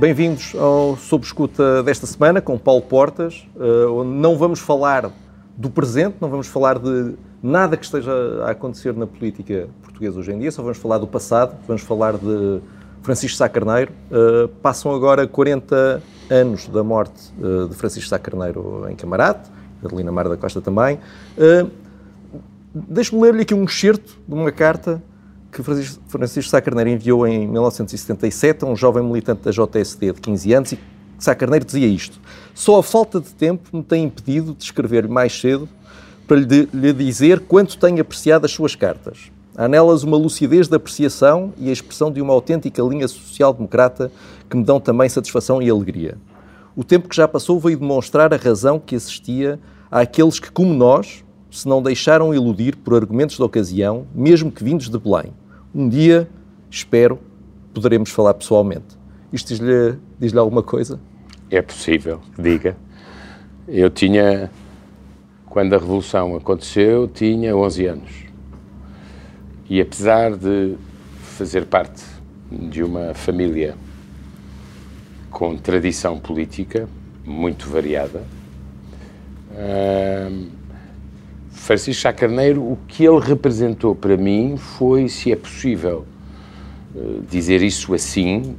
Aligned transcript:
Bem-vindos 0.00 0.54
ao 0.54 0.96
Sob 0.96 1.26
Escuta 1.26 1.82
desta 1.82 2.06
semana 2.06 2.40
com 2.40 2.56
Paulo 2.56 2.80
Portas, 2.80 3.46
eh, 3.54 3.86
onde 3.86 4.08
não 4.12 4.34
vamos 4.34 4.58
falar 4.58 5.10
do 5.54 5.68
presente, 5.68 6.16
não 6.22 6.30
vamos 6.30 6.46
falar 6.46 6.78
de 6.78 7.16
nada 7.42 7.76
que 7.76 7.84
esteja 7.84 8.10
a 8.46 8.52
acontecer 8.52 8.94
na 8.94 9.06
política 9.06 9.68
portuguesa 9.82 10.18
hoje 10.18 10.32
em 10.32 10.38
dia, 10.38 10.50
só 10.50 10.62
vamos 10.62 10.78
falar 10.78 10.96
do 10.96 11.06
passado, 11.06 11.54
vamos 11.68 11.82
falar 11.82 12.14
de 12.16 12.62
Francisco 13.02 13.36
Sá 13.36 13.46
Carneiro. 13.46 13.92
Uh, 14.10 14.48
passam 14.62 14.94
agora 14.94 15.28
40 15.28 16.02
anos 16.30 16.66
da 16.68 16.82
morte 16.82 17.30
uh, 17.38 17.68
de 17.68 17.74
Francisco 17.74 18.08
Sá 18.08 18.18
Carneiro 18.18 18.86
em 18.88 18.96
Camarate, 18.96 19.50
Adelina 19.84 20.10
Mar 20.10 20.30
da 20.30 20.36
Costa 20.38 20.62
também. 20.62 20.98
Deixe-me 22.72 23.20
ler-lhe 23.20 23.42
aqui 23.42 23.52
um 23.52 23.64
excerto 23.64 24.16
de 24.26 24.34
uma 24.34 24.50
carta 24.50 25.02
que 25.50 25.62
Francisco, 25.62 26.50
Sá 26.50 26.60
Carneiro 26.60 26.90
enviou 26.90 27.26
em 27.26 27.46
1977 27.46 28.64
a 28.64 28.68
um 28.68 28.76
jovem 28.76 29.02
militante 29.02 29.42
da 29.42 29.50
JSD 29.50 30.12
de 30.12 30.20
15 30.20 30.52
anos 30.52 30.72
e 30.72 30.78
Sá 31.18 31.34
Carneiro 31.34 31.64
dizia 31.64 31.86
isto. 31.86 32.18
Só 32.54 32.78
a 32.78 32.82
falta 32.82 33.20
de 33.20 33.30
tempo 33.34 33.76
me 33.76 33.82
tem 33.82 34.04
impedido 34.04 34.54
de 34.54 34.64
escrever-lhe 34.64 35.08
mais 35.08 35.38
cedo 35.38 35.68
para 36.26 36.38
lhe, 36.38 36.68
lhe 36.72 36.92
dizer 36.92 37.40
quanto 37.40 37.76
tenho 37.76 38.00
apreciado 38.00 38.44
as 38.44 38.52
suas 38.52 38.74
cartas. 38.74 39.30
Há 39.56 39.66
nelas 39.68 40.04
uma 40.04 40.16
lucidez 40.16 40.68
de 40.68 40.76
apreciação 40.76 41.52
e 41.58 41.68
a 41.68 41.72
expressão 41.72 42.10
de 42.10 42.22
uma 42.22 42.32
autêntica 42.32 42.80
linha 42.82 43.08
social-democrata 43.08 44.10
que 44.48 44.56
me 44.56 44.64
dão 44.64 44.80
também 44.80 45.08
satisfação 45.08 45.60
e 45.60 45.68
alegria. 45.68 46.16
O 46.76 46.84
tempo 46.84 47.08
que 47.08 47.16
já 47.16 47.26
passou 47.26 47.58
veio 47.58 47.76
demonstrar 47.76 48.32
a 48.32 48.36
razão 48.36 48.78
que 48.78 48.94
assistia 48.94 49.58
àqueles 49.90 50.38
que, 50.38 50.50
como 50.50 50.72
nós, 50.72 51.24
se 51.50 51.68
não 51.68 51.82
deixaram 51.82 52.32
iludir 52.32 52.76
por 52.76 52.94
argumentos 52.94 53.36
da 53.36 53.44
ocasião, 53.44 54.06
mesmo 54.14 54.52
que 54.52 54.62
vindos 54.62 54.88
de 54.88 54.98
Belém. 54.98 55.34
Um 55.72 55.88
dia, 55.88 56.28
espero, 56.68 57.18
poderemos 57.72 58.10
falar 58.10 58.34
pessoalmente. 58.34 58.98
Isto 59.32 59.48
diz-lhe 59.48 59.96
diz 60.18 60.34
alguma 60.34 60.64
coisa? 60.64 60.98
É 61.48 61.62
possível 61.62 62.20
diga. 62.36 62.76
Eu 63.68 63.88
tinha, 63.88 64.50
quando 65.46 65.72
a 65.74 65.78
Revolução 65.78 66.34
aconteceu, 66.34 67.06
tinha 67.06 67.56
11 67.56 67.86
anos. 67.86 68.10
E 69.68 69.80
apesar 69.80 70.36
de 70.36 70.74
fazer 71.22 71.66
parte 71.66 72.02
de 72.50 72.82
uma 72.82 73.14
família 73.14 73.76
com 75.30 75.56
tradição 75.56 76.18
política 76.18 76.88
muito 77.24 77.68
variada, 77.68 78.24
uh, 79.52 80.59
Francisco 81.60 82.02
Sá 82.02 82.12
Carneiro, 82.12 82.62
o 82.62 82.78
que 82.88 83.04
ele 83.04 83.20
representou 83.20 83.94
para 83.94 84.16
mim 84.16 84.56
foi, 84.56 85.08
se 85.08 85.30
é 85.30 85.36
possível 85.36 86.06
uh, 86.94 87.22
dizer 87.30 87.62
isso 87.62 87.94
assim, 87.94 88.56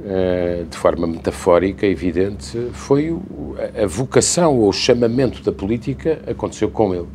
uh, 0.00 0.64
de 0.64 0.76
forma 0.76 1.06
metafórica, 1.06 1.86
evidente, 1.86 2.68
foi 2.72 3.16
a 3.82 3.86
vocação 3.86 4.58
ou 4.58 4.68
o 4.68 4.72
chamamento 4.72 5.42
da 5.42 5.52
política 5.52 6.20
aconteceu 6.26 6.70
com 6.70 6.94
ele. 6.94 7.08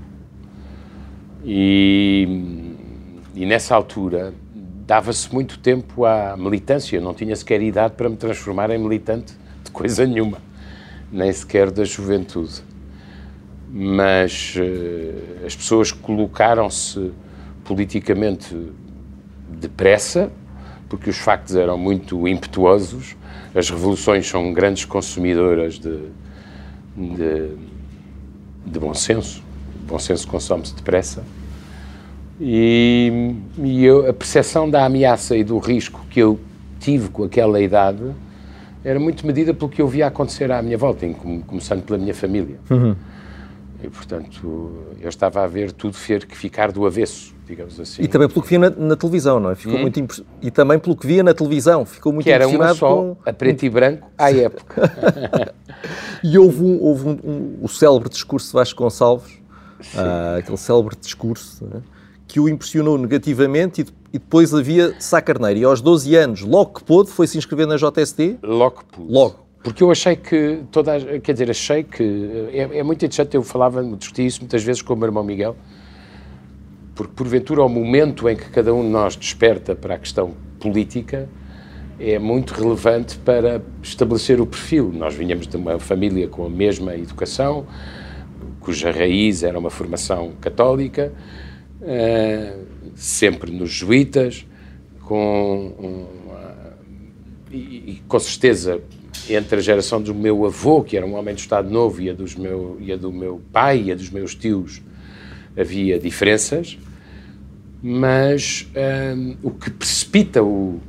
E 1.46 2.74
e 3.36 3.48
nessa 3.48 3.76
altura 3.76 4.32
dava-se 4.86 5.34
muito 5.34 5.58
tempo 5.58 6.06
à 6.06 6.38
militância, 6.38 7.02
não 7.02 7.16
tinha 7.16 7.36
sequer 7.36 7.62
idade 7.64 7.96
para 7.96 8.08
me 8.08 8.16
transformar 8.16 8.70
em 8.70 8.78
militante 8.78 9.34
de 9.64 9.72
coisa 9.72 10.06
nenhuma, 10.06 10.38
nem 11.12 11.34
sequer 11.34 11.72
da 11.72 11.84
juventude. 11.84 12.73
Mas 13.76 14.56
uh, 14.56 15.46
as 15.46 15.56
pessoas 15.56 15.92
colocaram-se 15.92 17.12
politicamente 17.64 18.56
depressa, 19.50 20.32
porque 20.88 21.10
os 21.10 21.18
factos 21.18 21.56
eram 21.56 21.78
muito 21.78 22.28
impetuosos, 22.28 23.16
as 23.56 23.70
revoluções 23.70 24.28
são 24.28 24.54
grandes 24.54 24.86
consumidoras 24.86 25.80
de, 25.80 25.98
de, 26.96 27.56
de 28.66 28.80
bom 28.80 28.94
senso, 28.94 29.44
bom 29.88 29.98
senso 29.98 30.28
consome-se 30.28 30.76
depressa 30.76 31.24
e, 32.40 33.36
e 33.58 33.86
eu, 33.86 34.10
a 34.10 34.14
percepção 34.14 34.70
da 34.70 34.86
ameaça 34.86 35.36
e 35.38 35.44
do 35.44 35.58
risco 35.60 36.06
que 36.10 36.20
eu 36.20 36.40
tive 36.80 37.10
com 37.10 37.24
aquela 37.24 37.62
idade 37.62 38.04
era 38.84 39.00
muito 39.00 39.26
medida 39.26 39.54
pelo 39.54 39.70
que 39.70 39.82
eu 39.82 39.88
via 39.88 40.08
acontecer 40.08 40.52
à 40.52 40.62
minha 40.62 40.78
volta, 40.78 41.08
começando 41.48 41.84
pela 41.84 41.98
minha 41.98 42.14
família. 42.14 42.58
Uhum. 42.70 42.96
E, 43.84 43.90
portanto, 43.90 44.72
eu 45.02 45.10
estava 45.10 45.44
a 45.44 45.48
ver 45.48 45.74
tudo 45.74 45.98
que 46.28 46.38
ficar 46.38 46.72
do 46.72 46.86
avesso, 46.86 47.36
digamos 47.46 47.78
assim. 47.78 48.02
E 48.02 48.08
também 48.08 48.30
pelo 48.30 48.42
que 48.42 48.48
via 48.48 48.60
na, 48.60 48.70
na 48.70 48.96
televisão, 48.96 49.42
não 49.42 49.52
é? 49.52 49.56
Ficou 49.56 49.76
hum? 49.76 49.82
muito 49.82 50.00
imp... 50.00 50.12
E 50.42 50.50
também 50.50 50.80
pelo 50.80 50.96
que 50.96 51.06
via 51.06 51.22
na 51.22 51.34
televisão, 51.34 51.86
ficou 51.86 52.14
muito 52.14 52.24
que 52.24 52.32
era 52.32 52.48
uma 52.48 52.74
só, 52.74 52.96
com... 52.96 53.18
a 53.26 53.34
preto 53.34 53.66
e 53.66 53.70
branco, 53.70 54.10
à 54.18 54.32
época. 54.32 55.54
e 56.24 56.38
houve, 56.38 56.64
um, 56.64 56.82
houve 56.82 57.10
um, 57.10 57.20
um, 57.24 57.58
o 57.62 57.68
célebre 57.68 58.08
discurso 58.08 58.48
de 58.48 58.54
Vasco 58.54 58.82
Gonçalves, 58.82 59.34
ah, 59.98 60.38
aquele 60.40 60.58
célebre 60.58 60.96
discurso, 60.96 61.68
é? 61.76 61.82
que 62.26 62.40
o 62.40 62.48
impressionou 62.48 62.98
negativamente 62.98 63.82
e, 63.82 63.86
e 64.14 64.20
depois 64.20 64.54
havia 64.54 64.96
Sá 64.98 65.22
Carneiro. 65.22 65.60
E 65.60 65.64
aos 65.66 65.82
12 65.82 66.16
anos, 66.16 66.42
logo 66.42 66.80
que 66.80 66.84
pôde, 66.86 67.10
foi 67.12 67.28
se 67.28 67.38
inscrever 67.38 67.68
na 67.68 67.76
JST? 67.76 68.40
Logo 68.42 68.78
que 68.78 68.86
pude. 68.86 69.12
Logo. 69.12 69.43
Porque 69.64 69.82
eu 69.82 69.90
achei 69.90 70.18
que, 70.18 70.60
toda 70.70 70.96
a, 70.96 71.20
quer 71.22 71.32
dizer, 71.32 71.50
achei 71.50 71.84
que, 71.84 72.04
é, 72.52 72.80
é 72.80 72.84
muito 72.84 73.06
interessante, 73.06 73.36
eu 73.36 73.44
falava, 73.44 73.82
discuti 73.96 74.26
isso 74.26 74.42
muitas 74.42 74.62
vezes 74.62 74.82
com 74.82 74.94
o 74.94 74.98
meu 74.98 75.08
irmão 75.08 75.24
Miguel, 75.24 75.56
porque 76.94 77.14
porventura 77.16 77.62
ao 77.62 77.70
momento 77.70 78.28
em 78.28 78.36
que 78.36 78.50
cada 78.50 78.74
um 78.74 78.84
de 78.84 78.90
nós 78.90 79.16
desperta 79.16 79.74
para 79.74 79.96
a 79.96 79.98
questão 79.98 80.34
política, 80.60 81.30
é 81.98 82.20
muito 82.20 82.54
relevante 82.54 83.18
para 83.18 83.62
estabelecer 83.82 84.42
o 84.42 84.46
perfil. 84.46 84.92
Nós 84.94 85.16
vinhamos 85.16 85.48
de 85.48 85.56
uma 85.56 85.80
família 85.80 86.28
com 86.28 86.46
a 86.46 86.50
mesma 86.50 86.96
educação, 86.96 87.66
cuja 88.60 88.92
raiz 88.92 89.44
era 89.44 89.58
uma 89.58 89.70
formação 89.70 90.34
católica, 90.42 91.14
uh, 91.82 92.66
sempre 92.96 93.52
nos 93.52 93.70
jesuítas, 93.70 94.46
com, 95.02 96.08
e, 97.52 97.58
e, 97.58 98.04
com 98.08 98.20
certeza 98.20 98.82
entre 99.30 99.58
a 99.58 99.62
geração 99.62 100.02
do 100.02 100.14
meu 100.14 100.46
avô, 100.46 100.84
que 100.84 100.98
era 100.98 101.06
um 101.06 101.16
homem 101.16 101.34
do 101.34 101.40
Estado 101.40 101.70
Novo, 101.70 102.02
e 102.02 102.10
a, 102.10 102.14
dos 102.14 102.36
meu, 102.36 102.78
e 102.80 102.92
a 102.92 102.98
do 102.98 103.12
meu 103.12 103.42
pai 103.52 103.84
e 103.84 103.92
a 103.92 103.96
dos 103.96 104.10
meus 104.10 104.36
tios, 104.36 104.82
havia 105.58 106.00
diferenças, 106.00 106.78
mas 107.82 108.68
um, 109.16 109.36
o 109.44 109.52
que 109.52 109.70
precipita 109.70 110.42
o, 110.42 110.80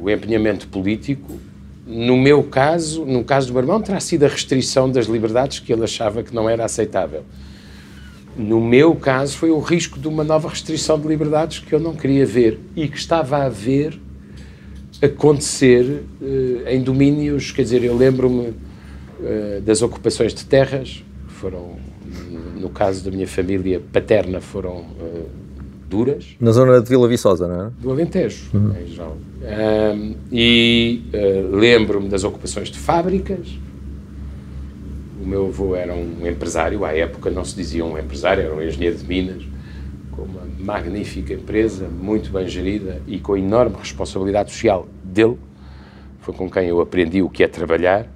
o 0.00 0.10
empenhamento 0.10 0.68
político 0.68 1.38
no 1.86 2.16
meu 2.16 2.42
caso, 2.42 3.04
no 3.04 3.22
caso 3.22 3.48
do 3.48 3.52
meu 3.52 3.62
irmão, 3.62 3.80
terá 3.80 4.00
sido 4.00 4.24
a 4.24 4.28
restrição 4.28 4.90
das 4.90 5.06
liberdades 5.06 5.58
que 5.58 5.72
ele 5.72 5.84
achava 5.84 6.22
que 6.22 6.34
não 6.34 6.48
era 6.48 6.64
aceitável. 6.64 7.24
No 8.36 8.60
meu 8.60 8.96
caso, 8.96 9.36
foi 9.36 9.50
o 9.50 9.60
risco 9.60 9.98
de 9.98 10.08
uma 10.08 10.24
nova 10.24 10.48
restrição 10.48 10.98
de 10.98 11.06
liberdades 11.06 11.58
que 11.58 11.74
eu 11.74 11.78
não 11.78 11.94
queria 11.94 12.24
ver 12.24 12.58
e 12.74 12.88
que 12.88 12.96
estava 12.96 13.44
a 13.44 13.48
ver 13.48 14.00
acontecer 15.04 16.02
uh, 16.20 16.68
em 16.68 16.82
domínios, 16.82 17.50
quer 17.50 17.62
dizer, 17.62 17.84
eu 17.84 17.96
lembro-me 17.96 18.48
uh, 18.48 19.60
das 19.64 19.82
ocupações 19.82 20.34
de 20.34 20.44
terras, 20.44 21.04
foram, 21.28 21.76
no 22.58 22.70
caso 22.70 23.04
da 23.04 23.10
minha 23.10 23.26
família 23.26 23.80
paterna, 23.92 24.40
foram 24.40 24.78
uh, 24.78 25.28
duras. 25.88 26.24
Na 26.40 26.52
zona 26.52 26.80
de 26.80 26.88
Vila 26.88 27.06
Viçosa, 27.06 27.46
não 27.46 27.66
é? 27.66 27.70
Do 27.80 27.90
Alentejo, 27.90 28.50
uhum. 28.54 28.72
em 28.80 28.86
geral. 28.86 29.16
e 30.32 31.02
lembro-me 31.52 32.08
das 32.08 32.24
ocupações 32.24 32.68
de 32.70 32.78
fábricas, 32.78 33.46
o 35.22 35.26
meu 35.26 35.46
avô 35.46 35.76
era 35.76 35.94
um 35.94 36.26
empresário, 36.26 36.84
à 36.84 36.92
época 36.92 37.30
não 37.30 37.44
se 37.44 37.54
dizia 37.54 37.84
um 37.84 37.98
empresário, 37.98 38.42
era 38.42 38.54
um 38.54 38.62
engenheiro 38.62 38.96
de 38.96 39.06
Minas, 39.06 39.42
com 40.10 40.22
uma 40.22 40.42
magnífica 40.58 41.34
empresa, 41.34 41.88
muito 41.88 42.30
bem 42.30 42.48
gerida 42.48 43.00
e 43.06 43.18
com 43.18 43.36
enorme 43.36 43.76
responsabilidade 43.78 44.50
social 44.50 44.88
dele. 45.04 45.38
Foi 46.20 46.34
com 46.34 46.50
quem 46.50 46.68
eu 46.68 46.80
aprendi 46.80 47.22
o 47.22 47.28
que 47.28 47.44
é 47.44 47.48
trabalhar. 47.48 48.06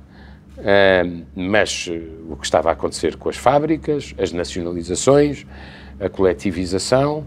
mas 1.37 1.89
eh, 1.89 2.01
o 2.29 2.37
que 2.37 2.45
estava 2.45 2.71
a 2.71 2.73
acontecer 2.73 3.17
com 3.17 3.29
as 3.29 3.37
fábricas, 3.37 4.15
as 4.19 4.33
nacionalizações, 4.33 5.47
a 6.01 6.09
coletivização, 6.09 7.25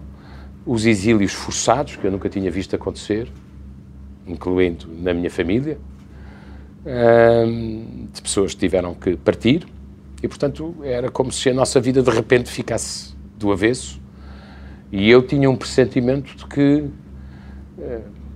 os 0.66 0.86
exílios 0.86 1.32
forçados, 1.32 1.96
que 1.96 2.06
eu 2.06 2.12
nunca 2.12 2.28
tinha 2.28 2.52
visto 2.52 2.76
acontecer, 2.76 3.32
incluindo 4.28 4.88
na 5.02 5.14
minha 5.14 5.30
família, 5.30 5.78
de 8.12 8.22
pessoas 8.22 8.54
que 8.54 8.60
tiveram 8.60 8.94
que 8.96 9.16
partir 9.16 9.68
e, 10.22 10.28
portanto, 10.28 10.76
era 10.84 11.10
como 11.10 11.32
se 11.32 11.50
a 11.50 11.54
nossa 11.54 11.80
vida 11.80 12.02
de 12.02 12.10
repente 12.10 12.50
ficasse 12.50 13.16
do 13.38 13.52
avesso 13.52 14.02
e 14.92 15.10
eu 15.10 15.22
tinha 15.22 15.50
um 15.50 15.56
pressentimento 15.56 16.36
de 16.36 16.46
que 16.46 16.84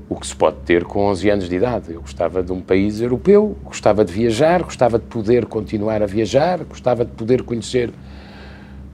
o 0.07 0.15
que 0.15 0.27
se 0.27 0.35
pode 0.35 0.57
ter 0.65 0.83
com 0.83 1.05
11 1.07 1.29
anos 1.29 1.49
de 1.49 1.55
idade. 1.55 1.93
Eu 1.93 2.01
gostava 2.01 2.43
de 2.43 2.51
um 2.51 2.61
país 2.61 3.01
europeu, 3.01 3.57
gostava 3.63 4.05
de 4.05 4.13
viajar, 4.13 4.63
gostava 4.63 4.99
de 4.99 5.05
poder 5.05 5.45
continuar 5.45 6.01
a 6.03 6.05
viajar, 6.05 6.63
gostava 6.63 7.03
de 7.03 7.11
poder 7.11 7.43
conhecer 7.43 7.89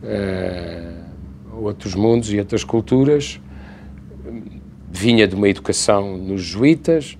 uh, 0.03 1.61
outros 1.63 1.95
mundos 1.95 2.31
e 2.31 2.39
outras 2.39 2.63
culturas. 2.63 3.39
Vinha 4.89 5.27
de 5.27 5.35
uma 5.35 5.49
educação 5.49 6.17
nos 6.17 6.41
jesuítas, 6.41 7.17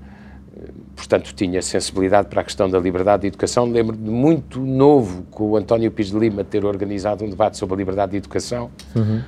portanto, 0.96 1.34
tinha 1.34 1.62
sensibilidade 1.62 2.28
para 2.28 2.42
a 2.42 2.44
questão 2.44 2.70
da 2.70 2.80
liberdade 2.80 3.22
de 3.22 3.28
educação. 3.28 3.66
Lembro 3.66 3.96
de 3.96 4.10
muito 4.10 4.60
novo 4.60 5.24
com 5.32 5.52
o 5.52 5.58
António 5.58 5.90
Pires 5.92 6.12
de 6.12 6.20
Lima 6.20 6.44
ter 6.44 6.64
organizado 6.64 7.26
um 7.26 7.30
debate 7.30 7.58
sobre 7.58 7.76
a 7.76 7.78
liberdade 7.78 8.12
de 8.12 8.18
educação. 8.18 8.70
Uhum. 8.96 9.22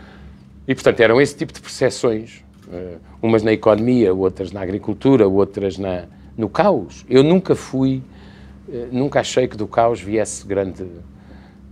E, 0.68 0.74
portanto, 0.74 1.00
eram 1.02 1.20
esse 1.20 1.36
tipo 1.36 1.52
de 1.52 1.60
percepções, 1.60 2.43
umas 3.22 3.44
na 3.44 3.54
economia, 3.54 4.14
outras 4.14 4.52
na 4.52 4.62
agricultura, 4.62 5.28
outras 5.28 5.78
na, 5.78 6.06
no 6.38 6.50
caos. 6.50 7.06
Eu 7.10 7.24
nunca 7.24 7.56
fui, 7.56 8.02
uh, 8.68 8.88
nunca 8.92 9.20
achei 9.20 9.48
que 9.48 9.58
do 9.58 9.68
caos 9.68 10.02
viesse 10.02 10.46
grande, 10.46 10.86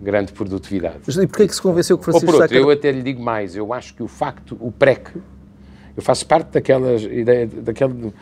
grande 0.02 0.32
produtividade. 0.32 1.00
Mas 1.06 1.18
e 1.18 1.28
porquê 1.28 1.44
é 1.44 1.48
que 1.48 1.56
se 1.56 1.62
convenceu 1.62 1.98
que 1.98 2.04
Francisco 2.04 2.28
Ou 2.28 2.34
por 2.34 2.42
outro, 2.42 2.58
eu 2.58 2.70
até 2.70 2.92
lhe 2.92 3.02
digo 3.02 3.22
mais, 3.22 3.56
eu 3.56 3.74
acho 3.74 3.94
que 3.94 4.04
o 4.04 4.08
facto, 4.08 4.58
o 4.60 4.72
PREC, 4.72 5.12
eu 5.96 6.02
faço 6.02 6.26
parte 6.26 6.52
daquelas 6.52 7.04
ideias, 7.04 7.52
daquele 7.54 8.14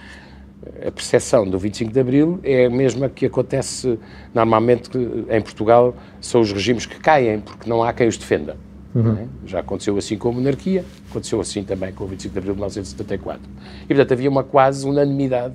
a 0.86 0.92
percepção 0.92 1.48
do 1.48 1.58
25 1.58 1.92
de 1.92 2.00
Abril 2.00 2.40
é 2.44 2.66
a 2.66 2.70
mesma 2.70 3.10
que 3.10 3.26
acontece 3.26 3.98
normalmente 4.34 4.90
em 5.30 5.42
Portugal, 5.42 5.96
são 6.20 6.42
os 6.42 6.52
regimes 6.52 6.86
que 6.86 7.00
caem, 7.00 7.40
porque 7.40 7.70
não 7.70 7.82
há 7.84 7.94
quem 7.94 8.08
os 8.08 8.18
defenda. 8.18 8.58
Uhum. 8.94 9.14
É? 9.14 9.28
Já 9.46 9.60
aconteceu 9.60 9.98
assim 9.98 10.18
com 10.18 10.30
a 10.30 10.32
monarquia, 10.32 10.84
aconteceu 11.10 11.40
assim 11.40 11.64
também 11.64 11.94
com 11.94 12.04
o 12.04 12.08
25 12.08 12.34
de 12.34 12.40
Abril 12.40 12.54
de 12.54 12.60
1974. 12.60 13.42
E, 13.84 13.88
portanto, 13.88 14.12
havia 14.12 14.30
uma 14.30 14.44
quase 14.44 14.88
unanimidade 14.88 15.54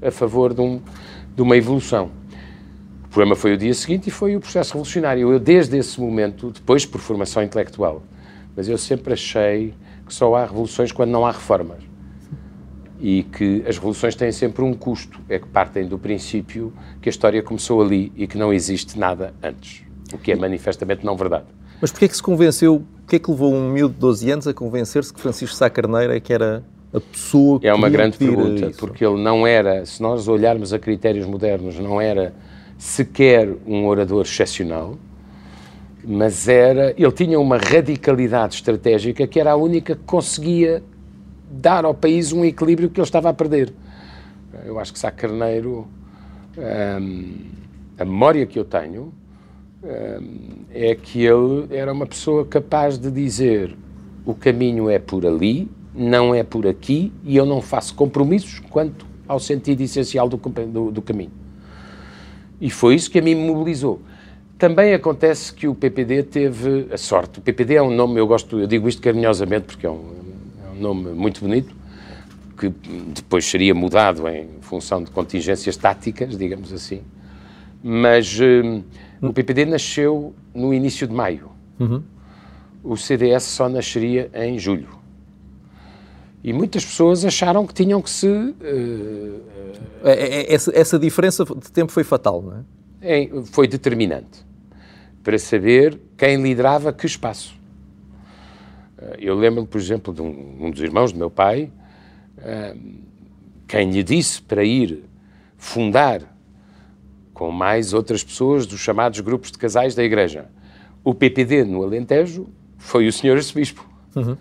a 0.00 0.10
favor 0.10 0.54
de, 0.54 0.60
um, 0.60 0.80
de 1.34 1.42
uma 1.42 1.56
evolução. 1.56 2.10
O 3.04 3.08
problema 3.08 3.34
foi 3.34 3.54
o 3.54 3.56
dia 3.56 3.74
seguinte 3.74 4.08
e 4.08 4.10
foi 4.10 4.36
o 4.36 4.40
processo 4.40 4.72
revolucionário. 4.74 5.32
Eu, 5.32 5.40
desde 5.40 5.76
esse 5.76 6.00
momento, 6.00 6.50
depois 6.50 6.86
por 6.86 7.00
formação 7.00 7.42
intelectual, 7.42 8.02
mas 8.54 8.68
eu 8.68 8.78
sempre 8.78 9.12
achei 9.14 9.74
que 10.06 10.14
só 10.14 10.34
há 10.36 10.44
revoluções 10.44 10.92
quando 10.92 11.10
não 11.10 11.26
há 11.26 11.32
reformas 11.32 11.88
e 13.00 13.22
que 13.22 13.62
as 13.66 13.76
revoluções 13.76 14.14
têm 14.14 14.32
sempre 14.32 14.62
um 14.62 14.74
custo, 14.74 15.20
é 15.28 15.38
que 15.38 15.46
partem 15.46 15.86
do 15.86 15.98
princípio 15.98 16.72
que 17.00 17.08
a 17.08 17.10
história 17.10 17.42
começou 17.42 17.80
ali 17.80 18.12
e 18.16 18.26
que 18.26 18.36
não 18.36 18.52
existe 18.52 18.98
nada 18.98 19.32
antes, 19.42 19.84
o 20.12 20.18
que 20.18 20.32
é 20.32 20.36
manifestamente 20.36 21.04
não 21.04 21.16
verdade. 21.16 21.46
Mas 21.80 21.90
porquê 21.90 22.06
é 22.06 22.08
que 22.08 22.16
se 22.16 22.22
convenceu, 22.22 22.82
porquê 23.00 23.16
é 23.16 23.18
que 23.18 23.30
levou 23.30 23.54
um 23.54 23.70
miúdo 23.70 23.94
de 23.94 24.00
12 24.00 24.30
anos 24.30 24.46
a 24.48 24.54
convencer-se 24.54 25.12
que 25.12 25.20
Francisco 25.20 25.54
Sá 25.54 25.70
Carneiro 25.70 26.12
é 26.12 26.20
que 26.20 26.32
era 26.32 26.62
a 26.92 27.00
pessoa 27.00 27.60
que 27.60 27.66
É 27.66 27.74
uma 27.74 27.88
grande 27.88 28.16
pergunta, 28.16 28.66
isso? 28.66 28.78
porque 28.78 29.04
ele 29.04 29.22
não 29.22 29.46
era, 29.46 29.84
se 29.84 30.02
nós 30.02 30.26
olharmos 30.26 30.72
a 30.72 30.78
critérios 30.78 31.26
modernos, 31.26 31.78
não 31.78 32.00
era 32.00 32.34
sequer 32.76 33.48
um 33.66 33.86
orador 33.86 34.22
excepcional, 34.22 34.96
mas 36.04 36.48
era, 36.48 36.94
ele 36.96 37.12
tinha 37.12 37.38
uma 37.38 37.58
radicalidade 37.58 38.54
estratégica 38.54 39.26
que 39.26 39.38
era 39.38 39.52
a 39.52 39.56
única 39.56 39.94
que 39.94 40.04
conseguia 40.04 40.82
dar 41.50 41.84
ao 41.84 41.94
país 41.94 42.32
um 42.32 42.44
equilíbrio 42.44 42.88
que 42.88 43.00
ele 43.00 43.06
estava 43.06 43.28
a 43.28 43.32
perder. 43.34 43.72
Eu 44.64 44.78
acho 44.78 44.92
que 44.92 44.98
Sá 44.98 45.10
Carneiro, 45.10 45.86
hum, 46.56 47.34
a 47.98 48.04
memória 48.04 48.46
que 48.46 48.58
eu 48.58 48.64
tenho, 48.64 49.12
é 50.70 50.94
que 50.94 51.24
ele 51.24 51.66
era 51.70 51.92
uma 51.92 52.06
pessoa 52.06 52.44
capaz 52.44 52.98
de 52.98 53.10
dizer 53.10 53.76
o 54.24 54.34
caminho 54.34 54.90
é 54.90 54.98
por 54.98 55.24
ali, 55.24 55.70
não 55.94 56.34
é 56.34 56.42
por 56.42 56.66
aqui, 56.66 57.12
e 57.24 57.36
eu 57.36 57.46
não 57.46 57.62
faço 57.62 57.94
compromissos 57.94 58.60
quanto 58.70 59.06
ao 59.26 59.38
sentido 59.38 59.80
essencial 59.80 60.28
do, 60.28 60.36
do, 60.36 60.90
do 60.90 61.02
caminho. 61.02 61.30
E 62.60 62.70
foi 62.70 62.94
isso 62.94 63.10
que 63.10 63.18
a 63.18 63.22
mim 63.22 63.34
me 63.34 63.46
mobilizou. 63.46 64.00
Também 64.58 64.92
acontece 64.92 65.52
que 65.52 65.68
o 65.68 65.74
PPD 65.74 66.24
teve 66.24 66.88
a 66.92 66.98
sorte. 66.98 67.38
O 67.38 67.42
PPD 67.42 67.76
é 67.76 67.82
um 67.82 67.90
nome, 67.90 68.18
eu 68.18 68.26
gosto, 68.26 68.58
eu 68.58 68.66
digo 68.66 68.88
isto 68.88 69.00
carinhosamente 69.00 69.66
porque 69.66 69.86
é 69.86 69.90
um, 69.90 70.18
nome 70.78 71.10
muito 71.10 71.40
bonito, 71.40 71.74
que 72.58 72.68
depois 73.14 73.44
seria 73.44 73.74
mudado 73.74 74.28
em 74.28 74.48
função 74.60 75.02
de 75.02 75.10
contingências 75.10 75.76
táticas, 75.76 76.36
digamos 76.36 76.72
assim. 76.72 77.02
Mas 77.82 78.38
uh, 78.40 78.82
o 79.20 79.32
PPD 79.32 79.64
nasceu 79.64 80.34
no 80.54 80.72
início 80.72 81.06
de 81.06 81.14
maio. 81.14 81.50
Uhum. 81.78 82.02
O 82.82 82.96
CDS 82.96 83.44
só 83.44 83.68
nasceria 83.68 84.30
em 84.34 84.58
julho. 84.58 84.98
E 86.42 86.52
muitas 86.52 86.84
pessoas 86.84 87.24
acharam 87.24 87.66
que 87.66 87.74
tinham 87.74 88.00
que 88.00 88.08
se. 88.08 88.28
Uh, 88.28 89.42
essa, 90.48 90.72
essa, 90.74 90.98
diferença 90.98 91.44
de 91.44 91.72
tempo 91.72 91.90
foi 91.90 92.04
fatal, 92.04 92.40
não 92.40 92.64
é? 93.02 93.24
é? 93.24 93.28
Foi 93.46 93.66
determinante 93.66 94.46
para 95.22 95.38
saber 95.38 96.00
quem 96.16 96.40
liderava 96.40 96.92
que 96.92 97.04
espaço. 97.06 97.54
Eh, 98.96 99.16
eu 99.20 99.34
lembro-me, 99.34 99.66
por 99.66 99.78
exemplo, 99.78 100.14
de 100.14 100.22
um, 100.22 100.56
um, 100.66 100.70
dos 100.70 100.80
irmãos 100.80 101.12
do 101.12 101.18
meu 101.18 101.30
pai, 101.30 101.70
uh, 102.38 102.78
quem 103.66 103.90
lhe 103.90 104.02
disse 104.02 104.40
para 104.40 104.64
ir 104.64 105.04
fundar 105.56 106.22
com 107.38 107.50
mais 107.50 107.94
outras 107.94 108.22
pessoas 108.22 108.66
dos 108.66 108.80
chamados 108.80 109.20
grupos 109.20 109.50
de 109.50 109.56
casais 109.58 109.94
da 109.94 110.04
Igreja 110.04 110.46
o 111.08 111.14
PPD 111.14 111.64
no 111.64 111.82
Alentejo 111.82 112.48
foi 112.76 113.08
o 113.08 113.12
senhor 113.12 113.38
arcebispo. 113.38 113.88
Uhum. 114.14 114.36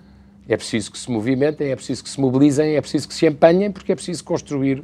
É 0.49 0.57
preciso 0.57 0.91
que 0.91 0.97
se 0.97 1.09
movimentem, 1.09 1.71
é 1.71 1.75
preciso 1.75 2.03
que 2.03 2.09
se 2.09 2.19
mobilizem, 2.19 2.75
é 2.75 2.81
preciso 2.81 3.07
que 3.07 3.13
se 3.13 3.25
empenhem, 3.25 3.71
porque 3.71 3.91
é 3.91 3.95
preciso 3.95 4.23
construir 4.23 4.83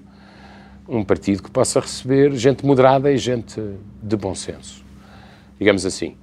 um 0.87 1.03
partido 1.03 1.43
que 1.43 1.51
possa 1.51 1.81
receber 1.81 2.33
gente 2.35 2.65
moderada 2.65 3.11
e 3.11 3.17
gente 3.17 3.61
de 4.01 4.15
bom 4.15 4.33
senso, 4.33 4.83
digamos 5.59 5.85
assim. 5.85 6.15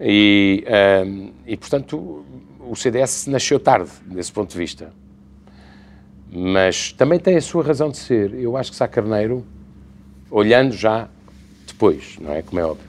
E, 0.00 0.64
um, 1.06 1.30
e 1.46 1.56
portanto, 1.56 2.24
o 2.60 2.74
CDS 2.74 3.28
nasceu 3.28 3.60
tarde, 3.60 3.90
desse 4.06 4.32
ponto 4.32 4.50
de 4.50 4.58
vista. 4.58 4.92
Mas 6.32 6.92
também 6.92 7.20
tem 7.20 7.36
a 7.36 7.40
sua 7.40 7.62
razão 7.62 7.90
de 7.90 7.96
ser. 7.96 8.34
Eu 8.34 8.56
acho 8.56 8.72
que 8.72 8.76
Sá 8.76 8.88
Carneiro, 8.88 9.46
olhando 10.30 10.72
já 10.72 11.08
depois, 11.76 12.16
não 12.20 12.32
é? 12.32 12.42
Como 12.42 12.60
é 12.60 12.64
óbvio. 12.64 12.86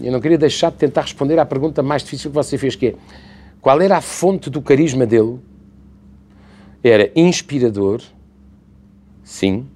Eu 0.00 0.12
não 0.12 0.20
queria 0.20 0.38
deixar 0.38 0.70
de 0.70 0.78
tentar 0.78 1.02
responder 1.02 1.38
à 1.38 1.44
pergunta 1.44 1.82
mais 1.82 2.02
difícil 2.02 2.30
que 2.30 2.34
você 2.34 2.56
fez, 2.56 2.76
que 2.76 2.88
é 2.88 2.94
qual 3.60 3.80
era 3.80 3.96
a 3.96 4.00
fonte 4.00 4.48
do 4.48 4.62
carisma 4.62 5.04
dele? 5.04 5.38
Era 6.82 7.10
inspirador, 7.16 8.00
sim. 9.24 9.66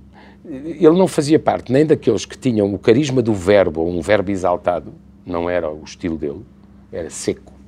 Ele 0.44 0.96
não 0.96 1.08
fazia 1.08 1.38
parte 1.38 1.72
nem 1.72 1.84
daqueles 1.84 2.24
que 2.24 2.38
tinham 2.38 2.72
o 2.72 2.78
carisma 2.78 3.20
do 3.20 3.34
verbo, 3.34 3.80
ou 3.80 3.90
um 3.90 4.00
verbo 4.00 4.30
exaltado, 4.30 4.92
não 5.26 5.50
era 5.50 5.70
o 5.70 5.82
estilo 5.85 6.16
dele, 6.16 6.44
era 6.92 7.11
seco 7.11 7.61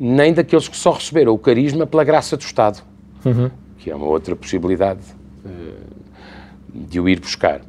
nem 0.00 0.32
daqueles 0.32 0.66
que 0.66 0.76
só 0.76 0.92
receberam 0.92 1.34
o 1.34 1.38
carisma 1.38 1.86
pela 1.86 2.02
graça 2.02 2.34
do 2.34 2.40
Estado, 2.40 2.82
uhum. 3.22 3.50
que 3.76 3.90
é 3.90 3.94
uma 3.94 4.06
outra 4.06 4.34
possibilidade 4.34 5.00
uh, 5.44 5.90
de 6.72 6.98
o 6.98 7.06
ir 7.06 7.20
buscar. 7.20 7.60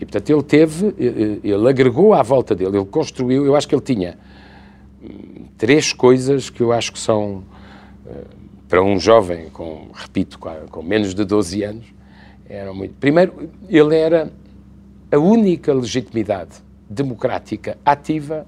E, 0.00 0.04
portanto, 0.04 0.30
ele 0.30 0.42
teve, 0.42 0.86
eh, 0.88 0.92
eh, 0.98 1.38
ele 1.44 1.68
agregou 1.68 2.14
à 2.14 2.22
volta 2.22 2.54
dele, 2.54 2.78
ele 2.78 2.86
construiu, 2.86 3.44
eu 3.44 3.54
acho 3.54 3.68
que 3.68 3.74
ele 3.74 3.82
tinha 3.82 4.18
hum, 5.02 5.44
três 5.58 5.92
coisas 5.92 6.48
que 6.48 6.62
eu 6.62 6.72
acho 6.72 6.92
que 6.92 6.98
são, 6.98 7.44
uh, 8.06 8.26
para 8.66 8.82
um 8.82 8.98
jovem, 8.98 9.50
com, 9.50 9.88
repito, 9.92 10.38
com 10.38 10.82
menos 10.82 11.14
de 11.14 11.24
12 11.24 11.62
anos, 11.62 11.84
eram 12.48 12.74
muito... 12.74 12.94
Primeiro, 12.94 13.50
ele 13.68 13.94
era 13.94 14.32
a 15.12 15.18
única 15.18 15.72
legitimidade 15.74 16.56
democrática 16.88 17.76
ativa 17.84 18.46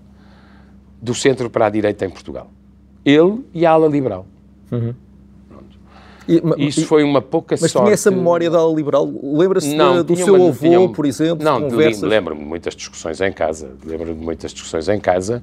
do 1.00 1.14
centro 1.14 1.50
para 1.50 1.66
a 1.66 1.71
direita 1.71 2.06
em 2.06 2.11
Portugal 2.11 2.49
ele 3.04 3.44
e 3.52 3.66
a 3.66 3.71
ala 3.71 3.88
liberal. 3.88 4.26
Uhum. 4.71 4.94
E, 6.28 6.66
Isso 6.66 6.80
e, 6.80 6.84
foi 6.84 7.02
uma 7.02 7.20
pouca 7.20 7.56
mas 7.60 7.60
sorte. 7.60 7.74
Mas 7.74 7.82
tinha 7.84 7.94
essa 7.94 8.10
memória 8.10 8.50
da 8.50 8.58
ala 8.58 8.74
liberal? 8.74 9.10
Lembra-se 9.22 9.76
do 10.04 10.16
seu 10.16 10.34
uma, 10.34 10.48
avô, 10.48 10.58
tinha, 10.58 10.88
por 10.88 11.06
exemplo? 11.06 11.44
Não, 11.44 11.68
lembro-me 11.68 12.42
de 12.42 12.46
muitas 12.46 12.74
discussões 12.74 13.20
em 13.20 13.32
casa. 13.32 13.70
Lembro-me 13.84 14.14
de 14.14 14.24
muitas 14.24 14.52
discussões 14.52 14.88
em 14.88 15.00
casa, 15.00 15.42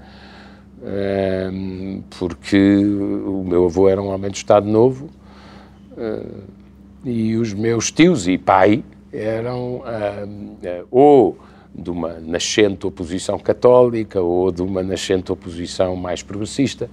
ehm, 0.84 2.02
porque 2.18 2.78
o 2.86 3.44
meu 3.46 3.66
avô 3.66 3.90
era 3.90 4.02
um 4.02 4.08
homem 4.08 4.32
de 4.32 4.38
Estado 4.38 4.68
Novo 4.68 5.10
eh, 5.98 6.24
e 7.04 7.36
os 7.36 7.54
meus 7.54 7.92
tios 7.92 8.28
e 8.28 8.38
pai 8.38 8.84
eram 9.12 9.84
ehm, 9.86 10.58
eh, 10.64 10.84
ou 10.90 11.38
de 11.74 11.90
uma 11.90 12.20
nascente 12.20 12.86
oposição 12.86 13.38
católica 13.38 14.22
ou 14.22 14.52
de 14.52 14.62
uma 14.62 14.82
nascente 14.84 15.32
oposição 15.32 15.96
mais 15.96 16.24
progressista 16.24 16.90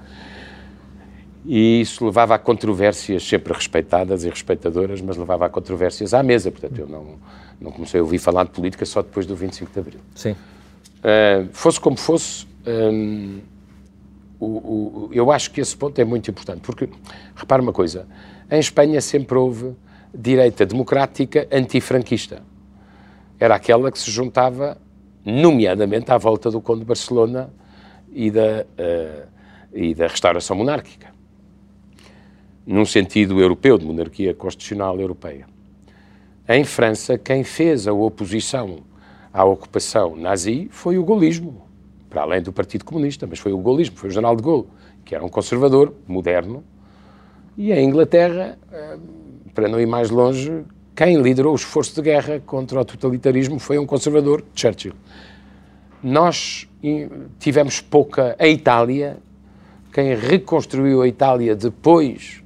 e 1.46 1.80
isso 1.80 2.04
levava 2.04 2.34
a 2.34 2.38
controvérsias 2.38 3.22
sempre 3.22 3.52
respeitadas 3.52 4.24
e 4.24 4.28
respeitadoras, 4.28 5.00
mas 5.00 5.16
levava 5.16 5.46
a 5.46 5.48
controvérsias 5.48 6.12
à 6.12 6.20
mesa. 6.20 6.50
Portanto, 6.50 6.76
eu 6.76 6.88
não, 6.88 7.14
não 7.60 7.70
comecei 7.70 8.00
a 8.00 8.02
ouvir 8.02 8.18
falar 8.18 8.44
de 8.44 8.50
política 8.50 8.84
só 8.84 9.00
depois 9.00 9.26
do 9.26 9.36
25 9.36 9.72
de 9.72 9.78
Abril. 9.78 10.00
Sim. 10.14 10.32
Uh, 10.32 11.48
fosse 11.52 11.78
como 11.78 11.96
fosse, 11.96 12.46
um, 12.66 13.38
o, 14.40 14.46
o, 14.46 15.10
eu 15.12 15.30
acho 15.30 15.52
que 15.52 15.60
esse 15.60 15.76
ponto 15.76 15.96
é 16.00 16.04
muito 16.04 16.28
importante, 16.28 16.60
porque, 16.62 16.88
repare 17.36 17.62
uma 17.62 17.72
coisa, 17.72 18.08
em 18.50 18.58
Espanha 18.58 19.00
sempre 19.00 19.38
houve 19.38 19.72
direita 20.12 20.66
democrática 20.66 21.46
antifranquista. 21.52 22.42
Era 23.38 23.54
aquela 23.54 23.92
que 23.92 24.00
se 24.00 24.10
juntava, 24.10 24.78
nomeadamente, 25.24 26.10
à 26.10 26.18
volta 26.18 26.50
do 26.50 26.60
Conde 26.60 26.80
de 26.80 26.86
Barcelona 26.86 27.50
e 28.12 28.32
da, 28.32 28.66
uh, 28.78 29.28
e 29.72 29.94
da 29.94 30.08
restauração 30.08 30.56
monárquica 30.56 31.15
num 32.66 32.84
sentido 32.84 33.40
europeu, 33.40 33.78
de 33.78 33.86
monarquia 33.86 34.34
constitucional 34.34 35.00
europeia. 35.00 35.46
Em 36.48 36.64
França, 36.64 37.16
quem 37.16 37.44
fez 37.44 37.86
a 37.86 37.92
oposição 37.92 38.78
à 39.32 39.44
ocupação 39.44 40.16
nazi 40.16 40.68
foi 40.70 40.98
o 40.98 41.04
gaullismo, 41.04 41.62
para 42.10 42.22
além 42.22 42.42
do 42.42 42.52
Partido 42.52 42.84
Comunista, 42.84 43.26
mas 43.26 43.38
foi 43.38 43.52
o 43.52 43.58
gaullismo, 43.58 43.96
foi 43.96 44.08
o 44.08 44.12
General 44.12 44.34
de 44.34 44.42
Gaulle, 44.42 44.66
que 45.04 45.14
era 45.14 45.24
um 45.24 45.28
conservador 45.28 45.94
moderno. 46.06 46.64
E 47.56 47.72
em 47.72 47.88
Inglaterra, 47.88 48.58
eh, 48.72 48.98
para 49.54 49.68
não 49.68 49.80
ir 49.80 49.86
mais 49.86 50.10
longe, 50.10 50.64
quem 50.94 51.20
liderou 51.20 51.52
o 51.52 51.56
esforço 51.56 51.94
de 51.94 52.02
guerra 52.02 52.40
contra 52.44 52.80
o 52.80 52.84
totalitarismo 52.84 53.58
foi 53.58 53.78
um 53.78 53.86
conservador, 53.86 54.44
Churchill. 54.54 54.94
Nós 56.02 56.68
tivemos 57.38 57.80
pouca. 57.80 58.36
A 58.38 58.46
Itália, 58.46 59.18
quem 59.92 60.14
reconstruiu 60.14 61.02
a 61.02 61.08
Itália 61.08 61.54
depois 61.54 62.42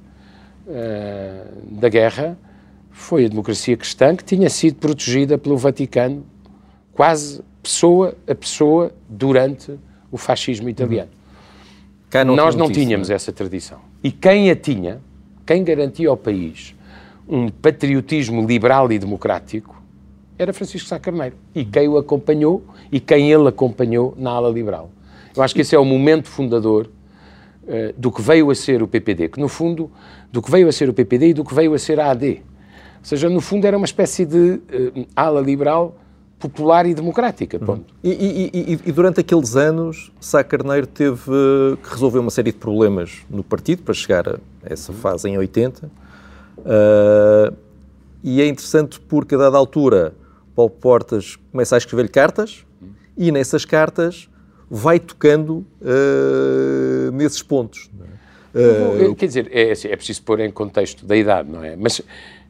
uh, 0.67 1.79
da 1.79 1.89
guerra, 1.89 2.37
foi 2.91 3.25
a 3.25 3.27
democracia 3.27 3.75
cristã 3.77 4.15
que 4.15 4.23
tinha 4.23 4.49
sido 4.49 4.75
protegida 4.75 5.37
pelo 5.37 5.57
Vaticano, 5.57 6.25
quase 6.93 7.41
pessoa 7.61 8.15
a 8.27 8.35
pessoa, 8.35 8.91
durante 9.07 9.77
o 10.11 10.17
fascismo 10.17 10.67
italiano. 10.69 11.09
Não 12.25 12.35
Nós 12.35 12.55
não 12.55 12.69
tínhamos 12.69 13.09
não. 13.09 13.15
essa 13.15 13.31
tradição. 13.31 13.79
E 14.03 14.11
quem 14.11 14.51
a 14.51 14.55
tinha, 14.55 14.99
quem 15.45 15.63
garantia 15.63 16.09
ao 16.09 16.17
país 16.17 16.75
um 17.27 17.47
patriotismo 17.47 18.45
liberal 18.45 18.91
e 18.91 18.99
democrático, 18.99 19.81
era 20.37 20.51
Francisco 20.51 20.89
Sá 20.89 20.99
Carneiro. 20.99 21.35
E 21.55 21.63
quem 21.63 21.87
o 21.87 21.97
acompanhou 21.97 22.63
e 22.91 22.99
quem 22.99 23.31
ele 23.31 23.47
acompanhou 23.47 24.13
na 24.17 24.31
ala 24.31 24.49
liberal. 24.49 24.89
Eu 25.35 25.41
acho 25.41 25.53
que 25.53 25.61
esse 25.61 25.75
é 25.75 25.79
o 25.79 25.85
momento 25.85 26.27
fundador 26.27 26.89
uh, 27.71 27.93
do 27.97 28.11
que 28.11 28.21
veio 28.21 28.51
a 28.51 28.55
ser 28.55 28.83
o 28.83 28.87
PPD, 28.87 29.29
que 29.29 29.39
no 29.39 29.47
fundo, 29.47 29.89
do 30.31 30.41
que 30.41 30.51
veio 30.51 30.67
a 30.67 30.71
ser 30.71 30.89
o 30.89 30.93
PPD 30.93 31.29
e 31.29 31.33
do 31.33 31.45
que 31.45 31.55
veio 31.55 31.73
a 31.73 31.79
ser 31.79 31.99
a 31.99 32.11
AD. 32.11 32.41
Ou 32.99 33.05
seja, 33.05 33.29
no 33.29 33.41
fundo 33.41 33.65
era 33.65 33.77
uma 33.77 33.85
espécie 33.85 34.25
de 34.25 34.37
uh, 34.37 35.07
ala 35.15 35.41
liberal 35.41 35.95
popular 36.41 36.87
e 36.87 36.93
democrática. 36.93 37.59
Uhum. 37.61 37.75
Uhum. 37.75 37.83
E, 38.03 38.49
e, 38.53 38.79
e, 38.83 38.91
durante 38.91 39.19
aqueles 39.19 39.55
anos, 39.55 40.11
Sá 40.19 40.43
Carneiro 40.43 40.87
teve 40.87 41.29
que 41.83 41.89
resolver 41.89 42.17
uma 42.17 42.31
série 42.31 42.51
de 42.51 42.57
problemas 42.57 43.19
no 43.29 43.43
partido 43.43 43.83
para 43.83 43.93
chegar 43.93 44.27
a 44.27 44.39
essa 44.63 44.91
fase 44.91 45.29
em 45.29 45.37
80. 45.37 45.85
Uh, 45.85 45.91
eh, 46.65 47.53
e 48.23 48.41
é 48.41 48.47
interessante 48.47 48.99
porque, 48.99 49.35
a 49.35 49.37
dada 49.37 49.57
altura, 49.57 50.15
Paulo 50.55 50.71
Portas 50.71 51.37
começa 51.51 51.75
a 51.75 51.77
escrever-lhe 51.77 52.09
cartas 52.09 52.65
uhum. 52.81 52.89
e 53.15 53.31
nessas 53.31 53.63
cartas 53.63 54.27
vai 54.73 55.01
tocando 55.01 55.65
uh, 55.81 57.11
nesses 57.11 57.43
pontos. 57.43 57.91
Uh, 58.55 59.13
Quer 59.15 59.25
dizer, 59.25 59.49
é, 59.51 59.71
é 59.71 59.95
preciso 59.97 60.23
pôr 60.23 60.39
em 60.39 60.49
contexto 60.49 61.05
da 61.05 61.17
idade, 61.17 61.51
não 61.51 61.61
é? 61.61 61.75
Mas 61.75 62.01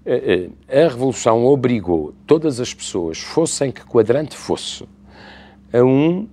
eh, 0.06 0.50
a 0.68 0.88
Revolução 0.88 1.44
obrigou 1.46 2.14
todas 2.28 2.60
as 2.60 2.74
pessoas, 2.74 3.20
fossem 3.20 3.72
que 3.72 3.84
quadrante 3.84 4.36
fosse, 4.36 4.84
a, 5.74 5.84
um, 5.84 6.28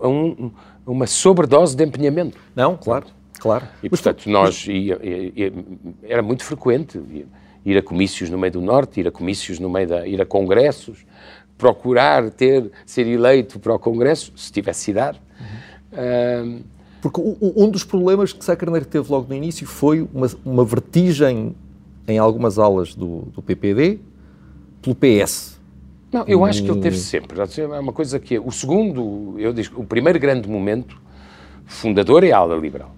a, 0.00 0.08
um, 0.08 0.50
a 0.86 0.90
uma 0.90 1.06
sobredose 1.06 1.74
de 1.74 1.84
empenhamento. 1.84 2.38
Não, 2.54 2.76
claro, 2.76 3.06
claro. 3.38 3.66
E, 3.82 3.88
portanto, 3.88 4.28
nós, 4.28 4.66
ia, 4.66 4.98
ia, 5.02 5.52
era 6.02 6.22
muito 6.22 6.44
frequente 6.44 7.00
ir 7.64 7.76
a 7.76 7.82
comícios 7.82 8.30
no 8.30 8.38
meio 8.38 8.52
do 8.52 8.60
Norte, 8.60 9.00
ir 9.00 9.08
a 9.08 9.10
comícios 9.10 9.58
no 9.58 9.68
meio 9.68 9.86
da... 9.86 10.06
ir 10.06 10.20
a 10.20 10.26
congressos, 10.26 11.04
procurar 11.58 12.30
ter, 12.30 12.70
ser 12.86 13.06
eleito 13.06 13.58
para 13.58 13.74
o 13.74 13.78
Congresso, 13.78 14.32
se 14.36 14.50
tivesse 14.50 14.92
idade. 14.92 15.20
Uhum. 15.92 16.62
Porque 17.02 17.20
um 17.20 17.68
dos 17.70 17.84
problemas 17.84 18.32
que 18.32 18.44
Sá 18.44 18.56
Carneiro 18.56 18.86
teve 18.86 19.10
logo 19.10 19.28
no 19.28 19.34
início 19.34 19.66
foi 19.66 20.08
uma, 20.12 20.28
uma 20.44 20.64
vertigem 20.64 21.54
em 22.06 22.18
algumas 22.18 22.58
aulas 22.58 22.94
do, 22.94 23.22
do 23.34 23.42
PPD 23.42 23.98
pelo 24.82 24.96
PS. 24.96 25.58
Não, 26.10 26.24
eu 26.26 26.44
acho 26.44 26.62
que 26.62 26.70
ele 26.70 26.80
teve 26.80 26.96
sempre. 26.96 27.38
É 27.40 27.78
uma 27.78 27.92
coisa 27.92 28.18
que 28.18 28.36
é, 28.36 28.40
o 28.40 28.50
segundo, 28.50 29.34
eu 29.38 29.52
digo, 29.52 29.80
o 29.80 29.84
primeiro 29.84 30.18
grande 30.18 30.48
momento 30.48 30.98
fundador 31.66 32.24
é 32.24 32.32
a 32.32 32.38
ala 32.38 32.56
liberal. 32.56 32.94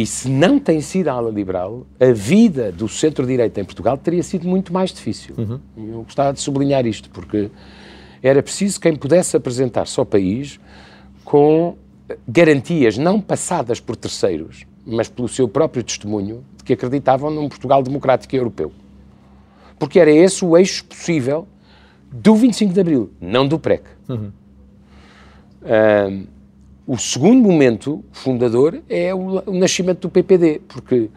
E 0.00 0.06
se 0.06 0.30
não 0.30 0.58
tem 0.58 0.80
sido 0.80 1.08
a 1.08 1.12
ala 1.12 1.30
liberal, 1.30 1.86
a 2.00 2.10
vida 2.10 2.72
do 2.72 2.88
centro-direita 2.88 3.60
em 3.60 3.64
Portugal 3.66 3.98
teria 3.98 4.22
sido 4.22 4.48
muito 4.48 4.72
mais 4.72 4.94
difícil. 4.94 5.34
Uhum. 5.36 5.60
Eu 5.76 6.02
gostava 6.04 6.32
de 6.32 6.40
sublinhar 6.40 6.86
isto, 6.86 7.10
porque 7.10 7.50
era 8.22 8.42
preciso 8.42 8.80
quem 8.80 8.96
pudesse 8.96 9.36
apresentar-se 9.36 10.00
ao 10.00 10.06
país 10.06 10.58
com 11.22 11.76
garantias 12.26 12.96
não 12.96 13.20
passadas 13.20 13.78
por 13.78 13.94
terceiros, 13.94 14.64
mas 14.86 15.06
pelo 15.06 15.28
seu 15.28 15.46
próprio 15.46 15.84
testemunho, 15.84 16.42
de 16.56 16.64
que 16.64 16.72
acreditavam 16.72 17.30
num 17.30 17.46
Portugal 17.46 17.82
democrático 17.82 18.34
e 18.34 18.38
europeu. 18.38 18.72
Porque 19.78 20.00
era 20.00 20.10
esse 20.10 20.42
o 20.42 20.56
eixo 20.56 20.82
possível 20.86 21.46
do 22.10 22.34
25 22.36 22.72
de 22.72 22.80
Abril, 22.80 23.10
não 23.20 23.46
do 23.46 23.58
PREC. 23.58 23.82
Uhum. 24.08 24.32
Uh, 25.60 26.26
o 26.92 26.98
segundo 26.98 27.48
momento 27.48 28.04
fundador 28.10 28.82
é 28.88 29.14
o, 29.14 29.48
o, 29.48 29.54
nascimento 29.56 30.00
do 30.00 30.10
PPD, 30.10 30.60
porque, 30.66 31.08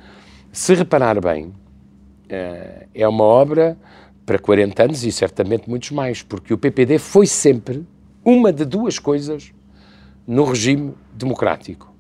se 0.51 0.75
reparar 0.75 1.20
bem, 1.20 1.46
uh, 1.46 2.88
é 2.94 3.08
uma 3.08 3.24
obra 3.24 3.75
para 4.24 4.38
40 4.38 4.84
anos 4.84 5.03
e 5.03 5.12
certamente 5.12 5.68
muitos 5.68 5.89
mais, 5.89 6.22
porque 6.22 6.53
o 6.53 6.60
PPD 6.60 7.00
foi 7.00 7.25
sempre 7.25 7.84
uma 8.24 8.53
de 8.53 8.65
duas 8.65 9.00
coisas 9.00 9.51
no 10.27 10.46
regime 10.46 10.94
democrático. 11.12 11.92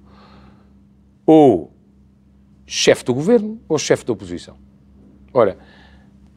Ou 1.25 1.71
chefe 2.67 3.03
do 3.03 3.13
governo 3.15 3.59
ou 3.67 3.79
chefe 3.79 4.05
da 4.05 4.13
oposição. 4.13 4.55
Ora, 5.33 5.57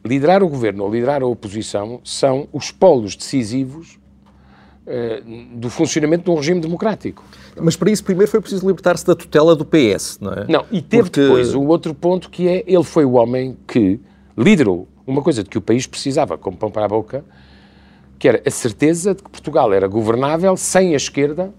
liderar 0.03 0.41
o 0.41 0.49
governo 0.49 0.85
ou 0.85 0.91
liderar 0.91 1.21
a 1.21 1.27
oposição 1.27 2.01
são 2.03 2.47
os 2.51 2.71
polos 2.71 3.15
decisivos 3.15 3.99
do 5.55 5.69
funcionamento 5.69 6.23
de 6.23 6.31
um 6.31 6.35
regime 6.35 6.61
democrático. 6.61 7.23
Mas 7.59 7.75
para 7.75 7.91
isso 7.91 8.03
primeiro 8.03 8.31
foi 8.31 8.39
preciso 8.39 8.65
libertar-se 8.65 9.05
da 9.05 9.15
tutela 9.15 9.55
do 9.55 9.65
PS, 9.65 10.19
não 10.21 10.31
é? 10.31 10.45
Não, 10.47 10.65
e 10.71 10.81
teve 10.81 11.03
Porque... 11.03 11.21
depois 11.21 11.53
o 11.53 11.63
outro 11.63 11.93
ponto 11.93 12.29
que 12.29 12.47
é, 12.47 12.63
ele 12.65 12.83
foi 12.83 13.03
o 13.03 13.13
homem 13.13 13.57
que 13.67 13.99
liderou 14.37 14.87
uma 15.05 15.21
coisa 15.21 15.43
de 15.43 15.49
que 15.49 15.57
o 15.57 15.61
país 15.61 15.87
precisava, 15.87 16.37
como 16.37 16.55
pão 16.57 16.71
para 16.71 16.85
a 16.85 16.87
boca, 16.87 17.23
que 18.19 18.27
era 18.27 18.41
a 18.45 18.51
certeza 18.51 19.13
de 19.13 19.23
que 19.23 19.29
Portugal 19.29 19.73
era 19.73 19.87
governável 19.87 20.55
sem 20.57 20.93
a 20.93 20.97
esquerda 20.97 21.53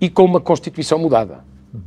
e 0.00 0.08
com 0.08 0.24
uma 0.24 0.40
Constituição 0.40 0.98
mudada. 0.98 1.44
Uhum. 1.72 1.80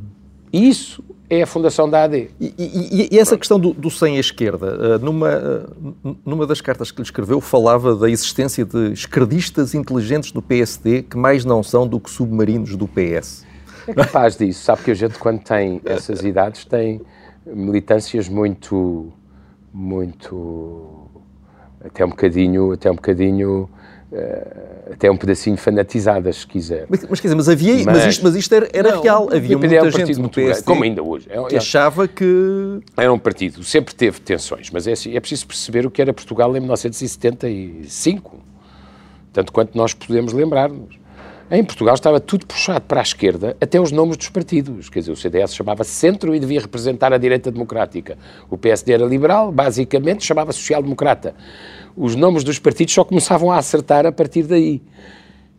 E 0.52 0.68
isso 0.68 1.02
é 1.30 1.42
a 1.42 1.46
fundação 1.46 1.88
da 1.88 2.04
AD. 2.04 2.30
E, 2.40 2.54
e, 2.58 3.08
e 3.14 3.18
essa 3.18 3.30
Pronto. 3.30 3.40
questão 3.40 3.60
do, 3.60 3.72
do 3.72 3.90
sem 3.90 4.16
a 4.16 4.20
esquerda, 4.20 4.66
eh, 4.66 4.98
numa, 4.98 5.30
eh, 5.30 6.14
numa 6.24 6.46
das 6.46 6.60
cartas 6.60 6.90
que 6.90 6.98
lhe 6.98 7.02
escreveu, 7.02 7.40
falava 7.40 7.94
da 7.94 8.08
existência 8.08 8.64
de 8.64 8.92
esquerdistas 8.92 9.74
inteligentes 9.74 10.32
do 10.32 10.40
PSD 10.40 11.02
que 11.02 11.16
mais 11.16 11.44
não 11.44 11.62
são 11.62 11.86
do 11.86 12.00
que 12.00 12.10
submarinos 12.10 12.76
do 12.76 12.88
PS. 12.88 13.44
É 13.86 13.92
capaz 13.92 14.36
disso. 14.36 14.64
Sabe 14.64 14.84
que 14.84 14.90
a 14.90 14.94
gente, 14.94 15.18
quando 15.18 15.40
tem 15.40 15.80
essas 15.84 16.22
idades, 16.22 16.64
tem 16.64 17.00
militâncias 17.46 18.28
muito, 18.28 19.12
muito, 19.72 21.08
até 21.84 22.04
um 22.04 22.10
bocadinho, 22.10 22.72
até 22.72 22.90
um 22.90 22.94
bocadinho 22.94 23.68
até 24.90 25.10
um 25.10 25.16
pedacinho 25.16 25.56
fanatizadas, 25.56 26.36
se 26.36 26.46
quiser. 26.46 26.86
Mas, 26.88 27.04
mas 27.08 27.20
quer 27.20 27.28
dizer, 27.28 27.36
mas, 27.36 27.48
havia, 27.48 27.74
mas, 27.76 27.84
mas 27.84 28.06
isto, 28.06 28.24
mas 28.24 28.36
isto 28.36 28.54
era, 28.54 28.68
era 28.72 28.92
não, 28.92 29.02
real. 29.02 29.28
Havia 29.30 29.58
muita 29.58 29.74
é 29.74 29.82
um 29.82 29.90
gente 29.90 30.18
no 30.18 30.30
PSD 30.30 30.62
como 30.62 30.82
ainda 30.82 31.02
hoje. 31.02 31.26
É, 31.28 31.42
que 31.44 31.56
achava 31.56 32.08
que... 32.08 32.80
Era 32.96 33.12
um 33.12 33.18
partido, 33.18 33.62
sempre 33.62 33.94
teve 33.94 34.20
tensões, 34.20 34.70
mas 34.70 34.86
é, 34.86 34.92
assim, 34.92 35.14
é 35.14 35.20
preciso 35.20 35.46
perceber 35.46 35.84
o 35.84 35.90
que 35.90 36.00
era 36.00 36.12
Portugal 36.12 36.56
em 36.56 36.60
1975, 36.60 38.38
tanto 39.32 39.52
quanto 39.52 39.76
nós 39.76 39.92
podemos 39.92 40.32
lembrar-nos. 40.32 40.96
Em 41.50 41.64
Portugal 41.64 41.94
estava 41.94 42.20
tudo 42.20 42.46
puxado 42.46 42.82
para 42.82 43.00
a 43.00 43.02
esquerda, 43.02 43.56
até 43.58 43.80
os 43.80 43.90
nomes 43.90 44.18
dos 44.18 44.28
partidos. 44.28 44.90
Quer 44.90 44.98
dizer, 45.00 45.12
o 45.12 45.16
CDS 45.16 45.54
chamava 45.54 45.82
Centro 45.82 46.34
e 46.34 46.40
devia 46.40 46.60
representar 46.60 47.10
a 47.10 47.16
direita 47.16 47.50
democrática. 47.50 48.18
O 48.50 48.58
PSD 48.58 48.92
era 48.92 49.06
liberal, 49.06 49.50
basicamente 49.50 50.24
chamava 50.24 50.52
social-democrata 50.52 51.34
os 51.96 52.14
nomes 52.14 52.44
dos 52.44 52.58
partidos 52.58 52.94
só 52.94 53.04
começavam 53.04 53.50
a 53.50 53.58
acertar 53.58 54.06
a 54.06 54.12
partir 54.12 54.44
daí. 54.44 54.82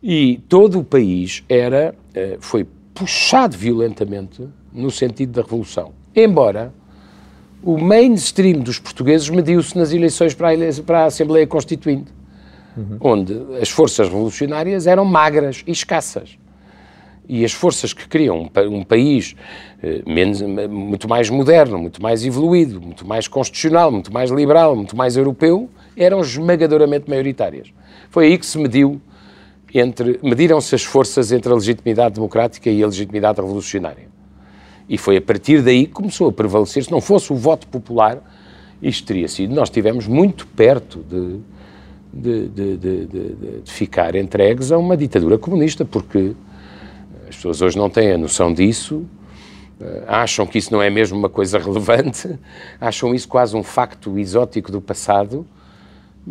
E 0.01 0.41
todo 0.47 0.79
o 0.79 0.83
país 0.83 1.43
era, 1.49 1.93
eh, 2.13 2.37
foi 2.39 2.65
puxado 2.93 3.57
violentamente 3.57 4.47
no 4.73 4.89
sentido 4.89 5.33
da 5.33 5.41
revolução. 5.41 5.91
Embora 6.15 6.73
o 7.63 7.77
mainstream 7.77 8.59
dos 8.59 8.79
portugueses 8.79 9.29
mediu-se 9.29 9.77
nas 9.77 9.91
eleições 9.91 10.33
para 10.33 10.51
a, 10.51 10.83
para 10.85 10.99
a 11.01 11.05
Assembleia 11.05 11.45
Constituinte, 11.45 12.11
uhum. 12.77 12.97
onde 13.01 13.37
as 13.61 13.69
forças 13.69 14.07
revolucionárias 14.07 14.87
eram 14.87 15.03
magras 15.03 15.63
e 15.67 15.71
escassas. 15.71 16.37
E 17.27 17.45
as 17.45 17.51
forças 17.51 17.93
que 17.93 18.07
queriam 18.07 18.49
um, 18.55 18.77
um 18.77 18.83
país 18.83 19.35
eh, 19.83 20.01
menos, 20.07 20.41
muito 20.41 21.07
mais 21.07 21.29
moderno, 21.29 21.77
muito 21.77 22.01
mais 22.01 22.25
evoluído, 22.25 22.81
muito 22.81 23.05
mais 23.05 23.27
constitucional, 23.27 23.91
muito 23.91 24.11
mais 24.11 24.31
liberal, 24.31 24.75
muito 24.75 24.97
mais 24.97 25.15
europeu, 25.15 25.69
eram 25.95 26.21
esmagadoramente 26.21 27.09
maioritárias. 27.09 27.71
Foi 28.09 28.27
aí 28.27 28.37
que 28.37 28.45
se 28.45 28.57
mediu 28.57 29.01
entre 29.73 30.19
mediram-se 30.23 30.73
as 30.73 30.83
forças 30.83 31.31
entre 31.31 31.51
a 31.51 31.55
legitimidade 31.55 32.15
democrática 32.15 32.69
e 32.69 32.83
a 32.83 32.87
legitimidade 32.87 33.39
revolucionária. 33.39 34.07
E 34.87 34.97
foi 34.97 35.17
a 35.17 35.21
partir 35.21 35.61
daí 35.61 35.85
que 35.85 35.93
começou 35.93 36.27
a 36.29 36.33
prevalecer, 36.33 36.83
se 36.83 36.91
não 36.91 36.99
fosse 36.99 37.31
o 37.31 37.35
voto 37.35 37.67
popular, 37.67 38.19
isto 38.81 39.05
teria 39.05 39.27
sido. 39.27 39.53
Nós 39.53 39.69
estivemos 39.69 40.07
muito 40.07 40.47
perto 40.47 40.99
de, 41.07 41.39
de, 42.11 42.77
de, 42.77 43.05
de, 43.05 43.61
ficar 43.65 44.15
entregues 44.15 44.71
a 44.71 44.77
uma 44.77 44.97
ditadura 44.97 45.37
comunista, 45.37 45.85
porque 45.85 46.33
as 47.27 47.35
pessoas 47.35 47.61
hoje 47.61 47.77
não 47.77 47.89
têm 47.89 48.13
a 48.13 48.17
noção 48.17 48.51
disso, 48.51 49.05
eh, 49.79 50.03
acham 50.07 50.47
que 50.47 50.57
isso 50.57 50.73
não 50.73 50.81
é 50.81 50.89
mesmo 50.89 51.17
uma 51.17 51.29
coisa 51.29 51.59
relevante, 51.59 52.27
acham 52.81 53.13
isso 53.13 53.27
quase 53.27 53.55
um 53.55 53.61
facto 53.61 54.17
exótico 54.17 54.71
do 54.71 54.81
passado, 54.81 55.45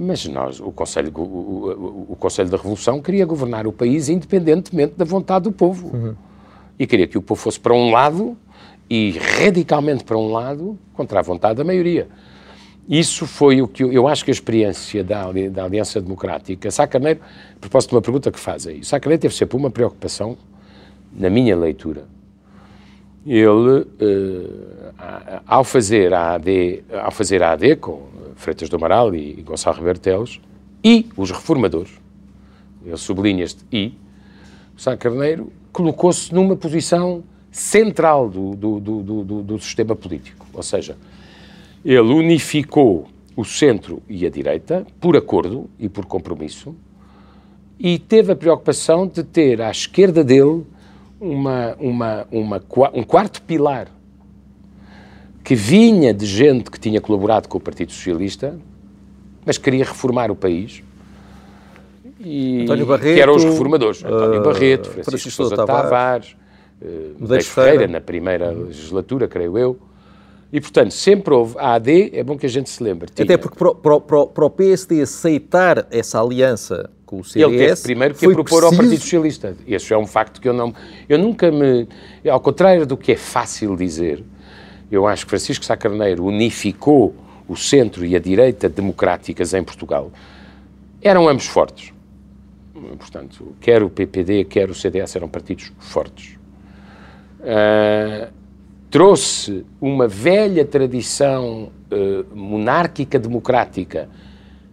mas 0.01 0.25
nós, 0.27 0.61
o 0.61 0.71
Conselho, 0.71 1.13
o, 1.17 1.21
o, 1.21 2.07
o 2.13 2.17
Conselho 2.17 2.49
da 2.49 2.57
Revolução 2.57 3.03
queria 3.03 3.27
governar 3.27 3.67
o 3.67 3.73
país 3.73 4.09
independentemente 4.09 4.95
da 4.97 5.05
vontade 5.05 5.45
do 5.45 5.53
povo. 5.53 5.89
Uhum. 5.93 6.15
E 6.79 6.87
queria 6.87 7.09
que 7.09 7.19
o 7.19 7.23
povo 7.23 7.41
fosse 7.41 7.59
para 7.59 7.75
um 7.75 7.91
lado 7.91 8.37
e 8.89 9.19
radicalmente 9.19 10.05
para 10.05 10.17
um 10.17 10.31
lado 10.31 10.79
contra 10.95 11.19
a 11.19 11.23
vontade 11.23 11.57
da 11.57 11.65
maioria. 11.65 12.07
Isso 12.89 13.27
foi 13.27 13.61
o 13.61 13.67
que 13.67 13.83
eu, 13.83 13.93
eu 13.93 14.07
acho 14.07 14.25
que 14.25 14.31
a 14.31 14.33
experiência 14.33 15.03
da, 15.03 15.31
da 15.51 15.65
Aliança 15.65 16.01
Democrática. 16.01 16.71
Sá 16.71 16.87
Carneiro, 16.87 17.21
a 17.57 17.59
propósito 17.59 17.91
de 17.91 17.97
uma 17.97 18.03
pergunta 18.03 18.31
que 18.31 18.39
faz 18.39 18.69
aí, 18.69 18.85
Sá 18.85 19.01
Carneiro 19.01 19.21
teve 19.21 19.35
sempre 19.35 19.57
uma 19.57 19.71
preocupação, 19.71 20.39
na 21.13 21.29
minha 21.29 21.57
leitura. 21.57 22.07
Ele, 23.29 23.87
eh, 24.01 25.41
ao, 25.47 25.63
fazer 25.63 26.15
a 26.15 26.35
AD, 26.35 26.83
ao 27.03 27.11
fazer 27.11 27.43
a 27.43 27.53
AD 27.53 27.77
com 27.77 28.09
Freitas 28.37 28.69
do 28.69 28.77
Amaral 28.77 29.15
e, 29.15 29.39
e 29.39 29.43
Gonçalo 29.43 29.77
Revertelos, 29.77 30.41
e 30.83 31.07
os 31.17 31.31
reformadores, 31.31 31.91
ele 32.87 32.97
sublinha 32.97 33.45
este 33.45 33.65
I, 33.71 33.95
Sá 34.77 34.97
Carneiro 34.97 35.53
colocou-se 35.73 36.33
numa 36.33 36.57
posição 36.57 37.25
central 37.51 38.29
do, 38.29 38.55
do, 38.55 38.81
do, 38.81 39.43
do 39.43 39.59
sistema 39.59 39.97
político. 39.97 40.47
Ou 40.53 40.63
seja, 40.63 40.97
ele 41.85 42.13
unificou 42.13 43.09
o 43.37 43.45
centro 43.45 44.03
e 44.09 44.25
a 44.25 44.31
direita 44.31 44.87
por 45.01 45.17
acordo 45.17 45.69
e 45.79 45.89
por 45.89 46.07
compromisso 46.07 46.75
e 47.79 47.99
teve 47.99 48.33
a 48.33 48.37
preocupação 48.37 49.07
de 49.07 49.23
ter 49.23 49.61
à 49.61 49.71
esquerda 49.71 50.25
dele 50.25 50.65
uma, 51.21 51.77
uma, 51.79 52.27
uma, 52.31 52.63
um 52.95 53.03
quarto 53.03 53.43
pilar 53.43 53.89
que 55.43 55.55
vinha 55.55 56.13
de 56.13 56.27
gente 56.27 56.71
que 56.71 56.79
tinha 56.79 57.01
colaborado 57.01 57.49
com 57.49 57.59
o 57.59 57.61
Partido 57.61 57.93
Socialista, 57.93 58.59
mas 59.45 59.57
queria 59.57 59.85
reformar 59.85 60.31
o 60.31 60.37
país. 60.37 60.83
E, 62.21 62.63
António 62.63 62.87
Barreto, 62.87 63.15
que 63.15 63.21
eram 63.21 63.37
os 63.37 63.45
reformadores. 63.45 64.05
António 64.05 64.41
uh, 64.41 64.45
Barreto, 64.45 64.89
Francisco, 64.91 65.11
Francisco 65.11 65.31
Sousa 65.31 65.57
Tavares, 65.57 65.87
Tavares 65.91 66.37
Medeiros 67.19 67.47
Ferreira, 67.47 67.73
Ferreira, 67.73 67.93
na 67.93 68.01
primeira 68.01 68.51
legislatura, 68.51 69.27
creio 69.27 69.59
eu, 69.59 69.79
e, 70.53 70.61
portanto, 70.61 70.93
sempre 70.93 71.35
houve 71.35 71.57
a 71.59 71.75
AD, 71.75 72.11
é 72.15 72.25
bom 72.25 72.37
que 72.37 72.47
a 72.47 72.49
gente 72.49 72.71
se 72.71 72.83
lembre. 72.83 73.11
Tinha... 73.15 73.25
Até 73.25 73.37
porque 73.37 73.57
para, 73.59 73.75
para, 73.75 74.27
para, 74.27 74.45
o 74.45 74.51
PSD 74.51 75.03
aceitar 75.03 75.87
essa 75.91 76.21
aliança 76.21 76.91
com 77.09 77.21
o 77.21 77.25
CDS... 77.25 77.49
Ele 77.49 77.67
teve 77.69 77.83
primeiro 77.83 78.15
que 78.15 78.27
a 78.27 78.29
propor 78.29 78.45
preciso... 78.45 78.67
ao 78.67 78.77
Partido 78.77 79.01
Socialista. 79.01 79.57
Esse 79.67 79.95
é 79.95 79.99
um 79.99 80.07
facto 80.07 80.43
que 80.43 80.49
eu 80.49 80.53
não... 80.53 80.75
Eu 81.09 81.19
nunca 81.19 81.51
me... 81.51 81.89
Ao 82.31 82.39
contrário 82.39 82.85
do 82.85 82.99
que 82.99 83.13
é 83.13 83.17
fácil 83.17 83.75
dizer, 83.75 84.23
eu 84.91 85.07
acho 85.07 85.25
que 85.25 85.31
Francisco 85.31 85.65
Sá 85.65 85.75
Carneiro 85.75 86.23
unificou 86.23 87.15
o 87.49 87.57
centro 87.57 88.05
e 88.05 88.15
a 88.15 88.19
direita 88.19 88.69
democráticas 88.69 89.55
em 89.55 89.65
Portugal. 89.65 90.13
Eram 91.01 91.27
ambos 91.27 91.47
fortes. 91.47 91.95
Portanto, 92.99 93.57
quer 93.59 93.83
o 93.83 93.89
PPD, 93.89 94.45
quer 94.45 94.69
o 94.69 94.75
CDS 94.75 95.17
eram 95.17 95.29
partidos 95.31 95.73
fortes. 95.79 96.37
Uh, 97.41 98.31
trouxe 98.91 99.65
uma 99.81 100.07
velha 100.07 100.63
tradição 100.63 101.73
uh, 101.91 102.37
monárquica 102.37 103.19
democrática, 103.19 104.11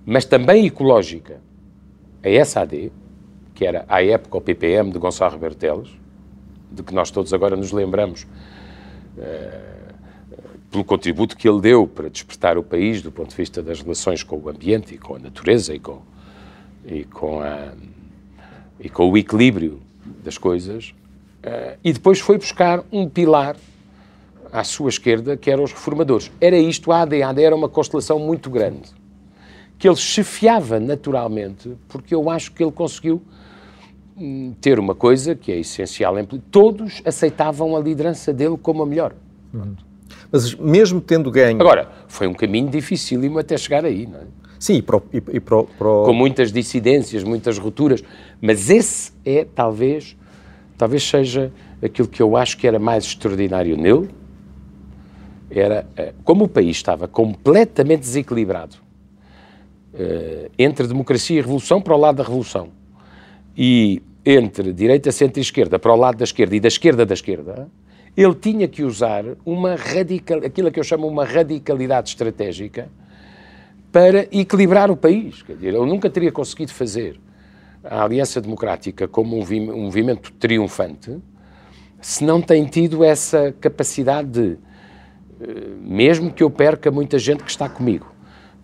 mas 0.05 0.25
também 0.25 0.65
ecológica, 0.65 1.39
a 2.25 2.45
SAD, 2.45 2.91
que 3.53 3.65
era 3.65 3.85
à 3.87 4.03
época 4.03 4.37
o 4.37 4.41
PPM 4.41 4.91
de 4.91 4.99
Gonçalo 4.99 5.33
Rebertelos, 5.33 5.97
de 6.71 6.83
que 6.83 6.93
nós 6.93 7.11
todos 7.11 7.33
agora 7.33 7.55
nos 7.55 7.71
lembramos 7.71 8.23
uh, 9.17 9.95
pelo 10.69 10.83
contributo 10.83 11.37
que 11.37 11.47
ele 11.47 11.61
deu 11.61 11.87
para 11.87 12.09
despertar 12.09 12.57
o 12.57 12.63
país 12.63 13.01
do 13.01 13.11
ponto 13.11 13.29
de 13.29 13.35
vista 13.35 13.63
das 13.63 13.81
relações 13.81 14.23
com 14.23 14.37
o 14.37 14.49
ambiente 14.49 14.95
e 14.95 14.97
com 14.97 15.15
a 15.15 15.19
natureza 15.19 15.73
e 15.73 15.79
com, 15.79 16.01
e 16.85 17.03
com, 17.05 17.39
a, 17.39 17.71
e 18.79 18.89
com 18.89 19.09
o 19.09 19.17
equilíbrio 19.17 19.79
das 20.23 20.37
coisas. 20.37 20.93
Uh, 21.43 21.77
e 21.83 21.93
depois 21.93 22.19
foi 22.19 22.37
buscar 22.37 22.83
um 22.91 23.07
pilar 23.07 23.55
à 24.51 24.63
sua 24.63 24.89
esquerda, 24.89 25.37
que 25.37 25.51
eram 25.51 25.63
os 25.63 25.71
reformadores. 25.71 26.31
Era 26.39 26.57
isto, 26.57 26.91
a 26.91 27.01
AD. 27.01 27.21
A 27.21 27.29
AD 27.29 27.43
era 27.43 27.55
uma 27.55 27.69
constelação 27.69 28.19
muito 28.19 28.49
grande, 28.49 28.89
que 29.77 29.87
ele 29.87 29.95
chefiava 29.95 30.79
naturalmente, 30.79 31.75
porque 31.87 32.15
eu 32.15 32.29
acho 32.29 32.51
que 32.51 32.63
ele 32.63 32.71
conseguiu 32.71 33.21
hum, 34.17 34.53
ter 34.61 34.79
uma 34.79 34.95
coisa 34.95 35.35
que 35.35 35.51
é 35.51 35.59
essencial. 35.59 36.15
Todos 36.49 37.01
aceitavam 37.05 37.75
a 37.75 37.79
liderança 37.79 38.33
dele 38.33 38.57
como 38.61 38.83
a 38.83 38.85
melhor. 38.85 39.13
Uhum. 39.53 39.75
Mas 40.31 40.53
mesmo 40.55 41.01
tendo 41.01 41.29
ganho... 41.29 41.59
Agora, 41.59 41.89
foi 42.07 42.27
um 42.27 42.33
caminho 42.33 42.69
dificílimo 42.69 43.37
até 43.37 43.57
chegar 43.57 43.85
aí, 43.85 44.07
não 44.07 44.19
é? 44.19 44.23
Sim, 44.57 44.75
e, 44.75 44.81
pro, 44.81 45.03
e, 45.13 45.17
e 45.17 45.39
pro, 45.39 45.65
pro... 45.77 46.03
com 46.05 46.13
muitas 46.13 46.51
dissidências, 46.51 47.23
muitas 47.23 47.57
rupturas, 47.57 48.01
mas 48.41 48.69
esse 48.69 49.11
é 49.25 49.45
talvez, 49.45 50.15
talvez 50.77 51.03
seja 51.03 51.51
aquilo 51.83 52.07
que 52.07 52.21
eu 52.21 52.37
acho 52.37 52.57
que 52.57 52.65
era 52.65 52.79
mais 52.79 53.03
extraordinário 53.03 53.75
nele, 53.75 54.09
era 55.51 55.85
eh, 55.95 56.13
como 56.23 56.45
o 56.45 56.47
país 56.47 56.77
estava 56.77 57.07
completamente 57.07 57.99
desequilibrado 57.99 58.84
entre 60.57 60.87
democracia 60.87 61.37
e 61.37 61.41
revolução 61.41 61.81
para 61.81 61.95
o 61.95 61.97
lado 61.97 62.17
da 62.17 62.23
revolução 62.23 62.69
e 63.57 64.01
entre 64.25 64.73
direita, 64.73 65.11
centro 65.11 65.39
e 65.39 65.41
esquerda 65.41 65.77
para 65.77 65.93
o 65.93 65.95
lado 65.95 66.17
da 66.17 66.23
esquerda 66.23 66.55
e 66.55 66.59
da 66.59 66.67
esquerda 66.67 67.05
da 67.05 67.13
esquerda, 67.13 67.69
ele 68.17 68.33
tinha 68.33 68.67
que 68.67 68.83
usar 68.83 69.23
uma 69.45 69.75
radical, 69.75 70.39
aquilo 70.39 70.71
que 70.71 70.79
eu 70.79 70.83
chamo 70.83 71.07
uma 71.07 71.25
radicalidade 71.25 72.09
estratégica 72.09 72.89
para 73.91 74.27
equilibrar 74.31 74.89
o 74.89 74.97
país. 74.97 75.43
Quer 75.43 75.53
dizer, 75.53 75.67
ele 75.69 75.85
nunca 75.85 76.09
teria 76.09 76.31
conseguido 76.31 76.73
fazer 76.73 77.19
a 77.83 78.03
Aliança 78.03 78.41
Democrática 78.41 79.07
como 79.07 79.37
um 79.37 79.81
movimento 79.81 80.31
triunfante 80.33 81.17
se 82.01 82.23
não 82.23 82.41
tem 82.41 82.65
tido 82.65 83.03
essa 83.03 83.51
capacidade 83.59 84.29
de 84.29 84.57
mesmo 85.81 86.31
que 86.31 86.43
eu 86.43 86.49
perca 86.49 86.91
muita 86.91 87.19
gente 87.19 87.43
que 87.43 87.49
está 87.49 87.67
comigo, 87.67 88.05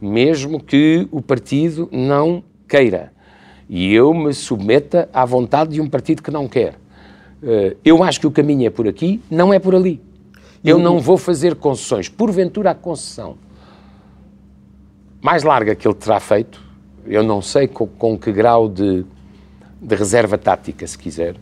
mesmo 0.02 0.60
que 0.62 1.08
o 1.12 1.22
partido 1.22 1.88
não 1.92 2.44
queira 2.68 3.12
e 3.74 3.94
eu 3.94 4.14
me 4.14 4.34
submeta 4.34 5.08
à 5.14 5.24
vontade 5.24 5.72
de 5.72 5.80
um 5.80 5.90
partido 5.90 6.22
que 6.22 6.30
não 6.30 6.46
quer. 6.46 6.76
Eh, 7.42 7.78
eu 7.86 8.04
acho 8.04 8.20
que 8.20 8.28
o 8.28 8.32
caminho 8.32 8.68
é 8.68 8.70
por 8.70 8.86
aqui, 8.86 9.22
não 9.32 9.54
é 9.54 9.60
por 9.60 9.74
ali. 9.74 10.02
Eu 10.62 10.78
não 10.78 11.00
vou 11.00 11.18
fazer 11.18 11.56
concessões. 11.56 12.10
Porventura, 12.10 12.72
a 12.72 12.76
concessão 12.76 13.38
mais 15.22 15.44
larga 15.44 15.74
que 15.74 15.88
ele 15.88 15.96
terá 15.96 16.20
feito, 16.20 16.62
eu 17.06 17.24
não 17.24 17.42
sei 17.42 17.66
com, 17.66 17.88
com 17.88 18.18
que 18.18 18.30
grau 18.32 18.68
de, 18.68 19.06
de 19.82 19.96
reserva 19.96 20.38
tática, 20.38 20.86
se 20.86 20.98
quiser, 20.98 21.38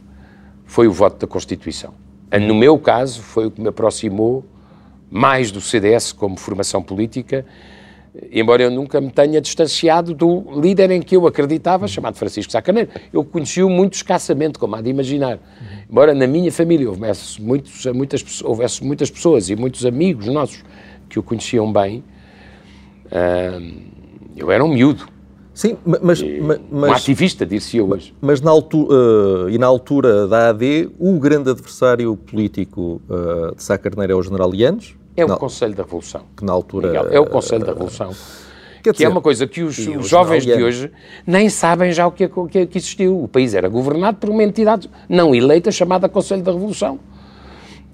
foi 0.66 0.88
o 0.88 0.92
voto 0.92 1.18
da 1.26 1.28
Constituição. 1.28 1.96
No 2.40 2.54
meu 2.54 2.78
caso, 2.78 3.24
foi 3.24 3.48
o 3.48 3.52
que 3.52 3.60
me 3.60 3.70
aproximou 3.70 4.46
mais 5.10 5.50
do 5.50 5.60
CDS 5.60 6.12
como 6.12 6.38
formação 6.38 6.84
política, 6.84 7.44
embora 8.32 8.64
eu 8.64 8.72
nunca 8.72 9.00
me 9.00 9.12
tenha 9.12 9.40
distanciado 9.40 10.14
do 10.14 10.60
líder 10.60 10.92
em 10.92 11.02
que 11.02 11.16
eu 11.16 11.28
acreditava, 11.28 11.88
chamado 11.88 12.16
Francisco 12.16 12.52
Sacaneiro. 12.52 12.90
Eu 13.14 13.24
conheci-o 13.24 13.70
muito 13.70 13.94
escassamente, 13.94 14.58
como 14.58 14.76
há 14.76 14.82
de 14.82 14.90
imaginar. 14.90 15.40
Embora 15.90 16.14
na 16.14 16.28
minha 16.28 16.52
família 16.52 16.90
houvesse, 16.90 17.42
muitos, 17.42 17.86
muitas, 17.88 18.44
houvesse 18.44 18.84
muitas 18.84 19.10
pessoas 19.10 19.50
e 19.50 19.56
muitos 19.56 19.86
amigos 19.86 20.28
nossos 20.28 20.64
que 21.08 21.20
o 21.20 21.24
conheciam 21.24 21.72
bem, 21.72 22.04
uh, 23.06 23.90
eu 24.36 24.52
era 24.52 24.64
um 24.64 24.70
miúdo. 24.70 25.08
Sim, 25.54 25.76
mas... 25.86 26.02
mas 26.02 26.22
um 26.72 26.86
ativista, 26.86 27.46
disse 27.46 27.78
eu 27.78 27.90
hoje. 27.90 28.16
Mas 28.22 28.40
na 28.40 28.50
altura, 28.50 28.96
uh, 28.96 29.50
e 29.50 29.58
na 29.58 29.68
altura 29.68 30.26
da 30.26 30.50
AD, 30.50 30.90
o 30.98 31.20
grande 31.20 31.50
adversário 31.50 32.16
político 32.16 33.02
uh, 33.10 33.54
de 33.56 33.62
Sá 33.62 33.78
Carneiro 33.78 34.14
é 34.14 34.16
o 34.16 34.22
general 34.22 34.50
Lianes, 34.50 34.96
é 35.20 35.26
o 35.26 35.38
Conselho 35.38 35.76
da 35.76 35.84
Revolução. 35.84 36.22
Que 36.36 36.46
na 36.46 36.54
altura. 36.54 36.88
Miguel, 36.88 37.08
é 37.12 37.20
o 37.20 37.26
Conselho 37.26 37.66
da 37.66 37.74
Revolução. 37.74 38.12
que 38.84 38.92
dizer, 38.92 39.06
é 39.06 39.10
uma 39.10 39.22
coisa 39.22 39.48
que 39.48 39.62
os, 39.62 39.78
os 39.78 40.08
jovens 40.08 40.46
de 40.46 40.54
hoje 40.54 40.92
nem 41.26 41.50
sabem 41.50 41.92
já 41.92 42.08
o 42.08 42.12
que, 42.12 42.28
que, 42.28 42.66
que 42.66 42.78
existiu. 42.78 43.22
O 43.22 43.28
país 43.28 43.54
era 43.54 43.68
governado 43.68 44.18
por 44.18 44.30
uma 44.30 44.44
entidade 44.44 44.90
não 45.08 45.34
eleita 45.34 45.72
chamada 45.72 46.08
Conselho 46.08 46.42
da 46.42 46.52
Revolução, 46.52 47.00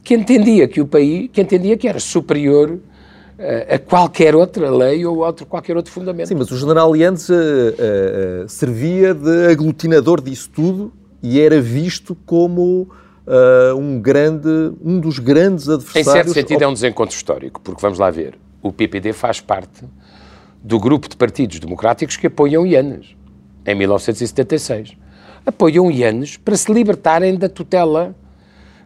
que 0.03 0.13
entendia 0.13 0.67
que 0.67 0.81
o 0.81 0.85
país, 0.85 1.29
que 1.31 1.41
entendia 1.41 1.75
que 1.75 1.88
era 1.88 1.99
superior 1.99 2.71
uh, 2.71 3.73
a 3.73 3.79
qualquer 3.79 4.35
outra 4.35 4.69
lei 4.69 5.05
ou 5.05 5.17
outro, 5.17 5.45
qualquer 5.45 5.75
outro 5.75 5.91
fundamento. 5.91 6.27
Sim, 6.27 6.35
mas 6.35 6.51
o 6.51 6.57
general 6.57 6.93
Liandes 6.93 7.29
uh, 7.29 7.33
uh, 7.33 8.49
servia 8.49 9.13
de 9.13 9.47
aglutinador 9.47 10.21
disso 10.21 10.49
tudo 10.53 10.93
e 11.21 11.39
era 11.39 11.59
visto 11.59 12.15
como 12.25 12.88
uh, 13.27 13.75
um 13.75 13.99
grande, 13.99 14.73
um 14.83 14.99
dos 14.99 15.19
grandes 15.19 15.69
adversários... 15.69 16.07
Em 16.07 16.11
certo 16.11 16.33
sentido 16.33 16.63
é 16.63 16.67
um 16.67 16.73
desencontro 16.73 17.15
histórico, 17.15 17.61
porque 17.61 17.81
vamos 17.81 17.99
lá 17.99 18.09
ver, 18.09 18.38
o 18.61 18.71
PPD 18.71 19.13
faz 19.13 19.39
parte 19.39 19.85
do 20.63 20.79
grupo 20.79 21.07
de 21.07 21.15
partidos 21.15 21.59
democráticos 21.59 22.17
que 22.17 22.27
apoiam 22.27 22.65
Ianes, 22.65 23.15
em 23.65 23.75
1976. 23.75 24.97
Apoiam 25.45 25.91
Ianes 25.91 26.38
para 26.38 26.55
se 26.55 26.71
libertarem 26.73 27.35
da 27.35 27.47
tutela 27.47 28.15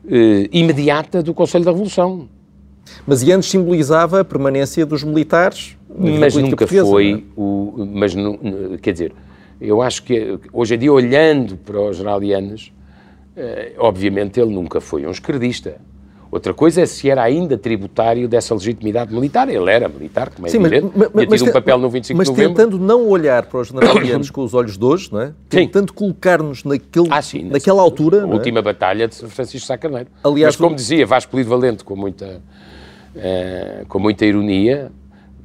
eh, 0.09 0.49
imediata 0.51 1.23
do 1.23 1.33
Conselho 1.33 1.63
da 1.63 1.71
Revolução. 1.71 2.27
Mas 3.07 3.21
Ianes 3.21 3.45
simbolizava 3.45 4.19
a 4.19 4.25
permanência 4.25 4.85
dos 4.85 5.03
militares 5.03 5.77
mas 5.89 6.35
nunca 6.35 6.67
foi 6.67 7.11
é? 7.11 7.23
o. 7.35 7.89
Mas, 7.93 8.13
quer 8.81 8.93
dizer, 8.93 9.13
eu 9.59 9.81
acho 9.81 10.03
que 10.03 10.39
hoje 10.53 10.75
em 10.75 10.77
dia, 10.77 10.93
olhando 10.93 11.57
para 11.57 11.79
o 11.79 11.91
general 11.91 12.23
Yanes, 12.23 12.71
eh, 12.71 12.78
obviamente 13.77 14.39
ele 14.39 14.53
nunca 14.53 14.81
foi 14.81 15.05
um 15.05 15.11
esquerdista. 15.11 15.79
Outra 16.31 16.53
coisa 16.53 16.81
é 16.81 16.85
se 16.85 17.09
era 17.09 17.23
ainda 17.23 17.57
tributário 17.57 18.27
dessa 18.27 18.53
legitimidade 18.53 19.11
militar. 19.11 19.49
Ele 19.49 19.71
era 19.71 19.89
militar, 19.89 20.29
como 20.29 20.45
é 20.45 20.49
Sim, 20.51 20.59
evidente, 20.59 20.91
mas, 20.95 21.27
mas, 21.27 21.41
um 21.41 21.51
papel 21.51 21.79
no 21.79 21.89
25 21.89 22.17
mas 22.17 22.27
de 22.27 22.31
novembro. 22.31 22.55
Tentando 22.55 22.79
não 22.79 23.07
olhar 23.07 23.47
para 23.47 23.61
os 23.61 23.69
generalianos 23.69 24.29
com 24.31 24.43
os 24.43 24.53
olhos 24.53 24.77
de 24.77 24.85
hoje, 24.85 25.11
não 25.11 25.21
é? 25.21 25.33
Tentando 25.49 25.91
colocar-nos 25.91 26.63
naquele, 26.63 27.07
ah, 27.09 27.21
sim, 27.21 27.45
naquela 27.45 27.81
altura... 27.81 28.23
A 28.23 28.27
última 28.27 28.59
é? 28.59 28.61
batalha 28.61 29.07
de 29.07 29.15
Francisco 29.15 29.65
Sá 29.65 29.75
Carneiro. 29.75 30.07
Aliás, 30.23 30.55
mas 30.55 30.63
como 30.63 30.75
dizia 30.75 31.03
Vasco 31.03 31.31
Polido 31.31 31.49
Valente, 31.49 31.83
com 31.83 31.95
muita, 31.95 32.43
eh, 33.15 33.85
com 33.87 33.97
muita 33.97 34.23
ironia, 34.23 34.91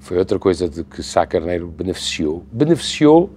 foi 0.00 0.18
outra 0.18 0.38
coisa 0.38 0.68
de 0.68 0.84
que 0.84 1.02
Sá 1.02 1.24
Carneiro 1.24 1.66
beneficiou. 1.68 2.44
Beneficiou 2.52 3.30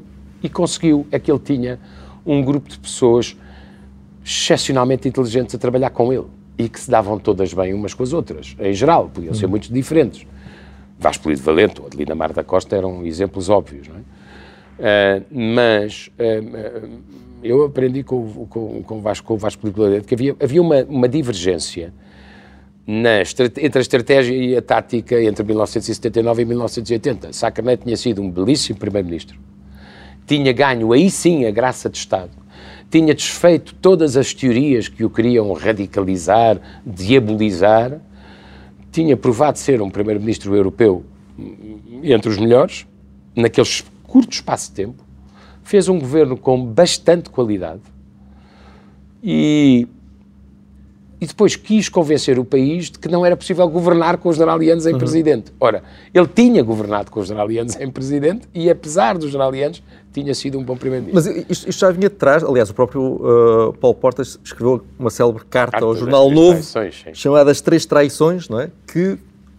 e 0.44 0.50
conseguiu. 0.50 1.08
É 1.10 1.18
que 1.18 1.32
ele 1.32 1.40
tinha 1.40 1.80
um 2.26 2.44
grupo 2.44 2.68
de 2.68 2.78
pessoas 2.78 3.38
excepcionalmente 4.28 5.08
inteligentes 5.08 5.56
a 5.56 5.58
trabalhar 5.58 5.90
com 5.92 6.12
ele 6.12 6.26
e 6.58 6.68
que 6.68 6.78
se 6.78 6.92
davam 6.92 7.18
todas 7.18 7.54
bem 7.54 7.74
umas 7.74 7.94
com 7.94 8.04
as 8.04 8.12
outras. 8.12 8.58
Em 8.60 8.74
geral, 8.74 9.10
podiam 9.10 9.34
ser 9.34 9.46
hum. 9.46 9.50
muito 9.50 9.72
diferentes. 9.72 10.28
Vasco 11.00 11.24
Polido 11.24 11.42
Valente 11.44 11.80
ou 11.80 11.88
Adelina 11.88 12.14
Mar 12.14 12.34
da 12.34 12.44
Costa 12.44 12.76
eram 12.76 13.06
exemplos 13.06 13.48
óbvios, 13.50 13.88
não 13.88 13.96
é? 13.96 14.00
Uh, 14.80 15.26
mas 15.32 16.12
uh, 16.20 17.02
eu 17.42 17.64
aprendi 17.64 18.04
com, 18.04 18.46
com, 18.48 18.84
com, 18.84 19.02
Vasco, 19.02 19.26
com 19.26 19.34
o 19.36 19.38
Vasco 19.38 19.62
Polido 19.62 19.82
Valente 19.82 20.06
que 20.06 20.14
havia, 20.14 20.36
havia 20.40 20.62
uma, 20.62 20.84
uma 20.84 21.08
divergência 21.08 21.94
na, 22.86 23.22
entre 23.22 23.80
a 23.80 23.82
estratégia 23.82 24.36
e 24.36 24.58
a 24.58 24.62
tática 24.62 25.22
entre 25.22 25.44
1979 25.44 26.42
e 26.42 26.46
1980. 26.46 27.34
Sá 27.34 27.50
Carneiro 27.50 27.82
tinha 27.84 27.98
sido 27.98 28.22
um 28.22 28.30
belíssimo 28.30 28.78
primeiro-ministro. 28.78 29.40
Tinha 30.26 30.52
ganho, 30.52 30.92
aí 30.92 31.10
sim, 31.10 31.46
a 31.46 31.52
graça 31.52 31.90
de 31.90 31.98
Estado. 31.98 32.32
Tinha 32.90 33.14
desfeito 33.14 33.76
todas 33.76 34.16
as 34.16 34.34
teorias 34.34 34.88
que 34.88 35.04
o 35.04 35.10
queriam 35.10 35.52
radicalizar, 35.54 36.60
diabolizar. 36.86 38.00
Tinha 38.92 39.18
provado 39.18 39.58
ser 39.58 39.82
um 39.82 39.90
primeiro-ministro 39.90 40.56
europeu 40.56 41.06
entre 42.04 42.30
os 42.30 42.38
melhores, 42.38 42.88
naquele 43.36 43.68
curto 44.04 44.34
espaço 44.34 44.70
de 44.70 44.76
tempo. 44.76 45.04
Fez 45.64 45.90
um 45.90 46.00
governo 46.00 46.38
com 46.38 46.66
bastante 46.66 47.30
qualidade. 47.30 47.82
E 49.22 49.88
e 51.20 51.26
depois 51.26 51.56
quis 51.56 51.90
convencer 51.90 52.38
o 52.38 52.46
país 52.46 52.92
de 52.92 53.00
que 53.00 53.08
não 53.08 53.26
era 53.26 53.36
possível 53.36 53.68
governar 53.68 54.18
com 54.18 54.30
os 54.30 54.36
generalianos 54.36 54.86
em 54.86 54.94
uhum. 54.94 55.00
presidente. 55.00 55.52
Ora, 55.60 55.84
ele 56.14 56.28
tinha 56.28 56.62
governado 56.62 57.10
com 57.10 57.20
os 57.20 57.28
generalianos 57.28 57.76
em 57.76 57.90
presidente 57.90 58.48
e, 58.54 58.70
apesar 58.70 59.18
dos 59.18 59.32
generalianos, 59.32 59.82
tinha 60.14 60.34
sido 60.34 60.58
um 60.58 60.64
bom 60.64 60.76
primeiro-ministro. 60.78 61.34
Mas 61.34 61.48
isto, 61.50 61.70
isto, 61.70 61.80
já 61.80 61.92
vinha 61.92 62.10
de 62.10 62.16
trás, 62.16 62.44
aliás, 62.44 62.70
o 62.70 62.74
próprio 62.74 63.02
uh, 63.02 63.74
Paulo 63.74 63.96
Portas 63.96 64.40
escreveu 64.44 64.84
uma 64.98 65.10
célebre 65.10 65.44
carta, 65.50 65.72
carta 65.72 65.86
ao 65.86 65.96
Jornal 65.96 66.30
Novo, 66.30 66.62
chamada 67.14 67.52
As 67.52 67.62
Três 67.62 67.86
Traições, 67.86 68.48
não 68.50 68.60
é? 68.60 68.70
que 68.86 69.18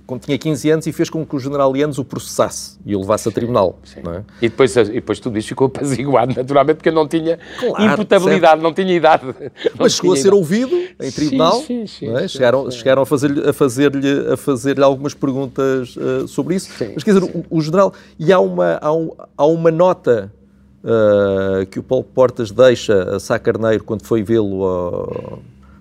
quando 0.08 0.22
tinha 0.22 0.38
15 0.38 0.70
anos 0.70 0.86
e 0.86 0.92
fez 0.92 1.10
com 1.10 1.24
que 1.24 1.36
o 1.36 1.38
general 1.38 1.70
Lianos 1.70 1.98
o 1.98 2.04
processasse 2.04 2.78
e 2.86 2.96
o 2.96 3.00
levasse 3.00 3.28
a 3.28 3.30
tribunal. 3.30 3.78
É? 3.94 4.22
E, 4.40 4.48
depois, 4.48 4.74
e 4.74 4.84
depois 4.84 5.20
tudo 5.20 5.36
isso 5.36 5.48
ficou 5.48 5.66
apaziguado, 5.66 6.34
naturalmente, 6.34 6.76
porque 6.76 6.90
não 6.90 7.06
tinha 7.06 7.38
claro, 7.60 7.92
imputabilidade, 7.92 8.52
certo. 8.52 8.62
não 8.62 8.72
tinha 8.72 8.94
idade. 8.94 9.26
Não 9.26 9.34
Mas 9.80 9.92
chegou 9.92 10.14
a 10.14 10.16
ser 10.16 10.28
idade. 10.28 10.36
ouvido 10.36 10.74
em 10.98 11.12
tribunal. 11.12 11.60
Sim, 11.60 11.86
sim, 11.86 12.08
é? 12.08 12.22
sim, 12.22 12.28
chegaram, 12.28 12.70
chegaram 12.70 13.02
a 13.02 13.06
fazer-lhe 13.06 13.50
a 13.50 13.52
fazer 13.52 13.92
a 14.32 14.36
fazer 14.38 14.80
algumas 14.80 15.12
perguntas 15.12 15.94
uh, 15.94 16.26
sobre 16.26 16.54
isso. 16.54 16.70
Mas 16.94 17.04
quer 17.04 17.12
dizer, 17.12 17.24
o, 17.24 17.44
o, 17.50 17.60
general. 17.60 17.92
E 18.18 18.32
há 18.32 18.40
uma, 18.40 18.78
há, 18.80 18.90
um, 18.90 19.10
há 19.36 19.46
uma 19.46 19.70
nota. 19.70 20.32
Uh, 20.78 21.66
que 21.66 21.80
o 21.80 21.82
Paulo 21.82 22.04
Portas 22.04 22.52
deixa 22.52 23.16
a 23.16 23.20
Sá 23.20 23.36
Carneiro 23.36 23.82
quando 23.82 24.04
foi 24.04 24.22
vê-lo, 24.22 24.62
uh, 24.64 25.38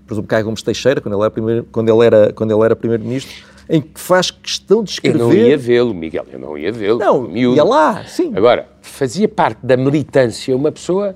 presumo 0.08 0.28
Caio 0.28 0.44
Gomes 0.44 0.64
Teixeira, 0.64 1.00
quando 1.00 1.14
ele 1.88 2.66
era 2.66 2.76
primeiro-ministro, 2.76 3.32
em 3.70 3.82
que 3.82 4.00
faz 4.00 4.32
questão 4.32 4.84
de 4.84 4.92
escrever... 4.92 5.20
Eu 5.20 5.28
não 5.28 5.34
ia 5.34 5.58
vê-lo, 5.58 5.94
Miguel, 5.94 6.26
eu 6.32 6.40
não 6.40 6.58
ia 6.58 6.72
vê-lo. 6.72 7.00
Não, 7.00 7.22
miúdo. 7.22 7.58
ia 7.58 7.64
lá, 7.64 8.06
sim. 8.06 8.32
Agora, 8.36 8.68
fazia 8.82 9.28
parte 9.28 9.66
da 9.66 9.76
militância 9.76 10.56
uma 10.56 10.72
pessoa 10.72 11.16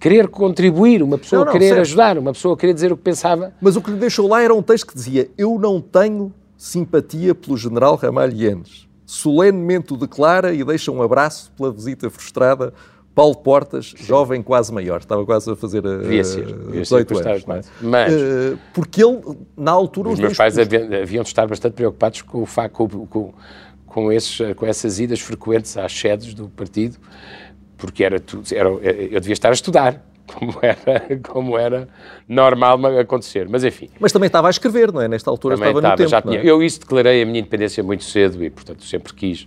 querer 0.00 0.28
contribuir, 0.28 1.02
uma 1.02 1.16
pessoa 1.16 1.40
não, 1.40 1.46
não, 1.46 1.52
querer 1.52 1.68
certo. 1.68 1.80
ajudar, 1.80 2.18
uma 2.18 2.32
pessoa 2.32 2.56
querer 2.56 2.74
dizer 2.74 2.92
o 2.92 2.96
que 2.96 3.02
pensava. 3.02 3.54
Mas 3.60 3.76
o 3.76 3.80
que 3.80 3.90
lhe 3.90 3.96
deixou 3.96 4.28
lá 4.28 4.42
era 4.42 4.54
um 4.54 4.62
texto 4.62 4.88
que 4.88 4.94
dizia 4.94 5.30
eu 5.38 5.58
não 5.58 5.80
tenho 5.80 6.32
simpatia 6.56 7.34
pelo 7.34 7.56
general 7.56 7.96
Ramalho 7.96 8.36
Yanes. 8.36 8.86
Solenemente 9.06 9.92
o 9.92 9.96
declara 9.96 10.52
e 10.52 10.64
deixa 10.64 10.90
um 10.90 11.02
abraço 11.02 11.52
pela 11.56 11.72
visita 11.72 12.10
frustrada 12.10 12.72
Paulo 13.14 13.36
Portas, 13.36 13.94
jovem 13.96 14.42
quase 14.42 14.72
maior, 14.72 15.00
estava 15.00 15.24
quase 15.24 15.50
a 15.50 15.54
fazer 15.54 15.86
uh, 15.86 15.98
devia 15.98 16.24
ser, 16.24 16.46
devia 16.46 16.80
18 16.80 17.14
ser, 17.16 17.28
anos. 17.28 17.44
Mas, 17.46 17.70
mas 17.80 18.12
uh, 18.12 18.58
porque 18.72 19.04
ele, 19.04 19.20
na 19.56 19.70
altura... 19.70 20.08
Os, 20.08 20.14
os 20.14 20.20
meus 20.20 20.36
pais 20.36 20.58
haviam 20.58 21.22
de 21.22 21.28
estar 21.28 21.46
bastante 21.46 21.74
preocupados 21.74 22.22
com, 22.22 22.42
o 22.42 22.46
com, 22.70 23.06
com, 23.06 23.34
com, 23.86 24.12
esses, 24.12 24.54
com 24.56 24.66
essas 24.66 24.98
idas 24.98 25.20
frequentes 25.20 25.76
às 25.76 25.92
sedes 25.92 26.34
do 26.34 26.48
partido, 26.48 26.96
porque 27.78 28.02
era 28.02 28.18
tudo, 28.18 28.46
era, 28.52 28.68
eu 28.68 29.20
devia 29.20 29.32
estar 29.32 29.50
a 29.50 29.52
estudar, 29.52 30.04
como 30.26 30.58
era, 30.60 31.18
como 31.22 31.58
era 31.58 31.88
normal 32.28 32.84
acontecer, 32.98 33.48
mas 33.48 33.62
enfim. 33.62 33.90
Mas 34.00 34.10
também 34.10 34.26
estava 34.26 34.48
a 34.48 34.50
escrever, 34.50 34.92
não 34.92 35.00
é? 35.00 35.06
Nesta 35.06 35.30
altura 35.30 35.54
estava, 35.54 35.70
estava 35.70 35.90
no 35.90 35.96
tempo, 35.96 36.10
já 36.10 36.20
tinha, 36.20 36.40
é? 36.40 36.44
Eu 36.44 36.62
isso 36.62 36.80
declarei 36.80 37.22
a 37.22 37.26
minha 37.26 37.38
independência 37.38 37.82
muito 37.84 38.02
cedo 38.02 38.42
e, 38.42 38.50
portanto, 38.50 38.82
sempre 38.82 39.14
quis 39.14 39.46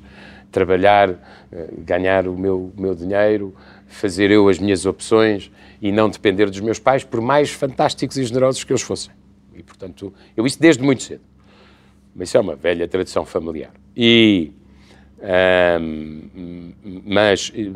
trabalhar, 0.58 1.12
eh, 1.52 1.70
ganhar 1.78 2.28
o 2.28 2.36
meu, 2.36 2.74
meu 2.76 2.96
dinheiro, 2.96 3.54
fazer 3.86 4.32
eu 4.32 4.50
as 4.50 4.58
minhas 4.58 4.88
opções 4.88 5.52
e 5.80 5.92
não 5.92 6.10
depender 6.10 6.50
dos 6.50 6.60
meus 6.60 6.80
pais, 6.80 7.04
por 7.04 7.22
mais 7.22 7.52
fantásticos 7.52 8.18
e 8.18 8.24
generosos 8.24 8.64
que 8.64 8.72
eles 8.72 8.82
fossem. 8.82 9.14
E, 9.54 9.62
portanto, 9.62 10.12
eu 10.36 10.48
isso 10.48 10.60
desde 10.60 10.82
muito 10.82 11.04
cedo. 11.04 11.22
Mas 12.16 12.30
isso 12.30 12.38
é 12.38 12.40
uma 12.40 12.56
velha 12.56 12.88
tradição 12.88 13.24
familiar. 13.24 13.72
E, 13.96 14.52
mas 17.06 17.54
eh, 17.56 17.70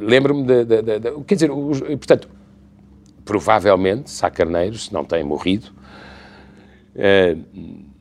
lembro-me 0.00 0.42
de, 0.42 0.64
Quer 1.24 1.34
dizer, 1.36 1.50
os, 1.52 1.80
portanto, 1.80 2.28
provavelmente 3.24 4.10
Sá 4.10 4.28
Carneiro, 4.28 4.76
se 4.76 4.92
não 4.92 5.04
tem 5.04 5.22
morrido, 5.22 5.68
uh, 6.96 7.44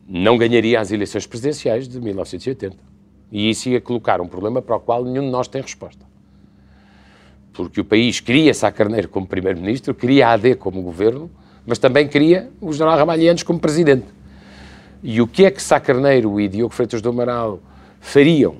não 0.08 0.38
ganharia 0.38 0.80
as 0.80 0.92
eleições 0.92 1.28
presidenciais 1.28 1.88
de 1.88 2.00
1980. 2.00 2.97
E 3.32 3.50
isso 3.50 3.70
ia 3.70 3.82
colocar 3.82 4.22
um 4.22 4.28
problema 4.28 4.62
para 4.62 4.76
o 4.76 4.80
qual 4.80 5.04
nenhum 5.04 5.24
de 5.24 5.30
nós 5.30 5.48
tem 5.48 5.62
resposta. 5.62 6.06
Porque 7.52 7.82
o 7.82 7.86
país 7.86 8.20
queria 8.20 8.54
Sá 8.54 8.72
Carneiro 8.72 9.10
como 9.10 9.28
primeiro-ministro, 9.28 9.94
queria 9.94 10.30
AD 10.30 10.56
como 10.56 10.82
governo, 10.82 11.30
mas 11.66 11.78
também 11.78 12.08
queria 12.08 12.50
o 12.62 12.72
general 12.72 12.98
Ramalhianos 12.98 13.44
como 13.44 13.60
presidente. 13.60 14.06
E 15.04 15.22
o 15.22 15.28
que 15.28 15.46
é 15.46 15.52
que 15.52 15.62
Sá 15.62 15.80
Carneiro 15.80 16.40
e 16.40 16.48
Diogo 16.48 16.74
Freitas 16.74 17.02
do 17.02 17.10
Amaral 17.10 17.60
fariam 18.00 18.58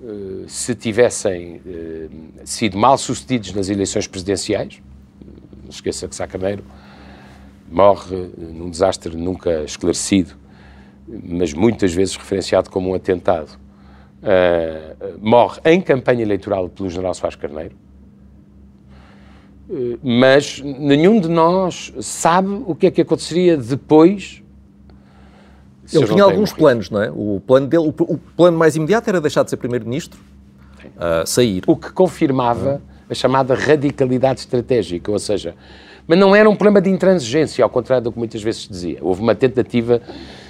uh, 0.00 0.48
se 0.48 0.74
tivessem 0.74 1.56
uh, 1.56 2.10
sido 2.44 2.78
mal 2.78 2.96
sucedidos 2.96 3.52
nas 3.52 3.68
eleições 3.68 4.06
presidenciais? 4.06 4.80
Não 5.62 5.70
esqueça 5.70 6.06
que 6.06 6.14
Sá 6.14 6.26
Carneiro 6.26 6.62
morre 7.70 8.14
uh, 8.14 8.32
num 8.38 8.70
desastre 8.70 9.16
nunca 9.16 9.64
esclarecido, 9.64 10.34
mas 11.08 11.52
muitas 11.52 11.92
vezes 11.92 12.16
referenciado 12.16 12.70
como 12.70 12.90
um 12.90 12.94
atentado 12.94 13.63
uh, 14.24 15.18
morre 15.20 15.60
em 15.64 15.80
campanha 15.80 16.22
eleitoral 16.22 16.68
pelo 16.68 16.88
general 16.88 17.14
Soares 17.14 17.36
Carneiro, 17.36 17.76
uh, 19.68 19.98
mas 20.02 20.60
nenhum 20.60 21.20
de 21.20 21.28
nós 21.28 21.92
sabe 22.00 22.62
o 22.66 22.74
que 22.74 22.86
é 22.86 22.90
que 22.90 23.02
aconteceria 23.02 23.56
depois. 23.56 24.42
Ele 25.92 26.06
tinha 26.06 26.24
alguns 26.24 26.50
morrido. 26.50 26.56
planos, 26.56 26.90
não 26.90 27.02
é? 27.02 27.10
O 27.10 27.42
plano 27.46 27.66
dele, 27.66 27.82
o, 27.82 27.88
o, 27.88 28.18
plano 28.18 28.56
mais 28.56 28.74
imediato 28.74 29.08
era 29.10 29.20
deixar 29.20 29.44
de 29.44 29.50
ser 29.50 29.58
primeiro-ministro, 29.58 30.18
uh, 30.96 31.26
sair. 31.26 31.62
O 31.66 31.76
que 31.76 31.92
confirmava 31.92 32.80
a 33.08 33.14
chamada 33.14 33.54
radicalidade 33.54 34.40
estratégica, 34.40 35.12
ou 35.12 35.18
seja, 35.18 35.54
mas 36.06 36.18
não 36.18 36.34
era 36.34 36.48
um 36.48 36.56
problema 36.56 36.80
de 36.80 36.88
intransigência, 36.88 37.62
ao 37.62 37.68
contrário 37.68 38.04
do 38.04 38.12
que 38.12 38.18
muitas 38.18 38.42
vezes 38.42 38.62
se 38.62 38.68
dizia. 38.70 38.98
Houve 39.02 39.20
uma 39.20 39.34
tentativa 39.34 40.00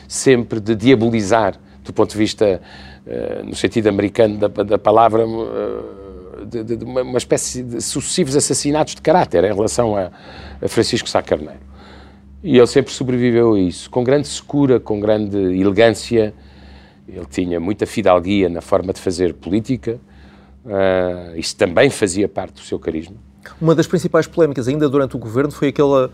sempre 0.06 0.60
de 0.60 0.76
diabolizar, 0.76 1.54
do 1.84 1.92
ponto 1.92 2.10
de 2.10 2.18
vista 2.18 2.60
eh, 3.06 3.42
no 3.44 3.54
sentido 3.54 3.88
americano 3.88 4.38
da, 4.38 4.48
da 4.48 4.78
palavra, 4.78 5.26
uh, 5.26 6.46
de, 6.46 6.64
de, 6.64 6.76
de, 6.76 6.84
uma 6.84 7.18
espécie 7.18 7.62
de 7.62 7.80
sucessivos 7.80 8.34
assassinatos 8.34 8.94
de 8.94 9.02
caráter 9.02 9.44
em 9.44 9.54
relação 9.54 9.96
a, 9.96 10.10
a 10.60 10.68
Francisco 10.68 11.08
Sá 11.08 11.22
Carneiro. 11.22 11.60
E 12.42 12.56
ele 12.56 12.66
sempre 12.66 12.92
sobreviveu 12.92 13.54
a 13.54 13.60
isso, 13.60 13.90
com 13.90 14.02
grande 14.02 14.28
secura, 14.28 14.80
com 14.80 14.98
grande 14.98 15.36
elegância 15.36 16.34
ele 17.06 17.26
tinha 17.26 17.60
muita 17.60 17.86
fidalguia 17.86 18.48
na 18.48 18.60
forma 18.60 18.92
de 18.92 19.00
fazer 19.00 19.34
política, 19.34 20.00
uh, 20.64 21.36
isso 21.36 21.56
também 21.56 21.90
fazia 21.90 22.28
parte 22.28 22.54
do 22.54 22.60
seu 22.60 22.78
carisma. 22.78 23.16
Uma 23.60 23.74
das 23.74 23.86
principais 23.86 24.26
polémicas 24.26 24.68
ainda 24.68 24.88
durante 24.88 25.14
o 25.14 25.18
governo 25.18 25.52
foi 25.52 25.68
aquela 25.68 26.10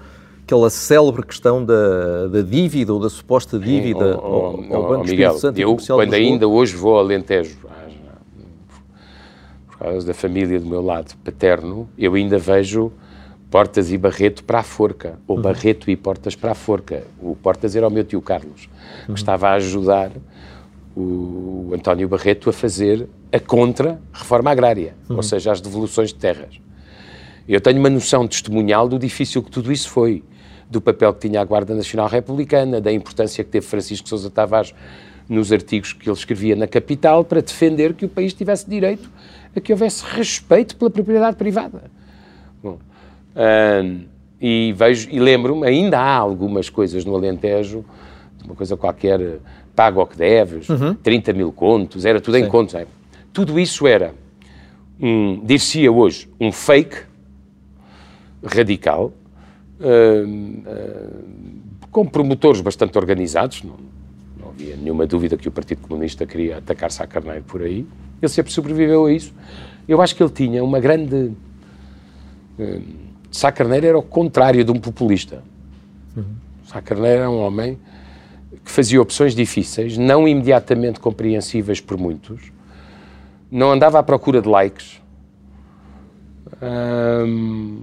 aquela 0.50 0.68
célebre 0.68 1.24
questão 1.24 1.64
da, 1.64 2.26
da 2.26 2.42
dívida 2.42 2.92
ou 2.92 2.98
da 2.98 3.08
suposta 3.08 3.56
dívida 3.56 4.18
oh, 4.20 4.66
oh, 4.68 4.74
ao, 4.74 4.88
Banco 4.88 5.02
oh, 5.02 5.04
Miguel, 5.04 5.38
Santo 5.38 5.60
eu, 5.60 5.76
quando 5.76 6.12
ainda 6.12 6.48
hoje 6.48 6.74
vou 6.74 6.94
ao 6.94 6.98
Alentejo, 6.98 7.56
por 9.68 9.78
causa 9.78 10.04
da 10.04 10.12
família 10.12 10.58
do 10.58 10.66
meu 10.66 10.82
lado 10.82 11.14
paterno, 11.24 11.88
eu 11.96 12.14
ainda 12.14 12.36
vejo 12.36 12.90
Portas 13.48 13.92
e 13.92 13.96
Barreto 13.96 14.42
para 14.42 14.58
a 14.58 14.62
forca, 14.64 15.20
ou 15.26 15.36
uhum. 15.36 15.42
Barreto 15.42 15.88
e 15.88 15.96
Portas 15.96 16.34
para 16.34 16.50
a 16.50 16.54
forca. 16.54 17.04
O 17.20 17.36
Portas 17.36 17.74
era 17.76 17.86
o 17.86 17.90
meu 17.90 18.04
tio 18.04 18.20
Carlos, 18.20 18.68
que 19.04 19.08
uhum. 19.08 19.14
estava 19.14 19.50
a 19.50 19.54
ajudar 19.54 20.10
o 20.96 21.70
António 21.72 22.08
Barreto 22.08 22.50
a 22.50 22.52
fazer 22.52 23.08
a 23.32 23.38
contra-reforma 23.38 24.50
agrária, 24.50 24.96
uhum. 25.08 25.16
ou 25.16 25.22
seja, 25.22 25.52
as 25.52 25.60
devoluções 25.60 26.08
de 26.08 26.16
terras. 26.16 26.60
Eu 27.48 27.60
tenho 27.60 27.78
uma 27.78 27.90
noção 27.90 28.26
testemunhal 28.26 28.88
do 28.88 28.98
difícil 28.98 29.42
que 29.42 29.50
tudo 29.50 29.72
isso 29.72 29.88
foi, 29.88 30.22
do 30.70 30.80
papel 30.80 31.12
que 31.12 31.28
tinha 31.28 31.40
a 31.40 31.44
Guarda 31.44 31.74
Nacional 31.74 32.08
Republicana, 32.08 32.80
da 32.80 32.92
importância 32.92 33.42
que 33.42 33.50
teve 33.50 33.66
Francisco 33.66 34.08
Sousa 34.08 34.30
Tavares 34.30 34.72
nos 35.28 35.52
artigos 35.52 35.92
que 35.92 36.08
ele 36.08 36.16
escrevia 36.16 36.56
na 36.56 36.66
capital 36.66 37.24
para 37.24 37.40
defender 37.40 37.92
que 37.94 38.04
o 38.04 38.08
país 38.08 38.32
tivesse 38.32 38.68
direito 38.68 39.10
a 39.54 39.60
que 39.60 39.72
houvesse 39.72 40.04
respeito 40.04 40.76
pela 40.76 40.90
propriedade 40.90 41.36
privada. 41.36 41.82
Bom, 42.62 42.78
hum, 43.36 44.04
e 44.40 44.72
vejo 44.76 45.08
e 45.10 45.18
lembro-me, 45.20 45.66
ainda 45.66 45.98
há 45.98 46.16
algumas 46.16 46.70
coisas 46.70 47.04
no 47.04 47.14
Alentejo, 47.14 47.84
uma 48.44 48.54
coisa 48.54 48.76
qualquer 48.76 49.38
paga 49.74 50.00
o 50.00 50.06
que 50.06 50.16
deves, 50.16 50.68
uhum. 50.68 50.94
30 50.94 51.32
mil 51.32 51.52
contos, 51.52 52.04
era 52.04 52.20
tudo 52.20 52.36
Sim. 52.36 52.44
em 52.44 52.48
contos. 52.48 52.74
É? 52.74 52.86
Tudo 53.32 53.58
isso 53.58 53.86
era, 53.86 54.14
um, 55.00 55.40
dir-se 55.44 55.88
hoje, 55.88 56.28
um 56.40 56.50
fake 56.50 56.96
radical, 58.44 59.12
com 61.90 62.06
promotores 62.06 62.60
bastante 62.60 62.96
organizados, 62.98 63.62
não, 63.62 63.76
não, 64.38 64.50
havia 64.50 64.76
nenhuma 64.76 65.06
dúvida 65.06 65.36
que 65.36 65.48
o 65.48 65.52
Partido 65.52 65.80
Comunista 65.82 66.26
queria 66.26 66.58
atacar 66.58 66.90
Sá 66.90 67.06
Carneiro 67.06 67.42
por 67.44 67.62
aí, 67.62 67.86
ele 68.20 68.28
sempre 68.28 68.52
sobreviveu 68.52 69.06
a 69.06 69.12
isso. 69.12 69.32
Eu 69.88 70.00
acho 70.00 70.14
que 70.14 70.22
ele 70.22 70.30
tinha 70.30 70.62
uma 70.62 70.78
grande... 70.78 71.32
Sá 73.30 73.50
Carneiro 73.50 73.86
era 73.86 73.98
o 73.98 74.02
contrário 74.02 74.62
de 74.64 74.70
um 74.70 74.78
populista. 74.78 75.42
Uhum. 76.16 76.24
Sá 76.66 76.82
Carneiro 76.82 77.20
era 77.20 77.30
um 77.30 77.40
homem 77.40 77.78
que 78.64 78.70
fazia 78.70 79.00
opções 79.00 79.34
difíceis, 79.34 79.96
não 79.96 80.28
imediatamente 80.28 81.00
compreensíveis 81.00 81.80
por 81.80 81.96
muitos, 81.96 82.52
não 83.50 83.72
andava 83.72 83.98
à 83.98 84.02
procura 84.02 84.40
de 84.40 84.48
likes, 84.48 85.00
hum, 86.62 87.82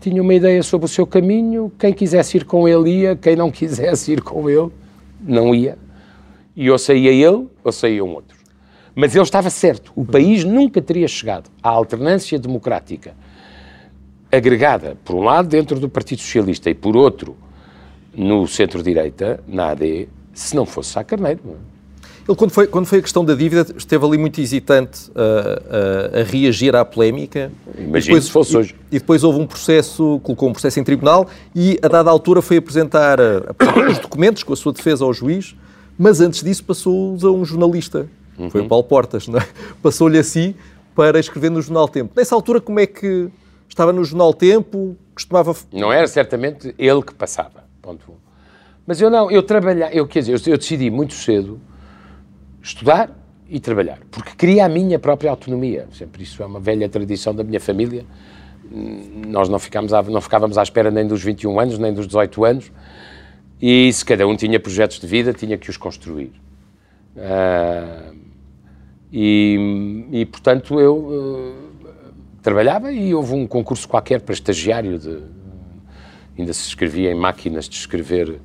tinha 0.00 0.22
uma 0.22 0.34
ideia 0.34 0.62
sobre 0.62 0.86
o 0.86 0.88
seu 0.88 1.06
caminho, 1.06 1.72
quem 1.78 1.92
quisesse 1.92 2.36
ir 2.36 2.44
com 2.44 2.66
ele 2.68 2.90
ia, 2.90 3.16
quem 3.16 3.36
não 3.36 3.50
quisesse 3.52 4.12
ir 4.12 4.22
com 4.22 4.48
ele 4.48 4.70
não 5.20 5.54
ia. 5.54 5.78
E 6.54 6.70
ou 6.70 6.78
saía 6.78 7.10
ele, 7.10 7.46
ou 7.62 7.72
saíam 7.72 8.08
outros. 8.08 8.38
Mas 8.94 9.14
ele 9.14 9.24
estava 9.24 9.50
certo, 9.50 9.92
o 9.94 10.04
país 10.04 10.42
nunca 10.42 10.80
teria 10.80 11.06
chegado 11.06 11.50
à 11.62 11.68
alternância 11.68 12.38
democrática 12.38 13.14
agregada, 14.30 14.96
por 15.04 15.16
um 15.16 15.22
lado, 15.22 15.48
dentro 15.48 15.78
do 15.78 15.88
Partido 15.88 16.20
Socialista 16.20 16.70
e 16.70 16.74
por 16.74 16.96
outro, 16.96 17.36
no 18.14 18.46
centro-direita, 18.46 19.42
na 19.46 19.70
AD, 19.70 20.08
se 20.32 20.56
não 20.56 20.66
fosse 20.66 20.90
Sá 20.90 21.04
Carneiro. 21.04 21.40
Ele, 22.28 22.36
quando 22.36 22.50
foi, 22.50 22.66
quando 22.66 22.86
foi 22.86 22.98
a 22.98 23.02
questão 23.02 23.24
da 23.24 23.34
dívida, 23.34 23.64
esteve 23.76 24.04
ali 24.04 24.18
muito 24.18 24.40
hesitante 24.40 25.10
a, 25.14 26.18
a, 26.18 26.20
a 26.20 26.24
reagir 26.24 26.74
à 26.74 26.84
polémica. 26.84 27.52
Imagino 27.78 28.20
se 28.20 28.30
fosse 28.30 28.52
e, 28.52 28.56
hoje. 28.56 28.74
E 28.90 28.98
depois 28.98 29.22
houve 29.22 29.38
um 29.38 29.46
processo, 29.46 30.20
colocou 30.24 30.48
um 30.48 30.52
processo 30.52 30.80
em 30.80 30.84
tribunal 30.84 31.28
e, 31.54 31.78
a 31.80 31.86
dada 31.86 32.10
altura, 32.10 32.42
foi 32.42 32.56
apresentar, 32.56 33.20
apresentar 33.20 33.88
os 33.88 33.98
documentos 33.98 34.42
com 34.42 34.52
a 34.52 34.56
sua 34.56 34.72
defesa 34.72 35.04
ao 35.04 35.14
juiz, 35.14 35.54
mas 35.96 36.20
antes 36.20 36.42
disso 36.42 36.64
passou-os 36.64 37.24
a 37.24 37.30
um 37.30 37.44
jornalista, 37.44 38.08
uhum. 38.36 38.50
foi 38.50 38.60
o 38.60 38.68
Paulo 38.68 38.84
Portas, 38.84 39.28
é? 39.28 39.46
passou-lhe 39.80 40.18
assim 40.18 40.54
para 40.96 41.20
escrever 41.20 41.50
no 41.50 41.62
Jornal 41.62 41.88
Tempo. 41.88 42.12
Nessa 42.16 42.34
altura, 42.34 42.60
como 42.60 42.80
é 42.80 42.86
que 42.86 43.28
estava 43.68 43.92
no 43.92 44.02
Jornal 44.02 44.34
Tempo, 44.34 44.96
costumava... 45.14 45.54
Não 45.72 45.92
era 45.92 46.08
certamente 46.08 46.74
ele 46.76 47.02
que 47.02 47.14
passava. 47.14 47.64
Ponto. 47.80 48.14
Mas 48.84 49.00
eu 49.00 49.10
não, 49.10 49.30
eu 49.30 49.42
trabalhar, 49.42 49.94
eu 49.94 50.06
quer 50.08 50.20
dizer, 50.20 50.32
eu, 50.32 50.52
eu 50.52 50.58
decidi 50.58 50.90
muito 50.90 51.14
cedo 51.14 51.60
estudar 52.66 53.10
e 53.48 53.60
trabalhar, 53.60 53.98
porque 54.10 54.32
queria 54.36 54.64
a 54.64 54.68
minha 54.68 54.98
própria 54.98 55.30
autonomia. 55.30 55.86
Sempre 55.92 56.24
isso 56.24 56.42
é 56.42 56.46
uma 56.46 56.58
velha 56.58 56.88
tradição 56.88 57.32
da 57.32 57.44
minha 57.44 57.60
família. 57.60 58.04
Nós 58.68 59.48
não, 59.48 59.58
ficámos 59.58 59.92
à, 59.92 60.02
não 60.02 60.20
ficávamos 60.20 60.58
à 60.58 60.62
espera 60.62 60.90
nem 60.90 61.06
dos 61.06 61.22
21 61.22 61.60
anos, 61.60 61.78
nem 61.78 61.94
dos 61.94 62.06
18 62.06 62.44
anos, 62.44 62.72
e 63.62 63.92
se 63.92 64.04
cada 64.04 64.26
um 64.26 64.36
tinha 64.36 64.58
projetos 64.58 64.98
de 64.98 65.06
vida, 65.06 65.32
tinha 65.32 65.56
que 65.56 65.70
os 65.70 65.76
construir. 65.76 66.32
Uh, 67.14 68.16
e, 69.12 70.08
e, 70.10 70.26
portanto, 70.26 70.80
eu 70.80 70.96
uh, 70.96 71.54
trabalhava 72.42 72.90
e 72.90 73.14
houve 73.14 73.32
um 73.32 73.46
concurso 73.46 73.88
qualquer 73.88 74.20
para 74.20 74.34
estagiário 74.34 74.98
de, 74.98 75.22
ainda 76.36 76.52
se 76.52 76.66
escrevia 76.66 77.12
em 77.12 77.14
máquinas 77.14 77.68
de 77.68 77.76
escrever 77.76 78.40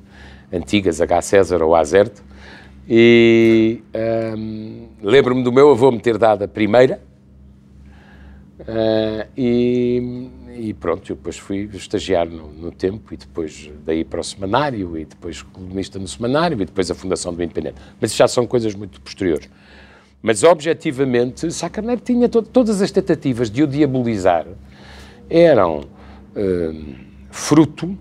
antigas, 0.52 1.00
H. 1.00 1.22
César 1.22 1.60
ou 1.62 1.74
Azerte, 1.74 2.22
e 2.88 3.82
um, 4.36 4.88
lembro-me 5.02 5.42
do 5.42 5.52
meu 5.52 5.70
avô 5.70 5.90
me 5.90 6.00
ter 6.00 6.18
dado 6.18 6.42
a 6.44 6.48
primeira, 6.48 7.00
uh, 8.60 9.28
e, 9.36 10.28
e, 10.56 10.74
pronto, 10.74 11.10
eu 11.10 11.16
depois 11.16 11.38
fui 11.38 11.68
estagiar 11.74 12.28
no, 12.28 12.52
no, 12.52 12.72
tempo, 12.72 13.14
e 13.14 13.16
depois 13.16 13.70
daí 13.84 14.04
para 14.04 14.20
o 14.20 14.24
semanário, 14.24 14.96
e 14.98 15.04
depois 15.04 15.42
colunista 15.42 15.98
no 15.98 16.08
semanário, 16.08 16.60
e 16.60 16.64
depois 16.64 16.90
a 16.90 16.94
fundação 16.94 17.32
do 17.32 17.42
Independente. 17.42 17.76
Mas 18.00 18.10
isso 18.10 18.18
já 18.18 18.28
são 18.28 18.46
coisas 18.46 18.74
muito 18.74 19.00
posteriores. 19.00 19.48
Mas, 20.20 20.44
objetivamente, 20.44 21.50
Sá 21.50 21.68
Carneiro 21.68 22.00
tinha 22.00 22.28
to 22.28 22.42
todas 22.42 22.80
as 22.80 22.90
tentativas 22.90 23.50
de 23.50 23.62
o 23.62 23.66
diabolizar 23.66 24.46
eram... 25.28 25.84
Uh, 26.34 27.12
fruto 27.32 27.98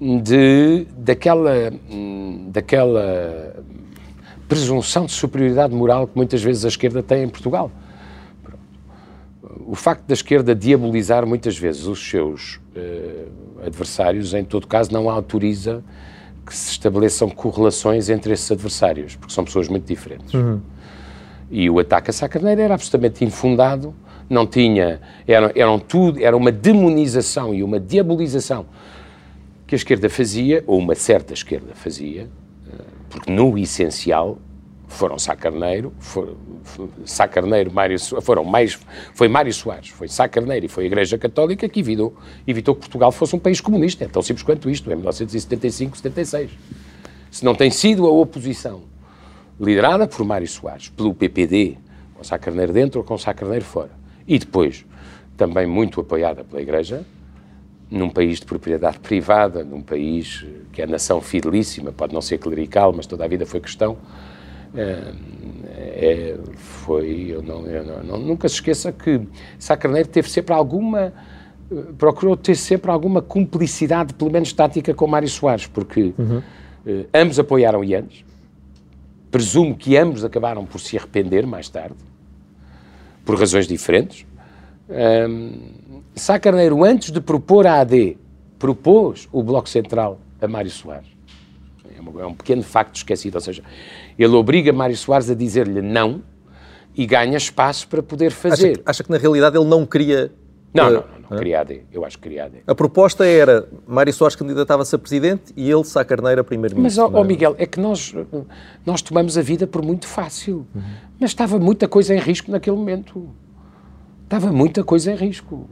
de, 0.00 0.86
daquela, 0.96 1.72
daquela 2.48 3.54
presunção 4.48 5.04
de 5.04 5.12
superioridade 5.12 5.74
moral 5.74 6.06
que 6.08 6.16
muitas 6.16 6.42
vezes 6.42 6.64
a 6.64 6.68
esquerda 6.68 7.02
tem 7.02 7.24
em 7.24 7.28
Portugal. 7.28 7.70
O 9.66 9.74
facto 9.74 10.06
da 10.06 10.14
esquerda 10.14 10.54
diabolizar 10.54 11.26
muitas 11.26 11.56
vezes 11.56 11.86
os 11.86 12.08
seus 12.08 12.56
uh, 12.74 13.64
adversários, 13.64 14.32
em 14.32 14.42
todo 14.42 14.66
caso, 14.66 14.92
não 14.92 15.08
autoriza 15.08 15.84
que 16.46 16.56
se 16.56 16.72
estabeleçam 16.72 17.28
correlações 17.28 18.08
entre 18.08 18.32
esses 18.32 18.50
adversários, 18.50 19.14
porque 19.14 19.32
são 19.32 19.44
pessoas 19.44 19.68
muito 19.68 19.86
diferentes. 19.86 20.32
Uhum. 20.34 20.60
E 21.50 21.68
o 21.68 21.78
ataque 21.78 22.10
a 22.10 22.12
Sá 22.12 22.28
Carneiro 22.28 22.60
era 22.60 22.74
absolutamente 22.74 23.24
infundado, 23.24 23.94
não 24.28 24.46
tinha, 24.46 25.00
era, 25.26 25.52
eram 25.54 25.78
tudo, 25.78 26.22
era 26.22 26.36
uma 26.36 26.50
demonização 26.50 27.54
e 27.54 27.62
uma 27.62 27.78
diabolização 27.78 28.66
que 29.70 29.76
a 29.76 29.78
esquerda 29.78 30.10
fazia, 30.10 30.64
ou 30.66 30.80
uma 30.80 30.96
certa 30.96 31.32
esquerda 31.32 31.76
fazia, 31.76 32.28
eh, 32.68 32.84
porque 33.08 33.30
no 33.30 33.56
essencial 33.56 34.36
foram 34.88 35.16
Sá 35.16 35.36
Carneiro, 35.36 35.92
Sá 37.04 37.28
Carneiro, 37.28 37.72
Mário, 37.72 37.96
foram 38.20 38.42
mais, 38.42 38.76
foi 39.14 39.28
Mário 39.28 39.54
Soares, 39.54 39.90
foi 39.90 40.08
Sá 40.08 40.28
Carneiro 40.28 40.66
e 40.66 40.68
foi 40.68 40.82
a 40.82 40.86
Igreja 40.88 41.16
Católica 41.16 41.68
que 41.68 41.78
evitou, 41.78 42.16
evitou 42.48 42.74
que 42.74 42.80
Portugal 42.80 43.12
fosse 43.12 43.36
um 43.36 43.38
país 43.38 43.60
comunista. 43.60 44.04
É 44.06 44.08
tão 44.08 44.22
simples 44.22 44.42
quanto 44.42 44.68
isto, 44.68 44.90
em 44.90 44.96
1975, 44.96 45.98
76. 45.98 46.50
Se 47.30 47.44
não 47.44 47.54
tem 47.54 47.70
sido 47.70 48.08
a 48.08 48.10
oposição 48.10 48.82
liderada 49.60 50.08
por 50.08 50.26
Mário 50.26 50.48
Soares, 50.48 50.88
pelo 50.88 51.14
PPD, 51.14 51.78
com 52.14 52.24
Sá 52.24 52.36
Carneiro 52.40 52.72
dentro 52.72 52.98
ou 52.98 53.06
com 53.06 53.16
Sá 53.16 53.32
Carneiro 53.32 53.64
fora, 53.64 53.92
e 54.26 54.36
depois 54.36 54.84
também 55.36 55.64
muito 55.64 56.00
apoiada 56.00 56.42
pela 56.42 56.60
Igreja, 56.60 57.06
num 57.90 58.08
país 58.08 58.38
de 58.38 58.46
propriedade 58.46 59.00
privada, 59.00 59.64
num 59.64 59.82
país 59.82 60.46
que 60.72 60.80
é 60.80 60.86
nação 60.86 61.20
fidelíssima, 61.20 61.90
pode 61.90 62.14
não 62.14 62.20
ser 62.20 62.38
clerical, 62.38 62.92
mas 62.92 63.06
toda 63.06 63.24
a 63.24 63.28
vida 63.28 63.44
foi 63.44 63.60
cristão, 63.60 63.96
é, 64.74 66.36
foi, 66.56 67.26
eu 67.30 67.42
não, 67.42 67.66
eu 67.66 68.04
não, 68.04 68.18
nunca 68.18 68.48
se 68.48 68.54
esqueça 68.56 68.92
que 68.92 69.20
Sá 69.58 69.76
Carneiro 69.76 70.08
teve 70.08 70.30
sempre 70.30 70.54
alguma, 70.54 71.12
procurou 71.98 72.36
ter 72.36 72.54
sempre 72.54 72.90
alguma 72.90 73.20
cumplicidade, 73.20 74.14
pelo 74.14 74.30
menos 74.30 74.52
tática, 74.52 74.94
com 74.94 75.06
Mário 75.08 75.28
Soares, 75.28 75.66
porque 75.66 76.14
uhum. 76.16 76.42
eh, 76.86 77.06
ambos 77.12 77.38
apoiaram 77.38 77.82
Ianes, 77.82 78.24
presumo 79.30 79.76
que 79.76 79.96
ambos 79.96 80.24
acabaram 80.24 80.64
por 80.64 80.80
se 80.80 80.96
arrepender 80.96 81.46
mais 81.46 81.68
tarde, 81.68 81.96
por 83.24 83.38
razões 83.38 83.66
diferentes. 83.66 84.26
Um, 84.88 85.79
Sá 86.14 86.38
Carneiro, 86.38 86.84
antes 86.84 87.10
de 87.10 87.20
propor 87.20 87.66
a 87.66 87.80
AD, 87.80 88.18
propôs 88.58 89.28
o 89.32 89.42
Bloco 89.42 89.68
Central 89.68 90.20
a 90.40 90.48
Mário 90.48 90.70
Soares. 90.70 91.08
É, 92.18 92.26
um 92.26 92.34
pequeno 92.34 92.62
facto 92.62 92.96
esquecido. 92.96 93.36
Ou 93.36 93.40
seja, 93.40 93.62
ele 94.18 94.34
obriga 94.34 94.72
Mário 94.72 94.96
Soares 94.96 95.30
a 95.30 95.34
dizer-lhe 95.34 95.82
não 95.82 96.22
e 96.94 97.06
ganha 97.06 97.36
espaço 97.36 97.88
para 97.88 98.02
poder 98.02 98.30
fazer. 98.30 98.70
Acha 98.70 98.78
que, 98.78 98.82
acha 98.86 99.04
que 99.04 99.10
na 99.10 99.18
realidade 99.18 99.56
ele 99.56 99.66
não 99.66 99.86
queria 99.86 100.32
não, 100.72 100.84
não, 100.84 100.92
não, 100.92 101.04
não. 101.30 101.38
Queria 101.38 101.60
AD. 101.60 101.82
Eu 101.92 102.04
acho 102.04 102.16
que 102.16 102.22
queria 102.22 102.44
AD. 102.44 102.62
A 102.66 102.74
proposta 102.74 103.26
era 103.26 103.68
Mário 103.86 104.12
Soares 104.12 104.36
candidatava-se 104.36 104.94
a 104.94 104.98
presidente 104.98 105.52
e 105.56 105.68
ele, 105.68 105.84
Sá 105.84 106.04
Carneiro, 106.04 106.40
a 106.40 106.44
primeiro-ministro. 106.44 107.02
Mas, 107.02 107.12
ó, 107.12 107.20
ó, 107.20 107.24
Miguel, 107.24 107.56
é 107.58 107.66
que 107.66 107.80
nós, 107.80 108.14
nós 108.86 109.02
tomamos 109.02 109.36
a 109.36 109.42
vida 109.42 109.66
por 109.66 109.82
muito 109.82 110.06
fácil. 110.06 110.66
Uhum. 110.74 110.82
Mas 111.18 111.30
estava 111.30 111.58
muita 111.58 111.88
coisa 111.88 112.14
em 112.14 112.18
risco 112.18 112.50
naquele 112.50 112.76
momento. 112.76 113.30
Estava 114.24 114.52
muita 114.52 114.84
coisa 114.84 115.12
em 115.12 115.16
risco. 115.16 115.68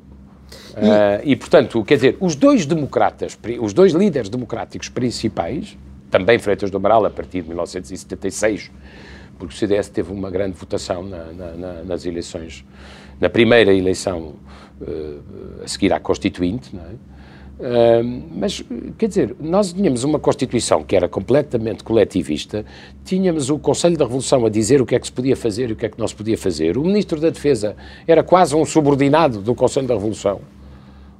E, 0.76 0.80
uh, 0.80 1.22
e, 1.24 1.36
portanto, 1.36 1.84
quer 1.84 1.96
dizer, 1.96 2.16
os 2.20 2.34
dois 2.34 2.66
democratas, 2.66 3.38
os 3.60 3.72
dois 3.72 3.92
líderes 3.92 4.28
democráticos 4.28 4.88
principais, 4.88 5.76
também 6.10 6.38
Freitas 6.38 6.70
do 6.70 6.76
Amaral, 6.76 7.04
a 7.04 7.10
partir 7.10 7.42
de 7.42 7.48
1976, 7.48 8.70
porque 9.38 9.54
o 9.54 9.56
CDS 9.56 9.88
teve 9.88 10.12
uma 10.12 10.30
grande 10.30 10.56
votação 10.56 11.02
na, 11.02 11.24
na, 11.26 11.52
na, 11.52 11.84
nas 11.84 12.06
eleições, 12.06 12.64
na 13.20 13.28
primeira 13.28 13.72
eleição 13.72 14.34
uh, 14.80 15.62
a 15.64 15.68
seguir 15.68 15.92
à 15.92 16.00
Constituinte, 16.00 16.74
não 16.74 16.82
é? 16.82 17.17
Mas, 18.36 18.62
quer 18.96 19.08
dizer, 19.08 19.36
nós 19.40 19.72
tínhamos 19.72 20.04
uma 20.04 20.18
Constituição 20.18 20.84
que 20.84 20.94
era 20.94 21.08
completamente 21.08 21.82
coletivista, 21.82 22.64
tínhamos 23.04 23.50
o 23.50 23.58
Conselho 23.58 23.96
da 23.96 24.04
Revolução 24.04 24.46
a 24.46 24.48
dizer 24.48 24.80
o 24.80 24.86
que 24.86 24.94
é 24.94 24.98
que 25.00 25.06
se 25.06 25.12
podia 25.12 25.36
fazer 25.36 25.70
e 25.70 25.72
o 25.72 25.76
que 25.76 25.86
é 25.86 25.88
que 25.88 25.98
não 25.98 26.06
se 26.06 26.14
podia 26.14 26.38
fazer, 26.38 26.78
o 26.78 26.84
Ministro 26.84 27.20
da 27.20 27.30
Defesa 27.30 27.74
era 28.06 28.22
quase 28.22 28.54
um 28.54 28.64
subordinado 28.64 29.40
do 29.40 29.54
Conselho 29.54 29.88
da 29.88 29.94
Revolução. 29.94 30.40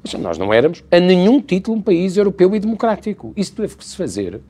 Mas 0.01 0.15
nós 0.15 0.39
não 0.39 0.55
éramos, 0.55 0.85
a 0.93 1.01
nenhum 1.01 1.41
título, 1.41 1.77
um 1.77 1.83
país 1.83 2.17
europeu 2.17 2.55
e 2.55 2.61
democrático. 2.61 3.33
Isso 3.37 3.53
teve 3.57 3.77
que 3.77 3.85
se 3.85 3.97
fazer 3.97 4.41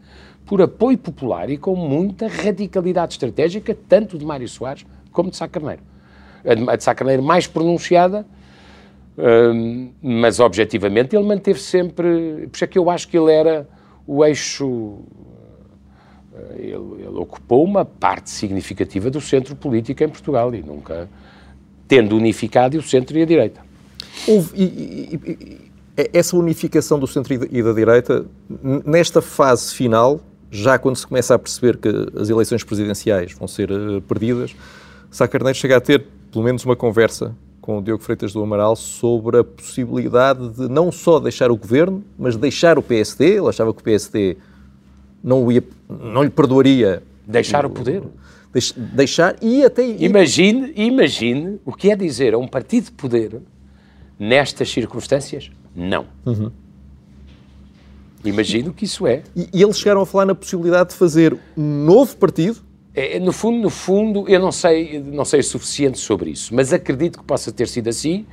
por 0.45 0.61
apoio 0.61 0.99
popular 0.99 1.49
e 1.49 1.57
com 1.57 1.75
muita 1.75 2.29
radicalidade 2.29 3.15
estratégica, 3.15 3.77
tanto 3.89 4.19
de 4.19 4.27
Mário 4.27 4.49
Soares 4.49 4.85
como 5.11 5.31
de 5.31 5.37
Sá 5.37 5.49
Carneiro. 5.49 5.81
A 6.69 6.77
de 6.77 6.85
Sá 6.85 6.95
Carneiro 6.95 7.23
mais 7.23 7.47
pronunciada, 7.47 8.27
mas 10.01 10.39
objetivamente 10.39 11.17
ele 11.17 11.25
manteve 11.25 11.59
sempre. 11.59 12.47
Por 12.47 12.55
isso 12.55 12.65
é 12.65 12.67
que 12.67 12.79
eu 12.79 12.89
acho 12.89 13.09
que 13.09 13.19
ele 13.19 13.33
era 13.33 13.69
o 14.07 14.25
eixo. 14.25 14.99
Eh, 16.35 16.55
ele, 16.59 17.03
ele, 17.03 17.19
ocupou 17.19 17.65
uma 17.65 17.85
parte 17.85 18.31
significativa 18.31 19.11
do 19.11 19.21
centro 19.21 19.57
político 19.57 20.05
em 20.05 20.09
Portugal 20.09 20.55
e 20.55 20.63
nunca 20.63 21.09
tendo 21.89 22.17
unificado 22.17 22.79
o 22.79 22.83
centro 22.83 23.19
e 23.19 23.23
a 23.23 23.27
direita. 23.27 23.61
Houve, 24.27 24.51
e, 24.55 24.65
e, 24.65 25.21
e, 25.97 26.09
essa 26.13 26.37
unificação 26.37 26.99
do 26.99 27.07
centro 27.07 27.35
e 27.35 27.63
da 27.63 27.73
direita, 27.73 28.25
nesta 28.85 29.21
fase 29.21 29.75
final, 29.75 30.21
já 30.51 30.79
quando 30.79 30.97
se 30.97 31.07
começa 31.07 31.35
a 31.35 31.39
perceber 31.39 31.77
que 31.77 31.89
as 32.17 32.29
eleições 32.29 32.63
presidenciais 32.63 33.33
vão 33.33 33.49
ser 33.49 33.71
uh, 33.73 34.01
perdidas, 34.03 34.55
Sá 35.11 35.27
Carneiro 35.27 35.59
chega 35.59 35.77
a 35.77 35.81
ter 35.81 36.07
pelo 36.31 36.45
menos 36.45 36.65
uma 36.65 36.77
conversa 36.77 37.35
com 37.61 37.79
o 37.79 37.83
Diogo 37.83 38.03
Freitas 38.03 38.33
do 38.33 38.43
Amaral 38.43 38.75
sobre 38.77 39.39
a 39.39 39.45
possibilidade 39.45 40.49
de 40.51 40.69
não 40.69 40.91
só 40.91 41.19
deixar 41.19 41.51
o 41.51 41.57
governo, 41.57 42.03
mas 42.19 42.37
deixar 42.37 42.79
o 42.79 42.83
PSD. 42.83 43.37
Ele 43.37 43.49
achava 43.49 43.73
que 43.75 43.81
o 43.81 43.85
PSD 43.85 44.37
não, 45.23 45.51
ia, 45.51 45.63
não 45.89 46.23
lhe 46.23 46.31
perdoaria. 46.31 47.03
Deixar 47.27 47.67
o, 47.67 47.69
o 47.69 47.73
poder? 47.73 48.03
Deix, 48.53 48.73
deixar 48.73 49.37
e 49.43 49.65
até. 49.65 49.87
Imagine, 49.87 50.73
imagine 50.75 51.61
o 51.65 51.73
que 51.73 51.91
é 51.91 51.97
dizer 51.97 52.35
a 52.35 52.39
um 52.39 52.49
partido 52.49 52.85
de 52.85 52.93
poder 52.93 53.41
nestas 54.19 54.71
circunstâncias? 54.71 55.51
Não. 55.77 56.07
Uhum. 56.25 56.51
Imagino 58.25 58.73
que 58.73 58.85
isso 58.85 59.07
é. 59.07 59.23
E, 59.37 59.49
e 59.53 59.63
eles 59.63 59.79
chegaram 59.79 60.01
a 60.01 60.07
falar 60.07 60.25
na 60.25 60.35
possibilidade 60.35 60.91
de 60.91 60.97
fazer 60.97 61.37
um 61.57 61.85
novo 61.85 62.17
partido 62.17 62.68
no 63.21 63.33
fundo, 63.33 63.59
no 63.63 63.71
fundo, 63.71 64.25
eu 64.29 64.41
não 64.41 64.53
sei, 64.53 65.01
não 65.01 65.25
sei 65.25 65.41
o 65.41 65.45
suficiente 65.45 65.99
sobre 65.99 66.31
isso, 66.31 66.55
mas 66.55 66.73
acredito 66.73 67.19
que 67.19 67.25
possa 67.25 67.53
ter 67.53 67.69
sido 67.69 67.89
assim, 67.89 68.27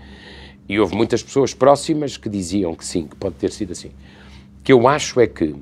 e 0.68 0.80
houve 0.80 0.96
muitas 0.96 1.22
pessoas 1.22 1.54
próximas 1.54 2.18
que 2.18 2.28
diziam 2.28 2.74
que 2.74 2.86
sim, 2.86 3.08
que 3.08 3.16
pode 3.16 3.36
ter 3.36 3.52
sido 3.52 3.72
assim. 3.72 3.90
O 3.90 4.64
que 4.64 4.74
eu 4.74 4.88
acho 4.88 5.20
é 5.20 5.28
que 5.28 5.46
uh, 5.46 5.58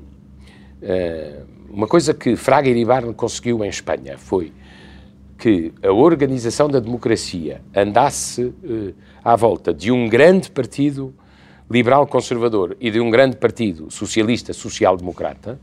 uma 1.68 1.86
coisa 1.86 2.14
que 2.14 2.36
Fraga 2.36 2.68
Iribarne 2.68 3.12
conseguiu 3.12 3.62
em 3.64 3.68
Espanha 3.68 4.16
foi 4.16 4.52
que 5.36 5.72
a 5.82 5.92
organização 5.92 6.68
da 6.68 6.80
democracia 6.80 7.60
andasse 7.74 8.44
uh, 8.44 8.94
à 9.22 9.36
volta 9.36 9.74
de 9.74 9.92
um 9.92 10.08
grande 10.08 10.50
partido 10.50 11.14
liberal 11.70 12.06
conservador 12.06 12.76
e 12.80 12.90
de 12.90 13.00
um 13.00 13.10
grande 13.10 13.36
partido 13.36 13.90
socialista 13.90 14.52
social-democrata, 14.52 15.58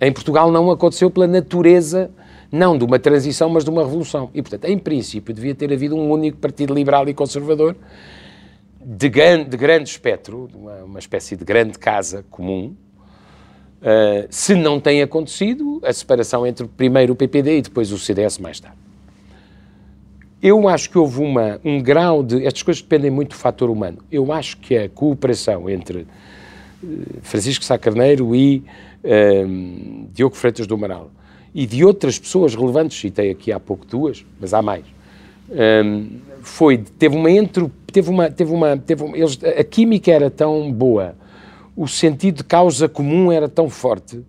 em 0.00 0.12
Portugal 0.12 0.50
não 0.50 0.70
aconteceu 0.70 1.10
pela 1.10 1.26
natureza 1.26 2.10
não 2.50 2.76
de 2.76 2.84
uma 2.84 2.98
transição, 2.98 3.48
mas 3.48 3.64
de 3.64 3.70
uma 3.70 3.82
revolução. 3.82 4.30
E, 4.34 4.42
portanto, 4.42 4.64
em 4.66 4.78
princípio, 4.78 5.34
devia 5.34 5.54
ter 5.54 5.72
havido 5.72 5.96
um 5.96 6.10
único 6.10 6.38
partido 6.38 6.74
liberal 6.74 7.08
e 7.08 7.14
conservador 7.14 7.76
de 8.80 9.08
grande, 9.08 9.50
de 9.50 9.56
grande 9.56 9.88
espectro, 9.88 10.48
uma, 10.54 10.84
uma 10.84 10.98
espécie 10.98 11.36
de 11.36 11.44
grande 11.44 11.78
casa 11.78 12.24
comum. 12.30 12.74
Uh, 13.82 14.26
se 14.30 14.54
não 14.54 14.80
tem 14.80 15.02
acontecido, 15.02 15.80
a 15.84 15.92
separação 15.92 16.46
entre 16.46 16.66
primeiro 16.68 17.12
o 17.12 17.16
PPD 17.16 17.58
e 17.58 17.62
depois 17.62 17.90
o 17.92 17.98
CDS 17.98 18.38
mais 18.38 18.60
tarde. 18.60 18.78
Eu 20.40 20.68
acho 20.68 20.88
que 20.88 20.96
houve 20.96 21.20
uma, 21.20 21.60
um 21.64 21.82
grau 21.82 22.22
de. 22.22 22.46
Estas 22.46 22.62
coisas 22.62 22.80
dependem 22.82 23.10
muito 23.10 23.30
do 23.30 23.34
fator 23.34 23.68
humano. 23.68 23.98
Eu 24.10 24.32
acho 24.32 24.58
que 24.58 24.76
a 24.76 24.88
cooperação 24.88 25.68
entre 25.68 26.06
uh, 26.82 26.86
Francisco 27.22 27.64
Sá 27.64 27.76
Carneiro 27.76 28.34
e 28.36 28.62
uh, 29.02 30.08
Diogo 30.12 30.36
Freitas 30.36 30.66
do 30.66 30.74
Amaral 30.74 31.10
e 31.56 31.64
de 31.64 31.82
outras 31.82 32.18
pessoas 32.18 32.54
relevantes, 32.54 33.00
citei 33.00 33.30
aqui 33.30 33.50
há 33.50 33.58
pouco 33.58 33.86
duas, 33.86 34.26
mas 34.38 34.52
há 34.52 34.60
mais, 34.60 34.84
um, 35.48 36.18
foi, 36.42 36.76
teve 36.76 37.16
uma 37.16 37.30
entre, 37.30 37.66
teve 37.90 38.10
uma, 38.10 38.30
teve 38.30 38.52
uma, 38.52 38.76
teve 38.76 39.02
uma, 39.02 39.16
eles, 39.16 39.38
a 39.42 39.64
química 39.64 40.10
era 40.12 40.30
tão 40.30 40.70
boa, 40.70 41.16
o 41.74 41.88
sentido 41.88 42.36
de 42.36 42.44
causa 42.44 42.90
comum 42.90 43.32
era 43.32 43.48
tão 43.48 43.70
forte, 43.70 44.20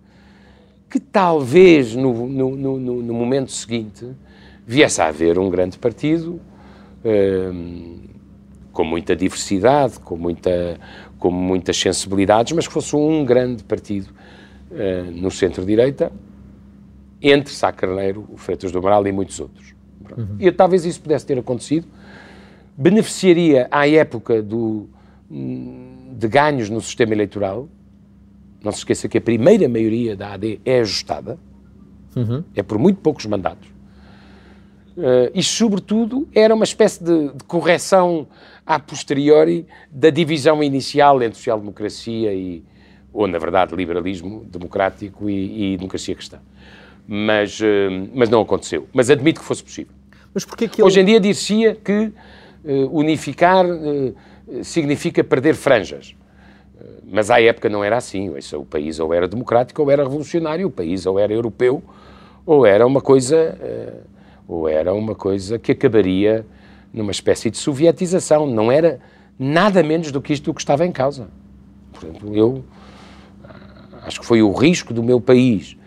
que 0.88 0.98
talvez 0.98 1.94
no, 1.94 2.26
no, 2.26 2.56
no, 2.56 3.02
no 3.02 3.12
momento 3.12 3.52
seguinte 3.52 4.06
viesse 4.66 5.02
a 5.02 5.08
haver 5.08 5.38
um 5.38 5.50
grande 5.50 5.76
partido, 5.76 6.40
um, 7.04 7.98
com 8.72 8.84
muita 8.84 9.14
diversidade, 9.14 10.00
com, 10.00 10.16
muita, 10.16 10.80
com 11.18 11.30
muitas 11.30 11.76
sensibilidades, 11.76 12.54
mas 12.54 12.66
que 12.66 12.72
fosse 12.72 12.96
um 12.96 13.22
grande 13.22 13.62
partido 13.64 14.08
uh, 14.70 15.10
no 15.12 15.30
centro-direita, 15.30 16.10
entre 17.20 17.52
Sá 17.52 17.72
Carneiro, 17.72 18.26
o 18.32 18.36
Freitas 18.36 18.70
do 18.70 18.78
Amaral 18.78 19.06
e 19.06 19.12
muitos 19.12 19.40
outros. 19.40 19.74
Uhum. 20.16 20.36
E 20.38 20.50
talvez 20.50 20.84
isso 20.84 21.00
pudesse 21.00 21.26
ter 21.26 21.38
acontecido. 21.38 21.86
Beneficiaria 22.76 23.66
à 23.70 23.88
época 23.88 24.42
do, 24.42 24.88
de 25.28 26.28
ganhos 26.28 26.70
no 26.70 26.80
sistema 26.80 27.12
eleitoral. 27.12 27.68
Não 28.62 28.72
se 28.72 28.78
esqueça 28.78 29.08
que 29.08 29.18
a 29.18 29.20
primeira 29.20 29.68
maioria 29.68 30.16
da 30.16 30.32
AD 30.32 30.60
é 30.64 30.80
ajustada, 30.80 31.38
uhum. 32.16 32.42
é 32.54 32.62
por 32.62 32.78
muito 32.78 33.00
poucos 33.00 33.26
mandatos. 33.26 33.68
Uh, 34.96 35.30
e, 35.32 35.44
sobretudo, 35.44 36.28
era 36.34 36.52
uma 36.52 36.64
espécie 36.64 37.04
de, 37.04 37.28
de, 37.32 37.44
correção 37.44 38.26
a 38.66 38.80
posteriori 38.80 39.64
da 39.92 40.10
divisão 40.10 40.60
inicial 40.60 41.22
entre 41.22 41.36
social-democracia 41.36 42.34
e, 42.34 42.64
ou, 43.12 43.28
na 43.28 43.38
verdade, 43.38 43.76
liberalismo 43.76 44.44
democrático 44.50 45.30
e, 45.30 45.74
e 45.74 45.76
democracia 45.76 46.16
cristã 46.16 46.40
mas, 47.10 47.58
eh, 47.62 47.88
mas 48.12 48.28
não 48.28 48.42
aconteceu. 48.42 48.86
Mas 48.92 49.08
admito 49.08 49.40
que 49.40 49.46
fosse 49.46 49.64
possível. 49.64 49.94
Mas 50.34 50.44
porquê 50.44 50.68
que 50.68 50.82
ele... 50.82 50.86
Hoje 50.86 51.00
em 51.00 51.04
dia 51.06 51.18
dir-se-ia 51.18 51.74
que 51.74 52.12
uh, 52.64 52.98
unificar 52.98 53.64
uh, 53.64 54.14
significa 54.62 55.24
perder 55.24 55.54
franjas. 55.54 56.14
Mas 57.10 57.30
à 57.30 57.40
época 57.40 57.70
não 57.70 57.82
era 57.82 57.96
assim. 57.96 58.30
O 58.54 58.66
país 58.66 59.00
ou 59.00 59.14
era 59.14 59.26
democrático 59.26 59.80
ou 59.80 59.90
era 59.90 60.02
revolucionário, 60.02 60.66
o 60.66 60.70
país 60.70 61.06
ou 61.06 61.18
era 61.18 61.32
europeu 61.32 61.82
ou 62.44 62.66
era 62.66 62.86
uma 62.86 63.00
coisa 63.00 63.58
ou 64.46 64.68
era 64.68 64.92
uma 64.92 65.14
coisa 65.14 65.58
que 65.58 65.72
acabaria 65.72 66.44
numa 66.92 67.10
espécie 67.10 67.50
de 67.50 67.56
sovietização. 67.56 68.46
Não 68.46 68.70
era 68.70 69.00
nada 69.38 69.82
menos 69.82 70.12
do 70.12 70.20
que 70.20 70.34
isto 70.34 70.52
que 70.52 70.60
estava 70.60 70.84
em 70.84 70.92
causa. 70.92 71.28
Portanto, 71.92 72.30
eu 72.34 72.62
acho 74.02 74.20
que 74.20 74.26
foi 74.26 74.42
o 74.42 74.52
risco 74.52 74.92
do 74.92 75.02
meu 75.02 75.18
país 75.18 75.77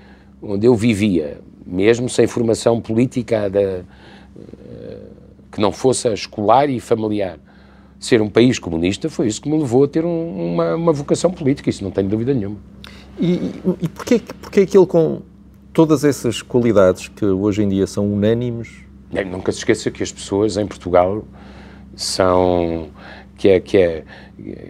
onde 0.42 0.66
eu 0.66 0.76
vivia, 0.76 1.40
mesmo 1.66 2.10
sem 2.10 2.28
formação 2.28 2.82
política 2.82 3.50
da, 3.50 3.60
eh, 3.60 3.84
que 5.52 5.62
não 5.62 5.72
fosse 5.72 6.08
escolar 6.14 6.70
e 6.70 6.80
familiar, 6.80 7.38
ser 8.00 8.22
um 8.22 8.30
país 8.30 8.58
comunista, 8.58 9.10
foi 9.10 9.28
isso 9.28 9.42
que 9.42 9.50
me 9.50 9.58
levou 9.58 9.84
a 9.84 9.88
ter 9.88 10.04
um, 10.04 10.54
uma, 10.54 10.76
uma, 10.76 10.94
vocação 10.94 11.30
política, 11.32 11.70
isso 11.70 11.84
não 11.84 11.92
tenho 11.92 12.10
dúvida 12.10 12.34
nenhuma. 12.34 12.58
E, 13.20 13.52
e 13.80 13.88
porquê, 13.88 14.20
porquê 14.42 14.62
aquele 14.62 14.88
com 14.88 15.22
todas 15.72 16.04
essas 16.04 16.42
qualidades 16.42 17.08
que 17.08 17.26
hoje 17.26 17.62
em 17.62 17.70
dia 17.70 17.86
são 17.86 18.12
unânimes? 18.12 18.70
nunca 19.30 19.52
se 19.52 19.60
esqueça 19.60 19.92
que 19.92 20.02
as 20.02 20.12
pessoas 20.12 20.58
em 20.58 20.66
Portugal 20.66 21.24
são 21.96 22.88
que, 23.42 23.50
é, 23.50 23.60
que, 23.60 23.78
é, 23.78 24.04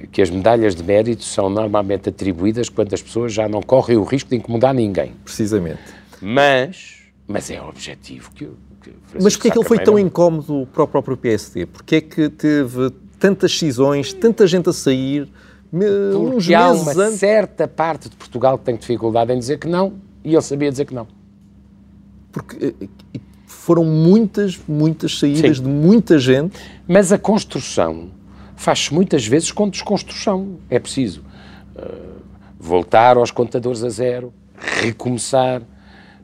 que 0.09 0.21
as 0.21 0.29
medalhas 0.29 0.73
de 0.73 0.81
mérito 0.81 1.25
são 1.25 1.49
normalmente 1.49 2.07
atribuídas 2.07 2.69
quando 2.69 2.93
as 2.93 3.01
pessoas 3.01 3.33
já 3.33 3.49
não 3.49 3.61
correm 3.61 3.97
o 3.97 4.03
risco 4.03 4.29
de 4.29 4.37
incomodar 4.37 4.73
ninguém. 4.73 5.11
Precisamente. 5.25 5.81
Mas, 6.21 6.99
mas 7.27 7.51
é 7.51 7.61
objetivo 7.61 8.31
que, 8.31 8.45
que 8.81 8.93
Mas 9.21 9.35
porquê 9.35 9.49
é 9.49 9.51
que 9.51 9.59
ele 9.59 9.67
foi 9.67 9.79
tão 9.79 9.99
incómodo 9.99 10.69
para 10.71 10.83
o 10.83 10.87
próprio 10.87 11.17
PSD? 11.17 11.65
Porquê 11.65 11.97
é 11.97 12.01
que 12.01 12.29
teve 12.29 12.91
tantas 13.19 13.59
cisões, 13.59 14.13
tanta 14.13 14.47
gente 14.47 14.69
a 14.69 14.73
sair, 14.73 15.27
uns 15.73 16.45
Porque 16.45 16.53
há 16.53 16.71
uma 16.71 16.91
antes... 16.91 17.19
certa 17.19 17.67
parte 17.67 18.07
de 18.07 18.15
Portugal 18.15 18.57
que 18.57 18.63
tem 18.63 18.77
dificuldade 18.77 19.33
em 19.33 19.37
dizer 19.37 19.59
que 19.59 19.67
não, 19.67 19.95
e 20.23 20.33
ele 20.33 20.41
sabia 20.41 20.71
dizer 20.71 20.85
que 20.85 20.93
não. 20.93 21.09
Porque 22.31 22.73
eh, 23.13 23.19
foram 23.45 23.83
muitas, 23.83 24.57
muitas 24.65 25.19
saídas 25.19 25.57
Sim. 25.57 25.63
de 25.63 25.69
muita 25.69 26.17
gente. 26.17 26.57
Mas 26.87 27.11
a 27.11 27.17
construção 27.17 28.20
faz-se 28.61 28.93
muitas 28.93 29.25
vezes 29.25 29.51
com 29.51 29.67
desconstrução. 29.67 30.59
É 30.69 30.77
preciso 30.77 31.23
uh, 31.75 32.21
voltar 32.59 33.17
aos 33.17 33.31
contadores 33.31 33.83
a 33.83 33.89
zero, 33.89 34.31
recomeçar, 34.55 35.63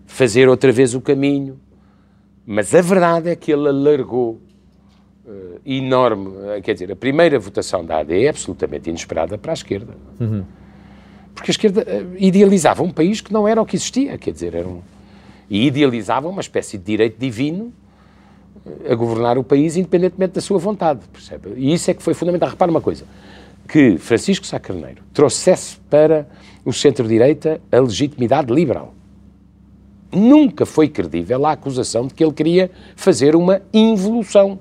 fazer 0.05 0.47
outra 0.47 0.71
vez 0.71 0.93
o 0.93 1.01
caminho. 1.01 1.59
Mas 2.45 2.75
a 2.75 2.81
verdade 2.81 3.29
é 3.29 3.35
que 3.35 3.51
ele 3.51 3.67
alargou 3.67 4.39
uh, 5.25 5.59
enorme. 5.65 6.27
Uh, 6.27 6.61
quer 6.61 6.73
dizer, 6.73 6.91
a 6.91 6.95
primeira 6.95 7.39
votação 7.39 7.83
da 7.83 7.99
AD 7.99 8.23
é 8.23 8.29
absolutamente 8.29 8.87
inesperada 8.87 9.35
para 9.35 9.51
a 9.51 9.55
esquerda. 9.55 9.95
Uhum. 10.19 10.45
Porque 11.33 11.49
a 11.49 11.53
esquerda 11.53 11.85
idealizava 12.17 12.83
um 12.83 12.91
país 12.91 13.19
que 13.19 13.33
não 13.33 13.47
era 13.47 13.59
o 13.59 13.65
que 13.65 13.75
existia. 13.75 14.15
Quer 14.17 14.31
dizer, 14.31 14.53
era 14.53 14.67
um 14.67 14.81
e 15.49 15.65
idealizavam 15.65 16.29
uma 16.29 16.41
espécie 16.41 16.77
de 16.77 16.83
direito 16.83 17.17
divino 17.17 17.73
a 18.89 18.95
governar 18.95 19.37
o 19.37 19.43
país 19.43 19.75
independentemente 19.75 20.33
da 20.33 20.41
sua 20.41 20.57
vontade, 20.57 21.01
percebe? 21.11 21.53
E 21.55 21.73
isso 21.73 21.89
é 21.91 21.93
que 21.93 22.03
foi 22.03 22.13
fundamental. 22.13 22.49
Repara 22.49 22.71
uma 22.71 22.81
coisa, 22.81 23.05
que 23.67 23.97
Francisco 23.97 24.45
Sá 24.45 24.59
Carneiro 24.59 25.03
trouxesse 25.13 25.77
para 25.89 26.27
o 26.63 26.71
centro-direita 26.73 27.61
a 27.71 27.79
legitimidade 27.79 28.53
liberal. 28.53 28.93
Nunca 30.11 30.65
foi 30.65 30.87
credível 30.87 31.45
a 31.45 31.51
acusação 31.51 32.07
de 32.07 32.13
que 32.13 32.23
ele 32.23 32.33
queria 32.33 32.71
fazer 32.95 33.35
uma 33.35 33.61
involução, 33.73 34.59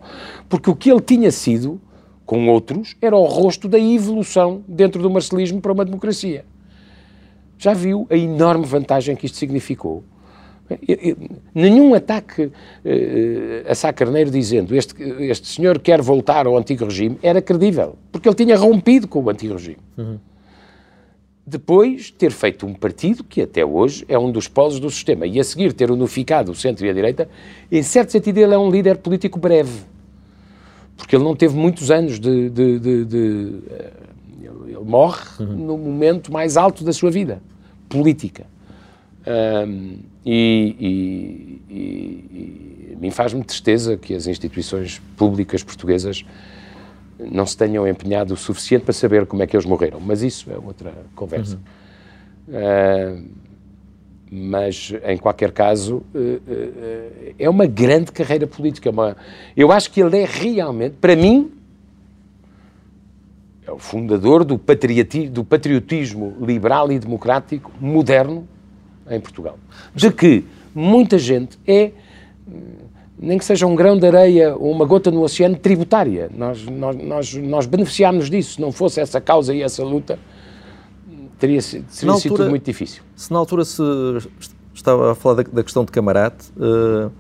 porque 0.49 0.69
o 0.69 0.75
que 0.75 0.91
ele 0.91 1.01
tinha 1.01 1.31
sido, 1.31 1.81
com 2.25 2.49
outros, 2.49 2.97
era 3.01 3.17
o 3.17 3.25
rosto 3.25 3.69
da 3.69 3.79
evolução 3.79 4.65
dentro 4.67 5.01
do 5.01 5.09
marcelismo 5.09 5.61
para 5.61 5.73
uma 5.73 5.85
democracia. 5.85 6.45
Já 7.59 7.73
viu 7.73 8.07
a 8.11 8.17
enorme 8.17 8.67
vantagem 8.67 9.15
que 9.15 9.27
isto 9.27 9.39
significou? 9.39 10.03
Nenhum 11.55 11.95
ataque 11.95 12.43
uh, 12.45 12.53
a 13.69 13.75
Sá 13.75 13.93
Carneiro 13.93 14.31
dizendo 14.31 14.75
este, 14.75 14.95
este 15.21 15.49
senhor 15.49 15.79
quer 15.79 16.03
voltar 16.03 16.47
ao 16.47 16.57
antigo 16.57 16.85
regime 16.85 17.19
era 17.23 17.41
credível, 17.41 17.97
porque 18.11 18.29
ele 18.29 18.35
tinha 18.35 18.57
rompido 18.57 19.07
com 19.07 19.23
o 19.23 19.31
antigo 19.31 19.55
regime. 19.55 19.79
Uhum. 19.97 20.19
Depois 21.47 22.11
ter 22.11 22.33
feito 22.33 22.67
um 22.67 22.75
partido 22.75 23.23
que 23.23 23.41
até 23.41 23.65
hoje 23.65 24.05
é 24.09 24.19
um 24.19 24.33
dos 24.33 24.49
polos 24.49 24.81
do 24.81 24.91
sistema 24.91 25.27
e 25.27 25.39
a 25.39 25.45
seguir 25.45 25.73
ter 25.73 25.91
unificado 25.91 26.51
o 26.51 26.55
centro 26.55 26.85
e 26.85 26.91
a 26.91 26.93
direita, 26.93 27.29
em 27.71 27.83
certo 27.83 28.11
sentido 28.11 28.39
ele 28.39 28.53
é 28.53 28.59
um 28.59 28.69
líder 28.69 28.97
político 28.97 29.39
breve, 29.39 29.83
porque 30.97 31.15
ele 31.15 31.25
não 31.25 31.37
teve 31.37 31.57
muitos 31.57 31.91
anos 31.91 32.19
de... 32.19 32.51
de, 32.51 32.79
de, 32.81 33.05
de 33.05 33.17
uh, 33.17 34.17
ele 34.67 34.85
morre 34.85 35.23
uhum. 35.41 35.47
no 35.47 35.79
momento 35.79 36.33
mais 36.33 36.57
alto 36.57 36.85
da 36.85 36.93
sua 36.93 37.11
vida 37.11 37.41
política. 37.89 38.47
Um, 39.27 39.99
e, 40.25 41.61
e, 41.69 41.75
e, 41.75 42.99
e 43.03 43.11
faz-me 43.11 43.43
tristeza 43.43 43.97
que 43.97 44.15
as 44.15 44.27
instituições 44.27 45.01
públicas 45.17 45.65
portuguesas 45.65 46.25
não 47.19 47.45
se 47.47 47.57
tenham 47.57 47.87
empenhado 47.89 48.35
o 48.35 48.37
suficiente 48.37 48.85
para 48.85 48.93
saber 48.93 49.27
como 49.27 49.43
é 49.43 49.47
que 49.47 49.57
eles 49.57 49.67
morreram. 49.67 49.99
Mas 50.01 50.23
isso 50.23 50.51
é 50.51 50.57
outra 50.57 50.93
conversa. 51.15 51.59
Uhum. 52.49 52.55
Uh, 52.55 53.47
mas, 54.31 54.93
em 55.05 55.17
qualquer 55.17 55.53
caso, 55.53 56.03
uh, 56.15 56.19
uh, 56.19 57.35
é 57.39 57.49
uma 57.49 57.67
grande 57.67 58.13
carreira 58.13 58.47
política. 58.47 58.91
Uma... 58.91 59.17
Eu 59.57 59.73
acho 59.73 59.91
que 59.91 60.01
ele 60.01 60.19
é 60.19 60.25
realmente, 60.25 60.97
para 61.01 61.17
mim, 61.17 61.53
é 63.67 63.73
o 63.73 63.79
fundador 63.79 64.45
do, 64.45 64.61
do 65.31 65.45
patriotismo 65.45 66.37
liberal 66.41 66.93
e 66.93 66.99
democrático 66.99 67.73
moderno 67.81 68.47
em 69.11 69.21
Portugal. 69.21 69.59
De 69.95 70.11
que 70.11 70.45
muita 70.75 71.19
gente 71.19 71.59
é, 71.67 71.93
nem 73.19 73.39
que 73.39 73.45
seja 73.45 73.67
um 73.67 73.75
grão 73.75 73.99
de 73.99 74.07
areia 74.07 74.55
ou 74.55 74.71
uma 74.71 74.85
gota 74.85 75.11
no 75.11 75.23
oceano, 75.23 75.57
tributária. 75.57 76.31
Nós, 76.35 76.65
nós, 76.65 76.97
nós, 76.97 77.35
nós 77.35 77.67
beneficiámos 77.67 78.29
disso. 78.29 78.55
Se 78.55 78.61
não 78.61 78.71
fosse 78.71 79.01
essa 79.01 79.21
causa 79.21 79.55
e 79.55 79.63
essa 79.63 79.83
luta, 79.83 80.19
teria, 81.39 81.61
teria 81.61 81.83
altura, 82.03 82.21
sido 82.21 82.37
tudo 82.37 82.51
muito 82.51 82.65
difícil. 82.65 83.03
Se 83.15 83.33
na 83.33 83.39
altura 83.39 83.65
se 83.65 83.83
estava 84.75 85.13
a 85.13 85.15
falar 85.15 85.43
da, 85.43 85.51
da 85.51 85.63
questão 85.63 85.85
de 85.85 85.93
camarate, 85.93 86.51
uh, 86.57 87.11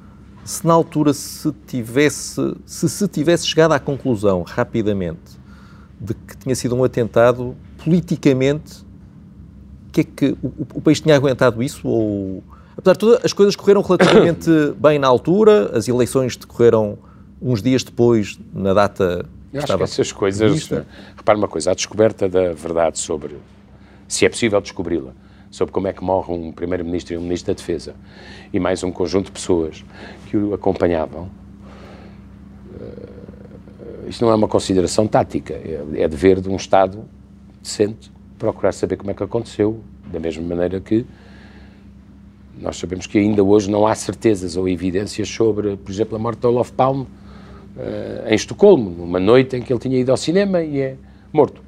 se 0.45 0.67
na 0.67 0.75
altura 0.75 1.13
se 1.13 1.53
tivesse, 1.67 2.55
se 2.65 2.89
se 2.89 3.09
tivesse 3.09 3.47
chegado 3.47 3.73
à 3.73 3.81
conclusão 3.81 4.43
rapidamente 4.43 5.37
de 6.01 6.15
que 6.15 6.37
tinha 6.37 6.55
sido 6.55 6.77
um 6.77 6.85
atentado 6.85 7.57
politicamente 7.83 8.86
que 9.97 10.01
é 10.01 10.05
que 10.05 10.37
o, 10.43 10.53
o, 10.75 10.81
país 10.81 11.01
tinha 11.01 11.17
aguentado 11.17 11.63
isso? 11.63 11.87
Ou, 11.89 12.43
apesar 12.77 12.93
de 12.93 12.99
tudo, 12.99 13.21
as 13.25 13.33
coisas 13.33 13.57
correram 13.57 13.81
relativamente 13.81 14.51
bem 14.77 14.99
na 14.99 15.07
altura, 15.07 15.77
as 15.77 15.89
eleições 15.89 16.37
decorreram 16.37 16.99
uns 17.41 17.63
dias 17.63 17.83
depois, 17.83 18.39
na 18.53 18.75
data 18.75 19.25
Eu 19.53 19.63
acho 19.63 19.77
que 19.77 19.83
essas 19.83 20.13
coisas, 20.13 20.69
repare 21.17 21.39
uma 21.39 21.49
coisa, 21.49 21.71
a 21.71 21.75
descoberta 21.75 22.29
da 22.29 22.53
verdade 22.53 22.99
sobre, 22.99 23.37
se 24.09 24.27
é 24.27 24.29
possível 24.29 24.61
descobri-la, 24.61 25.13
sobre 25.51 25.73
como 25.73 25.87
é 25.87 25.93
que 25.93 26.05
morre 26.05 26.33
um 26.33 26.53
primeiro-ministro 26.53 27.15
e 27.15 27.17
um 27.17 27.23
ministro 27.23 27.55
da 27.55 27.57
Defesa, 27.57 27.95
e 28.53 28.61
mais 28.61 28.83
um 28.83 28.91
conjunto 28.91 29.27
de 29.27 29.33
pessoas 29.33 29.85
que 30.29 30.37
o 30.37 30.53
acompanhavam, 30.53 31.31
uh, 32.75 34.09
isto 34.09 34.25
não 34.25 34.31
é 34.31 34.35
uma 34.35 34.49
consideração 34.49 35.07
tática, 35.07 35.55
é, 35.55 35.85
é 35.95 36.09
dever 36.09 36.41
de 36.41 36.49
um 36.49 36.57
Estado 36.57 37.05
decente 37.63 38.16
procurar 38.39 38.73
saber 38.73 38.97
como 38.97 39.11
é 39.11 39.15
que 39.15 39.23
aconteceu, 39.23 39.81
da 40.11 40.21
mesma 40.21 40.43
maneira 40.43 40.81
que 40.81 41.07
nós 42.61 42.77
sabemos 42.77 43.07
que 43.07 43.19
ainda 43.19 43.43
hoje 43.45 43.71
não 43.71 43.87
há 43.87 43.95
certezas 43.95 44.57
ou 44.57 44.69
evidências 44.69 45.29
sobre, 45.29 45.77
por 45.77 45.91
exemplo, 45.91 46.17
a 46.17 46.19
morte 46.19 46.41
de 46.41 46.47
Olof 46.47 46.73
Palme 46.73 47.03
uh, 47.03 48.29
em 48.29 48.35
Estocolmo, 48.35 48.91
numa 48.91 49.21
noite 49.21 49.57
em 49.57 49.63
que 49.63 49.73
ele 49.73 49.81
tinha 49.81 49.99
ido 49.99 50.11
ao 50.11 50.17
cinema 50.17 50.63
e 50.63 50.81
é 50.81 50.97
morto. 51.33 51.63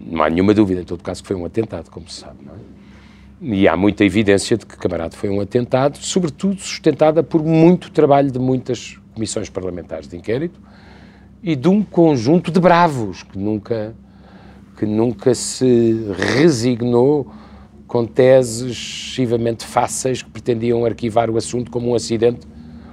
Não 0.00 0.22
há 0.22 0.30
nenhuma 0.30 0.54
dúvida, 0.54 0.82
em 0.82 0.84
todo 0.84 1.02
caso, 1.02 1.22
que 1.22 1.26
foi 1.28 1.36
um 1.36 1.44
atentado, 1.44 1.90
como 1.90 2.08
se 2.08 2.20
sabe, 2.20 2.38
não 2.44 2.54
é? 2.54 2.76
E 3.40 3.68
há 3.68 3.76
muita 3.76 4.02
evidência 4.02 4.56
de 4.56 4.64
que 4.64 4.78
Camarada 4.78 5.14
foi 5.14 5.28
um 5.28 5.40
atentado, 5.40 5.98
sobretudo 5.98 6.58
sustentada 6.58 7.22
por 7.22 7.44
muito 7.44 7.90
trabalho 7.90 8.30
de 8.30 8.38
muitas 8.38 8.98
comissões 9.12 9.50
parlamentares 9.50 10.08
de 10.08 10.16
inquérito 10.16 10.58
e 11.42 11.54
de 11.54 11.68
um 11.68 11.82
conjunto 11.82 12.50
de 12.50 12.58
bravos 12.58 13.22
que 13.22 13.38
nunca 13.38 13.94
que 14.76 14.84
nunca 14.84 15.34
se 15.34 16.06
resignou 16.36 17.30
com 17.86 18.04
teses 18.04 19.06
excessivamente 19.16 19.64
fáceis 19.64 20.22
que 20.22 20.30
pretendiam 20.30 20.84
arquivar 20.84 21.30
o 21.30 21.36
assunto 21.36 21.70
como 21.70 21.90
um 21.90 21.94
acidente, 21.94 22.46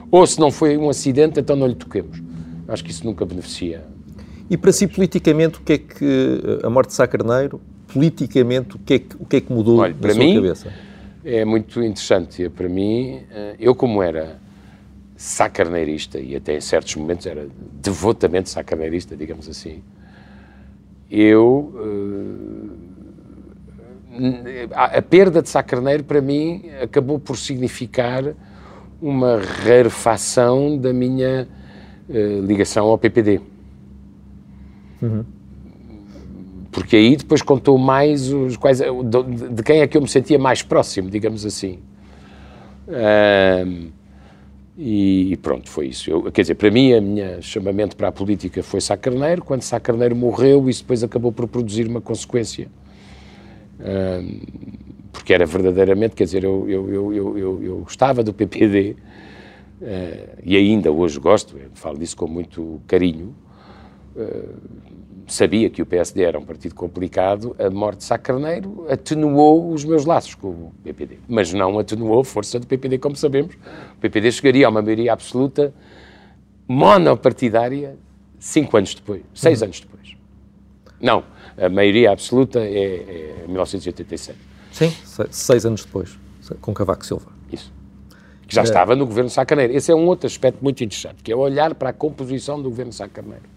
ou 0.09 0.25
se 0.25 0.39
não 0.39 0.51
foi 0.51 0.77
um 0.77 0.89
acidente, 0.89 1.39
então 1.39 1.55
não 1.55 1.67
lhe 1.67 1.75
toquemos. 1.75 2.21
Acho 2.67 2.83
que 2.83 2.91
isso 2.91 3.05
nunca 3.05 3.25
beneficia. 3.25 3.83
E 4.49 4.55
para 4.55 4.71
si, 4.71 4.87
politicamente, 4.87 5.57
o 5.57 5.61
que 5.61 5.73
é 5.73 5.77
que 5.77 6.59
a 6.63 6.69
morte 6.69 6.89
de 6.89 6.95
Sá 6.95 7.07
Carneiro, 7.07 7.59
politicamente, 7.87 8.75
o 8.75 8.79
que 8.79 8.93
é 8.93 8.99
que, 8.99 9.15
o 9.19 9.25
que, 9.25 9.35
é 9.37 9.41
que 9.41 9.51
mudou 9.51 9.79
Olha, 9.79 9.95
na 9.99 10.09
sua 10.09 10.23
mim, 10.23 10.35
cabeça? 10.35 10.73
É 11.25 11.43
muito 11.43 11.81
interessante. 11.81 12.47
Para 12.49 12.69
mim, 12.69 13.21
eh, 13.31 13.55
eu 13.59 13.73
como 13.73 14.03
era 14.03 14.39
sacarneirista, 15.15 16.19
e 16.19 16.35
até 16.35 16.57
em 16.57 16.61
certos 16.61 16.95
momentos 16.95 17.25
era 17.25 17.47
devotamente 17.81 18.49
sacarneirista, 18.49 19.15
digamos 19.15 19.47
assim, 19.47 19.81
eu. 21.13 21.71
Uh, 21.75 22.73
a, 24.73 25.01
perda 25.01 25.41
de 25.41 25.49
Sá 25.49 25.63
Carneiro, 25.63 26.03
para 26.03 26.21
mim, 26.21 26.65
acabou 26.81 27.19
por 27.19 27.37
significar 27.37 28.35
uma 29.01 29.39
rarefação 29.39 30.77
da 30.77 30.93
minha 30.93 31.47
uh, 32.09 32.45
ligação 32.45 32.87
ao 32.87 32.97
PPD. 32.97 33.41
Uhum. 35.01 35.25
Porque 36.71 36.95
aí 36.95 37.15
depois 37.15 37.41
contou 37.41 37.77
mais 37.77 38.31
os 38.31 38.57
quais, 38.57 38.79
de, 38.79 39.63
quem 39.63 39.81
é 39.81 39.87
que 39.87 39.97
eu 39.97 40.01
me 40.01 40.07
sentia 40.07 40.39
mais 40.39 40.63
próximo, 40.63 41.09
digamos 41.09 41.45
assim. 41.45 41.79
Uh, 42.87 43.91
e, 44.77 45.37
pronto, 45.41 45.69
foi 45.69 45.87
isso. 45.87 46.09
Eu, 46.09 46.31
quer 46.31 46.41
dizer, 46.41 46.55
para 46.55 46.71
mim, 46.71 46.93
o 46.93 47.01
meu 47.01 47.41
chamamento 47.41 47.95
para 47.95 48.07
a 48.07 48.11
política 48.11 48.63
foi 48.63 48.81
Sá 48.81 48.97
Carneiro. 48.97 49.43
Quando 49.43 49.61
Sá 49.61 49.79
Carneiro 49.79 50.15
morreu, 50.15 50.69
isso 50.69 50.81
depois 50.81 51.03
acabou 51.03 51.31
por 51.31 51.47
produzir 51.47 51.87
uma 51.87 52.01
consequência. 52.01 52.67
porque 55.11 55.33
era 55.33 55.45
verdadeiramente, 55.45 56.15
quer 56.15 56.25
dizer, 56.25 56.43
eu, 56.43 56.67
eu, 56.67 57.13
eu, 57.13 57.37
eu, 57.37 57.63
eu 57.63 57.77
gostava 57.77 58.23
do 58.23 58.33
PPD 58.33 58.95
uh, 59.81 60.39
e 60.43 60.57
ainda 60.57 60.91
hoje 60.91 61.19
gosto, 61.19 61.55
falo 61.75 61.97
disso 61.97 62.17
com 62.17 62.27
muito 62.27 62.81
carinho, 62.87 63.35
uh, 64.15 64.55
sabia 65.33 65.67
que 65.69 65.81
o 65.81 65.85
PSD 65.85 66.21
era 66.21 66.37
um 66.37 66.45
partido 66.45 66.75
complicado, 66.75 67.55
a 67.57 67.69
morte 67.69 67.99
de 67.99 68.03
Sá 68.03 68.17
Carneiro 68.19 68.85
atenuou 68.87 69.73
os 69.73 69.83
meus 69.83 70.05
laços 70.05 70.35
com 70.35 70.47
o 70.47 70.73
PPD, 70.83 71.17
mas 71.27 71.51
não 71.51 71.79
atenuou 71.79 72.21
a 72.21 72.25
força 72.25 72.59
do 72.59 72.67
PPD, 72.67 72.99
como 72.99 73.15
sabemos. 73.15 73.55
O 73.97 73.99
PPD 73.99 74.31
chegaria 74.31 74.67
a 74.67 74.69
uma 74.69 74.81
maioria 74.81 75.11
absoluta 75.11 75.73
monopartidária 76.67 77.97
cinco 78.39 78.77
anos 78.77 78.93
depois, 78.93 79.23
seis 79.33 79.61
uhum. 79.61 79.65
anos 79.65 79.79
depois. 79.79 80.15
Não, 81.01 81.23
a 81.57 81.67
maioria 81.67 82.11
absoluta 82.11 82.59
é, 82.59 83.41
é 83.43 83.47
1987. 83.47 84.37
Sim, 84.71 84.93
seis 85.31 85.65
anos 85.65 85.83
depois, 85.83 86.17
com 86.61 86.73
Cavaco 86.73 87.05
Silva. 87.05 87.31
Isso. 87.51 87.73
Que 88.47 88.53
já 88.53 88.61
é. 88.61 88.65
estava 88.65 88.95
no 88.95 89.05
governo 89.05 89.31
Sá 89.31 89.43
Carneiro. 89.45 89.73
Esse 89.73 89.91
é 89.91 89.95
um 89.95 90.05
outro 90.05 90.27
aspecto 90.27 90.63
muito 90.63 90.83
interessante, 90.83 91.23
que 91.23 91.31
é 91.31 91.35
olhar 91.35 91.73
para 91.73 91.89
a 91.89 91.93
composição 91.93 92.61
do 92.61 92.69
governo 92.69 92.93
Sá 92.93 93.07
Carneiro 93.07 93.52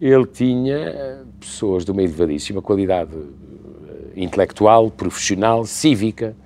ele 0.00 0.26
tinha 0.26 0.76
eh, 0.76 1.18
pessoas 1.40 1.84
de 1.84 1.90
uma 1.90 2.02
elevadíssima 2.02 2.60
qualidade 2.60 3.14
eh, 3.14 4.20
intelectual, 4.20 4.90
profissional, 4.90 5.64
cívica. 5.64 6.36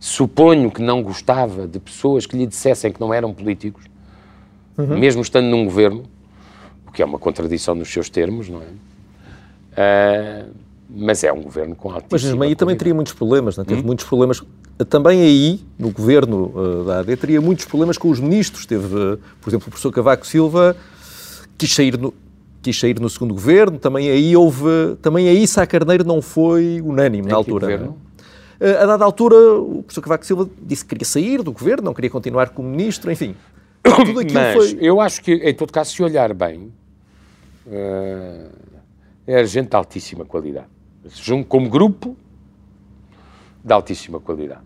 Suponho 0.00 0.70
que 0.70 0.80
não 0.80 1.02
gostava 1.02 1.66
de 1.66 1.78
pessoas 1.78 2.26
que 2.26 2.36
lhe 2.36 2.46
dissessem 2.46 2.92
que 2.92 3.00
não 3.00 3.12
eram 3.12 3.34
políticos, 3.34 3.84
uhum. 4.78 4.98
mesmo 4.98 5.22
estando 5.22 5.46
num 5.46 5.64
governo, 5.64 6.04
o 6.86 6.92
que 6.92 7.02
é 7.02 7.04
uma 7.04 7.18
contradição 7.18 7.74
nos 7.74 7.92
seus 7.92 8.08
termos, 8.08 8.48
não 8.48 8.62
é? 8.62 8.66
Uh, 9.76 10.50
mas 10.88 11.24
é 11.24 11.32
um 11.32 11.42
governo 11.42 11.74
com 11.74 11.90
altíssima 11.90 12.36
Mas 12.36 12.48
aí 12.48 12.54
também 12.54 12.76
teria 12.76 12.94
muitos 12.94 13.12
problemas, 13.12 13.56
não 13.56 13.62
é? 13.62 13.66
teve 13.66 13.80
hum? 13.80 13.84
muitos 13.84 14.04
problemas. 14.06 14.42
Também 14.88 15.20
aí, 15.20 15.60
no 15.78 15.90
governo 15.90 16.52
uh, 16.54 16.84
da 16.84 17.00
AD, 17.00 17.16
teria 17.16 17.40
muitos 17.40 17.64
problemas 17.64 17.98
com 17.98 18.08
os 18.08 18.20
ministros. 18.20 18.64
Teve, 18.66 18.94
uh, 18.94 19.18
por 19.40 19.50
exemplo, 19.50 19.66
o 19.66 19.70
professor 19.70 19.90
Cavaco 19.90 20.26
Silva 20.26 20.76
quis 21.58 21.74
sair 21.74 21.98
no, 21.98 22.14
quis 22.66 22.80
sair 22.80 22.98
no 22.98 23.08
segundo 23.08 23.32
governo, 23.32 23.78
também 23.78 24.10
aí 24.10 24.36
houve, 24.36 24.96
também 25.00 25.28
aí 25.28 25.46
Sá 25.46 25.64
Carneiro 25.64 26.04
não 26.04 26.20
foi 26.20 26.80
unânime 26.80 27.28
na 27.28 27.36
altura. 27.36 27.66
Governo? 27.66 27.98
Eh, 28.58 28.76
a 28.82 28.86
dada 28.86 29.04
altura, 29.04 29.36
o 29.36 29.84
professor 29.84 30.02
Cavaco 30.02 30.26
Silva 30.26 30.50
disse 30.62 30.84
que 30.84 30.88
queria 30.90 31.06
sair 31.06 31.42
do 31.42 31.52
governo, 31.52 31.84
não 31.84 31.94
queria 31.94 32.10
continuar 32.10 32.50
como 32.50 32.68
ministro, 32.68 33.12
enfim. 33.12 33.36
Tudo 33.84 34.18
aquilo 34.18 34.34
Mas 34.34 34.54
foi... 34.54 34.78
eu 34.80 35.00
acho 35.00 35.22
que, 35.22 35.32
em 35.32 35.54
todo 35.54 35.72
caso, 35.72 35.92
se 35.92 36.02
olhar 36.02 36.34
bem, 36.34 36.72
uh, 37.66 38.50
era 39.24 39.46
gente 39.46 39.70
de 39.70 39.76
altíssima 39.76 40.24
qualidade. 40.24 40.66
Como 41.48 41.68
grupo, 41.68 42.16
de 43.62 43.72
altíssima 43.72 44.18
qualidade. 44.18 44.62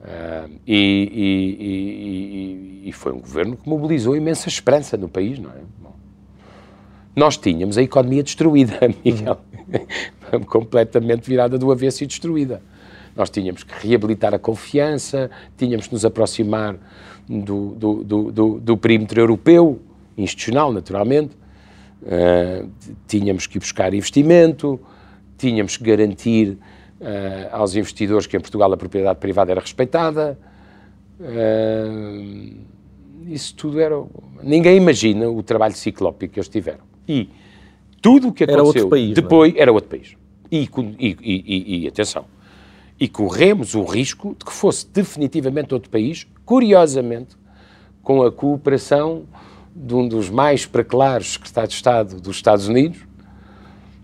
Uh, 0.00 0.60
e, 0.64 0.76
e, 1.12 2.84
e, 2.84 2.88
e, 2.90 2.92
foi 2.92 3.12
um 3.12 3.18
governo 3.18 3.56
que 3.56 3.68
mobilizou 3.68 4.14
imensa 4.14 4.48
esperança 4.48 4.96
no 4.96 5.08
país, 5.08 5.38
não 5.38 5.50
é? 5.50 5.83
Nós 7.14 7.36
tínhamos 7.36 7.78
a 7.78 7.82
economia 7.82 8.22
destruída, 8.22 8.78
Miguel. 9.04 9.38
Uhum. 10.32 10.40
completamente 10.40 11.28
virada 11.28 11.58
do 11.58 11.70
avesso 11.70 12.04
e 12.04 12.06
destruída. 12.06 12.62
Nós 13.16 13.30
tínhamos 13.30 13.62
que 13.62 13.86
reabilitar 13.86 14.34
a 14.34 14.38
confiança, 14.38 15.30
tínhamos 15.56 15.86
que 15.86 15.94
nos 15.94 16.04
aproximar 16.04 16.76
do, 17.28 17.70
do, 17.70 18.04
do, 18.04 18.32
do, 18.32 18.60
do 18.60 18.76
perímetro 18.76 19.20
europeu, 19.20 19.80
institucional, 20.16 20.72
naturalmente, 20.72 21.36
uh, 22.02 22.68
tínhamos 23.06 23.46
que 23.46 23.58
buscar 23.58 23.94
investimento, 23.94 24.80
tínhamos 25.38 25.76
que 25.76 25.84
garantir 25.84 26.58
uh, 27.00 27.48
aos 27.52 27.76
investidores 27.76 28.26
que 28.26 28.36
em 28.36 28.40
Portugal 28.40 28.72
a 28.72 28.76
propriedade 28.76 29.18
privada 29.20 29.52
era 29.52 29.60
respeitada. 29.60 30.38
Uh, 31.20 32.74
isso 33.26 33.54
tudo 33.54 33.80
era. 33.80 33.94
Ninguém 34.42 34.76
imagina 34.76 35.28
o 35.28 35.42
trabalho 35.42 35.74
ciclópico 35.74 36.34
que 36.34 36.40
eles 36.40 36.48
tiveram. 36.48 36.93
E 37.08 37.28
tudo 38.00 38.28
o 38.28 38.32
que 38.32 38.44
aconteceu 38.44 38.60
era 38.60 38.62
outro 38.62 38.88
país, 38.88 39.10
é? 39.10 39.14
depois 39.14 39.54
era 39.56 39.72
outro 39.72 39.88
país. 39.88 40.16
E, 40.50 40.68
e, 40.98 41.16
e, 41.22 41.84
e, 41.84 41.88
atenção, 41.88 42.26
e 43.00 43.08
corremos 43.08 43.74
o 43.74 43.82
risco 43.82 44.36
de 44.38 44.44
que 44.44 44.52
fosse 44.52 44.86
definitivamente 44.86 45.72
outro 45.72 45.90
país, 45.90 46.26
curiosamente, 46.44 47.36
com 48.02 48.22
a 48.22 48.30
cooperação 48.30 49.24
de 49.74 49.94
um 49.94 50.06
dos 50.06 50.28
mais 50.28 50.66
preclaros 50.66 51.32
secretários 51.32 51.70
de 51.70 51.76
Estado 51.76 52.20
dos 52.20 52.36
Estados 52.36 52.68
Unidos, 52.68 52.98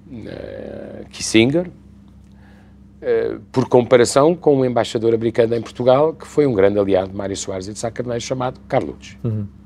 uh, 0.09 1.09
Kissinger, 1.11 1.69
uh, 1.69 3.41
por 3.53 3.69
comparação 3.69 4.35
com 4.35 4.57
um 4.57 4.65
embaixador 4.65 5.15
americano 5.15 5.55
em 5.55 5.61
Portugal, 5.63 6.15
que 6.15 6.27
foi 6.27 6.47
um 6.47 6.55
grande 6.55 6.79
aliado 6.79 7.11
de 7.11 7.17
Mário 7.17 7.37
Soares 7.37 7.69
e 7.69 7.73
de 7.75 7.79
Sá 7.79 7.91
Carneiro, 7.91 8.23
chamado 8.23 8.59
Carlucci. 8.67 9.19
Uhum 9.23 9.60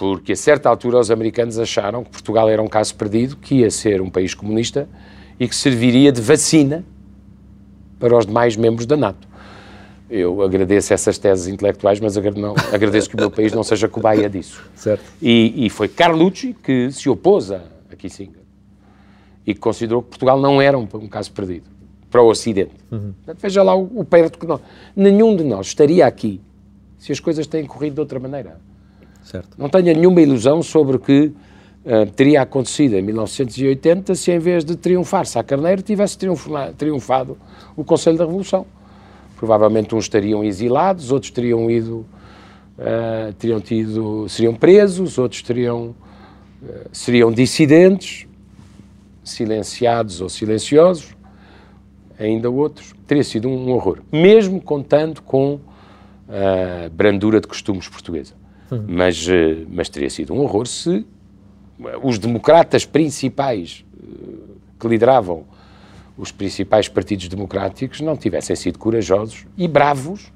porque 0.00 0.32
a 0.32 0.36
certa 0.36 0.66
altura 0.66 0.98
os 0.98 1.10
americanos 1.10 1.58
acharam 1.58 2.02
que 2.02 2.08
Portugal 2.08 2.48
era 2.48 2.62
um 2.62 2.66
caso 2.66 2.94
perdido, 2.94 3.36
que 3.36 3.56
ia 3.56 3.70
ser 3.70 4.00
um 4.00 4.08
país 4.08 4.32
comunista 4.32 4.88
e 5.38 5.46
que 5.46 5.54
serviria 5.54 6.10
de 6.10 6.22
vacina 6.22 6.82
para 7.98 8.16
os 8.16 8.24
demais 8.24 8.56
membros 8.56 8.86
da 8.86 8.96
NATO. 8.96 9.28
Eu 10.08 10.40
agradeço 10.40 10.94
essas 10.94 11.18
teses 11.18 11.48
intelectuais, 11.48 12.00
mas 12.00 12.16
agradeço 12.16 13.10
que 13.10 13.14
o 13.14 13.18
meu 13.18 13.30
país 13.30 13.52
não 13.52 13.62
seja 13.62 13.88
cobaia 13.88 14.26
disso. 14.26 14.64
Certo. 14.74 15.04
E, 15.20 15.66
e 15.66 15.68
foi 15.68 15.86
Carlucci 15.86 16.56
que 16.62 16.90
se 16.90 17.10
opôs 17.10 17.50
a, 17.50 17.60
a 17.92 17.94
Kissinger 17.94 18.40
e 19.46 19.52
que 19.52 19.60
considerou 19.60 20.02
que 20.02 20.08
Portugal 20.08 20.40
não 20.40 20.62
era 20.62 20.78
um, 20.78 20.88
um 20.94 21.08
caso 21.08 21.30
perdido 21.30 21.66
para 22.10 22.22
o 22.22 22.30
Ocidente. 22.30 22.72
Uhum. 22.90 23.12
Veja 23.36 23.62
lá 23.62 23.76
o, 23.76 24.00
o 24.00 24.02
perto 24.02 24.38
que 24.38 24.46
nós... 24.46 24.62
Nenhum 24.96 25.36
de 25.36 25.44
nós 25.44 25.66
estaria 25.66 26.06
aqui 26.06 26.40
se 26.98 27.12
as 27.12 27.20
coisas 27.20 27.46
têm 27.46 27.66
corrido 27.66 27.96
de 27.96 28.00
outra 28.00 28.18
maneira. 28.18 28.69
Certo. 29.24 29.50
Não 29.58 29.68
tenha 29.68 29.94
nenhuma 29.94 30.20
ilusão 30.20 30.62
sobre 30.62 30.96
o 30.96 30.98
que 30.98 31.32
uh, 31.84 32.06
teria 32.14 32.42
acontecido 32.42 32.94
em 32.94 33.02
1980 33.02 34.14
se, 34.14 34.30
em 34.32 34.38
vez 34.38 34.64
de 34.64 34.76
triunfar 34.76 35.26
Sá 35.26 35.42
Carneiro, 35.42 35.82
tivesse 35.82 36.18
triunfado 36.76 37.38
o 37.76 37.84
Conselho 37.84 38.16
da 38.16 38.24
Revolução. 38.24 38.66
Provavelmente 39.36 39.94
uns 39.94 40.04
estariam 40.04 40.44
exilados, 40.44 41.12
outros 41.12 41.30
teriam 41.30 41.70
ido, 41.70 42.06
uh, 42.78 43.32
teriam 43.38 43.60
tido, 43.60 44.28
seriam 44.28 44.54
presos, 44.54 45.16
outros 45.18 45.42
teriam, 45.42 45.94
uh, 46.62 46.88
seriam 46.92 47.32
dissidentes, 47.32 48.26
silenciados 49.24 50.20
ou 50.20 50.28
silenciosos, 50.28 51.16
ainda 52.18 52.50
outros. 52.50 52.94
Teria 53.06 53.24
sido 53.24 53.48
um 53.48 53.70
horror, 53.72 54.00
mesmo 54.12 54.60
contando 54.60 55.22
com 55.22 55.60
a 56.28 56.88
brandura 56.90 57.40
de 57.40 57.48
costumes 57.48 57.88
portuguesa. 57.88 58.39
Mas, 58.88 59.26
eh, 59.28 59.64
mas 59.68 59.88
teria 59.88 60.10
sido 60.10 60.32
um 60.32 60.38
horror 60.40 60.66
se 60.66 61.04
os 62.02 62.18
democratas 62.18 62.84
principais 62.84 63.84
eh, 64.02 64.06
que 64.78 64.88
lideravam 64.88 65.44
os 66.16 66.30
principais 66.30 66.86
partidos 66.88 67.28
democráticos 67.28 68.00
não 68.00 68.16
tivessem 68.16 68.54
sido 68.54 68.78
corajosos 68.78 69.46
e 69.56 69.66
bravos, 69.66 70.30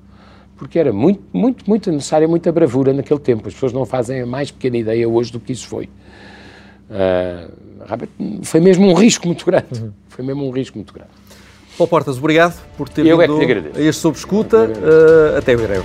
porque 0.56 0.78
era 0.78 0.92
muito, 0.92 1.22
muito, 1.32 1.68
muito 1.68 1.92
necessária 1.92 2.26
muita 2.26 2.50
bravura 2.50 2.92
naquele 2.92 3.20
tempo. 3.20 3.46
As 3.46 3.54
pessoas 3.54 3.72
não 3.72 3.84
fazem 3.84 4.22
a 4.22 4.26
mais 4.26 4.50
pequena 4.50 4.78
ideia 4.78 5.06
hoje 5.08 5.30
do 5.30 5.38
que 5.38 5.52
isso 5.52 5.66
foi. 5.68 5.88
Uh, 6.88 7.52
foi 8.42 8.60
mesmo 8.60 8.88
um 8.88 8.94
risco 8.94 9.26
muito 9.26 9.44
grande. 9.44 9.82
Uhum. 9.82 9.92
Foi 10.08 10.24
mesmo 10.24 10.46
um 10.46 10.50
risco 10.50 10.78
muito 10.78 10.94
grande. 10.94 11.10
Paulo 11.76 11.90
Portas, 11.90 12.18
obrigado 12.18 12.58
por 12.76 12.88
ter 12.88 13.04
Eu 13.04 13.18
vindo 13.18 13.42
é 13.42 13.78
a 13.78 13.80
este 13.82 14.00
Sob 14.00 14.16
Escuta. 14.16 14.68
Uh, 14.68 15.36
até 15.36 15.56
breve. 15.56 15.84